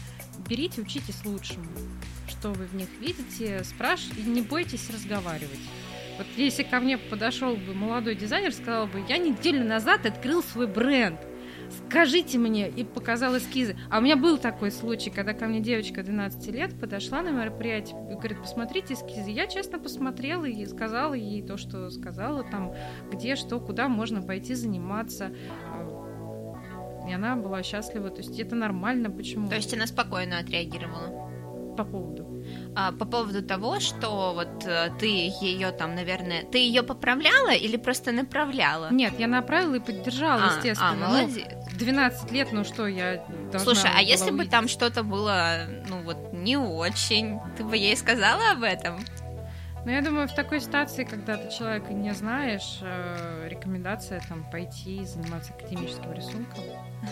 Берите, 0.48 0.80
учитесь 0.80 1.24
лучшему. 1.24 1.66
Что 2.28 2.51
вы 2.53 2.64
в 2.66 2.74
них 2.74 2.88
видите, 3.01 3.62
спрашивайте, 3.64 4.22
не 4.22 4.42
бойтесь 4.42 4.90
разговаривать. 4.90 5.61
Вот 6.18 6.26
если 6.36 6.62
ко 6.62 6.80
мне 6.80 6.98
подошел 6.98 7.57
бы 7.57 7.74
молодой 7.74 8.14
дизайнер, 8.14 8.53
сказал 8.53 8.86
бы, 8.86 9.03
я 9.09 9.18
неделю 9.18 9.64
назад 9.64 10.05
открыл 10.05 10.42
свой 10.42 10.66
бренд, 10.66 11.18
скажите 11.70 12.38
мне, 12.38 12.68
и 12.68 12.84
показал 12.84 13.36
эскизы. 13.38 13.76
А 13.90 13.98
у 13.98 14.03
меня 14.03 14.16
был 14.16 14.36
такой 14.36 14.70
случай, 14.70 15.11
когда 15.11 15.32
ко 15.32 15.46
мне 15.46 15.61
девочка 15.61 16.03
12 16.03 16.46
лет 16.53 16.78
подошла 16.78 17.22
на 17.22 17.30
мероприятие 17.30 17.96
и 18.11 18.14
говорит, 18.14 18.40
посмотрите 18.42 18.94
эскизы. 18.94 19.30
Я 19.30 19.46
честно 19.46 19.78
посмотрела 19.78 20.44
и 20.44 20.66
сказала 20.66 21.14
ей 21.14 21.42
то, 21.42 21.57
что 21.57 21.88
сказала, 21.90 22.44
там, 22.44 22.74
где, 23.11 23.36
что, 23.36 23.59
куда 23.61 23.88
можно 23.88 24.20
пойти 24.20 24.55
заниматься 24.55 25.32
и 27.09 27.12
она 27.12 27.36
была 27.36 27.62
счастлива. 27.62 28.11
То 28.11 28.18
есть 28.18 28.38
это 28.38 28.55
нормально, 28.55 29.11
почему? 29.11 29.48
То 29.48 29.57
есть 29.57 29.72
она 29.74 29.86
спокойно 29.86 30.38
отреагировала? 30.38 31.28
По 31.76 31.84
поводу? 31.84 32.44
А, 32.74 32.92
по 32.92 33.05
поводу 33.05 33.42
того, 33.42 33.80
что 33.80 34.32
вот 34.34 34.64
э, 34.66 34.90
ты 34.98 35.07
ее 35.40 35.70
там, 35.72 35.94
наверное, 35.94 36.44
ты 36.44 36.59
ее 36.59 36.82
поправляла 36.82 37.55
или 37.55 37.76
просто 37.76 38.12
направляла? 38.12 38.90
Нет, 38.92 39.18
я 39.18 39.26
направила 39.26 39.76
и 39.76 39.80
поддержала, 39.80 40.42
а, 40.44 40.57
естественно. 40.57 41.07
А, 41.07 41.09
молодец. 41.09 41.44
Ну, 41.51 41.78
12 41.78 42.32
лет, 42.32 42.48
ну 42.53 42.64
что, 42.64 42.86
я 42.86 43.24
должна 43.51 43.59
Слушай, 43.61 43.90
а 43.96 44.03
если 44.03 44.30
увидеть? 44.30 44.46
бы 44.46 44.51
там 44.51 44.68
что-то 44.68 45.03
было, 45.03 45.66
ну 45.88 46.03
вот, 46.03 46.32
не 46.32 46.57
очень, 46.57 47.40
ты 47.57 47.64
бы 47.64 47.76
ей 47.76 47.96
сказала 47.96 48.53
об 48.53 48.62
этом? 48.62 48.98
Ну, 49.87 49.93
я 49.93 50.03
думаю, 50.03 50.28
в 50.28 50.35
такой 50.35 50.61
ситуации, 50.61 51.05
когда 51.05 51.39
ты 51.39 51.51
человека 51.51 51.95
не 51.95 52.12
знаешь, 52.12 52.81
э, 52.83 53.49
рекомендация 53.49 54.20
там 54.28 54.45
пойти 54.51 55.03
заниматься 55.05 55.55
академическим 55.55 56.12
рисунком, 56.12 56.62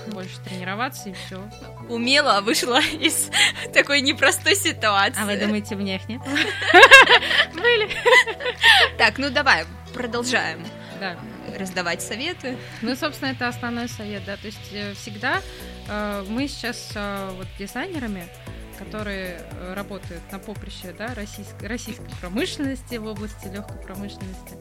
больше 0.08 0.38
тренироваться 0.40 1.08
и 1.08 1.14
все. 1.14 1.42
Умело 1.88 2.42
вышла 2.42 2.80
из 3.00 3.30
такой 3.72 4.02
непростой 4.02 4.54
ситуации. 4.54 5.18
А 5.18 5.24
вы 5.24 5.38
думаете, 5.38 5.76
в 5.76 5.80
них 5.80 6.06
нет? 6.10 6.20
Были. 7.54 7.88
Так, 8.98 9.16
ну 9.16 9.30
давай, 9.30 9.64
продолжаем. 9.94 10.62
Да. 11.00 11.16
Раздавать 11.58 12.02
советы. 12.02 12.58
Ну, 12.82 12.94
собственно, 12.96 13.30
это 13.30 13.48
основной 13.48 13.88
совет, 13.88 14.26
да. 14.26 14.36
То 14.36 14.46
есть 14.46 14.72
э, 14.72 14.92
всегда 14.92 15.40
э, 15.88 16.24
мы 16.28 16.46
сейчас 16.48 16.92
вот 16.94 17.46
дизайнерами 17.58 18.28
которые 18.78 19.40
э, 19.40 19.74
работают 19.74 20.22
на 20.30 20.38
поприще 20.38 20.94
да, 20.96 21.14
российской, 21.14 21.66
российской 21.66 22.08
промышленности 22.20 22.96
в 22.96 23.06
области 23.06 23.46
легкой 23.48 23.78
промышленности, 23.78 24.56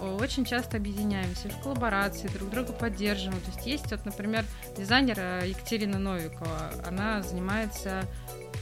очень 0.00 0.44
часто 0.44 0.76
объединяемся 0.76 1.48
в 1.48 1.62
коллаборации, 1.62 2.28
друг 2.28 2.50
друга 2.50 2.72
поддерживаем. 2.72 3.40
То 3.40 3.50
есть 3.50 3.66
есть, 3.66 3.90
вот, 3.90 4.04
например, 4.04 4.44
дизайнер 4.76 5.16
э, 5.18 5.48
Екатерина 5.48 5.98
Новикова, 5.98 6.72
она 6.86 7.22
занимается 7.22 8.04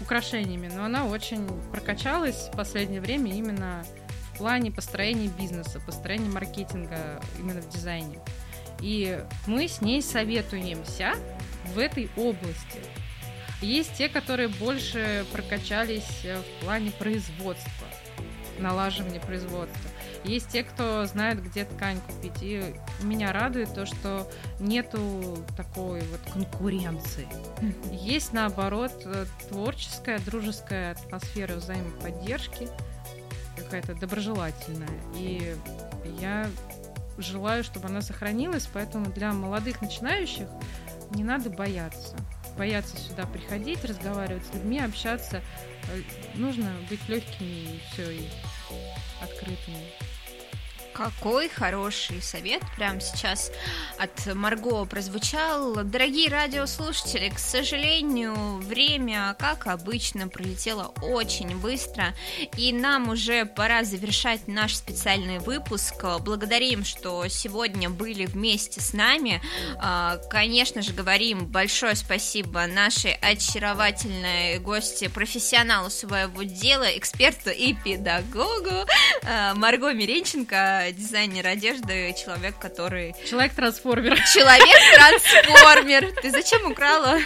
украшениями, 0.00 0.70
но 0.74 0.84
она 0.84 1.06
очень 1.06 1.46
прокачалась 1.70 2.48
в 2.52 2.56
последнее 2.56 3.00
время 3.00 3.32
именно 3.34 3.84
в 4.32 4.38
плане 4.38 4.70
построения 4.70 5.28
бизнеса, 5.28 5.80
построения 5.84 6.30
маркетинга 6.30 7.20
именно 7.38 7.60
в 7.60 7.68
дизайне. 7.68 8.18
И 8.80 9.22
мы 9.46 9.68
с 9.68 9.80
ней 9.80 10.02
советуемся 10.02 11.14
в 11.74 11.78
этой 11.78 12.08
области. 12.16 12.80
Есть 13.60 13.94
те, 13.94 14.08
которые 14.08 14.48
больше 14.48 15.26
прокачались 15.32 16.24
э, 16.24 16.40
в 16.40 16.64
плане 16.64 16.90
производства, 16.92 17.86
налаживания 18.58 19.20
производства. 19.20 19.90
Есть 20.24 20.48
те, 20.48 20.62
кто 20.62 21.04
знает, 21.04 21.42
где 21.42 21.64
ткань 21.64 22.00
купить. 22.00 22.42
И 22.42 22.74
меня 23.02 23.32
радует 23.32 23.74
то, 23.74 23.84
что 23.84 24.30
нету 24.60 25.44
такой 25.56 26.00
вот 26.00 26.20
конкуренции. 26.32 27.28
Есть, 27.92 28.32
наоборот, 28.32 28.92
э, 29.04 29.26
творческая, 29.50 30.18
дружеская 30.20 30.92
атмосфера 30.92 31.54
взаимоподдержки, 31.56 32.68
какая-то 33.56 33.94
доброжелательная. 33.94 34.88
И 35.16 35.54
я 36.18 36.48
желаю, 37.18 37.62
чтобы 37.62 37.88
она 37.88 38.00
сохранилась, 38.00 38.66
поэтому 38.72 39.12
для 39.12 39.32
молодых 39.32 39.82
начинающих 39.82 40.48
не 41.10 41.24
надо 41.24 41.50
бояться 41.50 42.16
бояться 42.60 42.94
сюда 42.98 43.24
приходить, 43.24 43.82
разговаривать 43.86 44.44
с 44.44 44.52
людьми, 44.52 44.78
общаться. 44.80 45.40
Э, 45.90 46.02
нужно 46.34 46.70
быть 46.90 47.08
легкими 47.08 47.46
и 47.46 47.80
все, 47.90 48.10
и 48.10 48.28
открытыми. 49.22 50.09
Какой 50.92 51.48
хороший 51.48 52.20
совет 52.20 52.62
прямо 52.76 53.00
сейчас 53.00 53.50
от 53.98 54.34
Марго 54.34 54.84
прозвучал. 54.84 55.76
Дорогие 55.84 56.28
радиослушатели, 56.28 57.28
к 57.28 57.38
сожалению, 57.38 58.58
время, 58.58 59.36
как 59.38 59.66
обычно, 59.66 60.28
пролетело 60.28 60.92
очень 61.02 61.58
быстро, 61.58 62.14
и 62.56 62.72
нам 62.72 63.08
уже 63.08 63.44
пора 63.44 63.84
завершать 63.84 64.48
наш 64.48 64.74
специальный 64.76 65.38
выпуск. 65.38 65.94
Благодарим, 66.20 66.84
что 66.84 67.26
сегодня 67.28 67.88
были 67.88 68.26
вместе 68.26 68.80
с 68.80 68.92
нами. 68.92 69.40
А, 69.78 70.16
конечно 70.28 70.82
же, 70.82 70.92
говорим 70.92 71.46
большое 71.46 71.94
спасибо 71.94 72.66
нашей 72.66 73.12
очаровательной 73.14 74.58
гости, 74.58 75.08
профессионалу 75.08 75.90
своего 75.90 76.42
дела, 76.42 76.96
эксперту 76.96 77.50
и 77.50 77.74
педагогу 77.74 78.86
а, 79.24 79.54
Марго 79.54 79.92
Миренченко 79.92 80.79
я 80.84 80.92
дизайнер 80.92 81.46
одежды, 81.46 82.14
человек, 82.14 82.58
который... 82.58 83.14
Человек-трансформер. 83.28 84.18
Человек-трансформер. 84.32 86.12
Ты 86.20 86.30
зачем 86.30 86.70
украла 86.70 87.18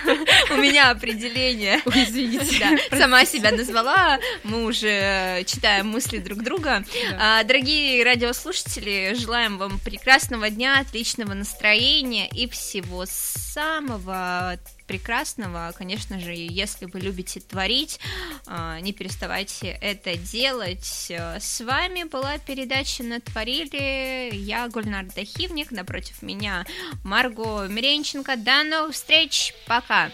у 0.50 0.57
меня 0.57 0.90
определение? 0.90 1.80
Ой, 1.84 2.05
извините. 2.05 2.59
Да, 2.90 2.98
сама 2.98 3.24
себя 3.24 3.50
назвала, 3.50 4.18
мы 4.42 4.64
уже 4.64 5.44
читаем 5.46 5.88
мысли 5.88 6.18
друг 6.18 6.42
друга. 6.42 6.84
Да. 7.11 7.40
А, 7.40 7.44
дорогие 7.44 8.05
радиослушатели, 8.05 9.14
желаем 9.14 9.59
вам 9.59 9.78
прекрасного 9.78 10.50
дня, 10.50 10.80
отличного 10.80 11.34
настроения 11.34 12.28
и 12.28 12.48
всего 12.48 13.05
самого 13.07 14.59
прекрасного. 14.87 15.72
Конечно 15.76 16.20
же, 16.20 16.32
если 16.35 16.87
вы 16.87 17.01
любите 17.01 17.41
творить, 17.41 18.01
а, 18.47 18.80
не 18.80 18.93
переставайте 18.93 19.68
это 19.80 20.16
делать. 20.16 21.11
С 21.11 21.61
вами 21.61 22.05
была 22.05 22.39
передача 22.39 23.03
«Натворили». 23.03 24.35
Я 24.35 24.68
Гульнар 24.68 25.07
Дахивник, 25.07 25.70
напротив 25.70 26.22
меня 26.22 26.64
Марго 27.05 27.66
Миренченко. 27.66 28.37
До 28.37 28.62
новых 28.64 28.95
встреч, 28.95 29.55
пока! 29.66 30.11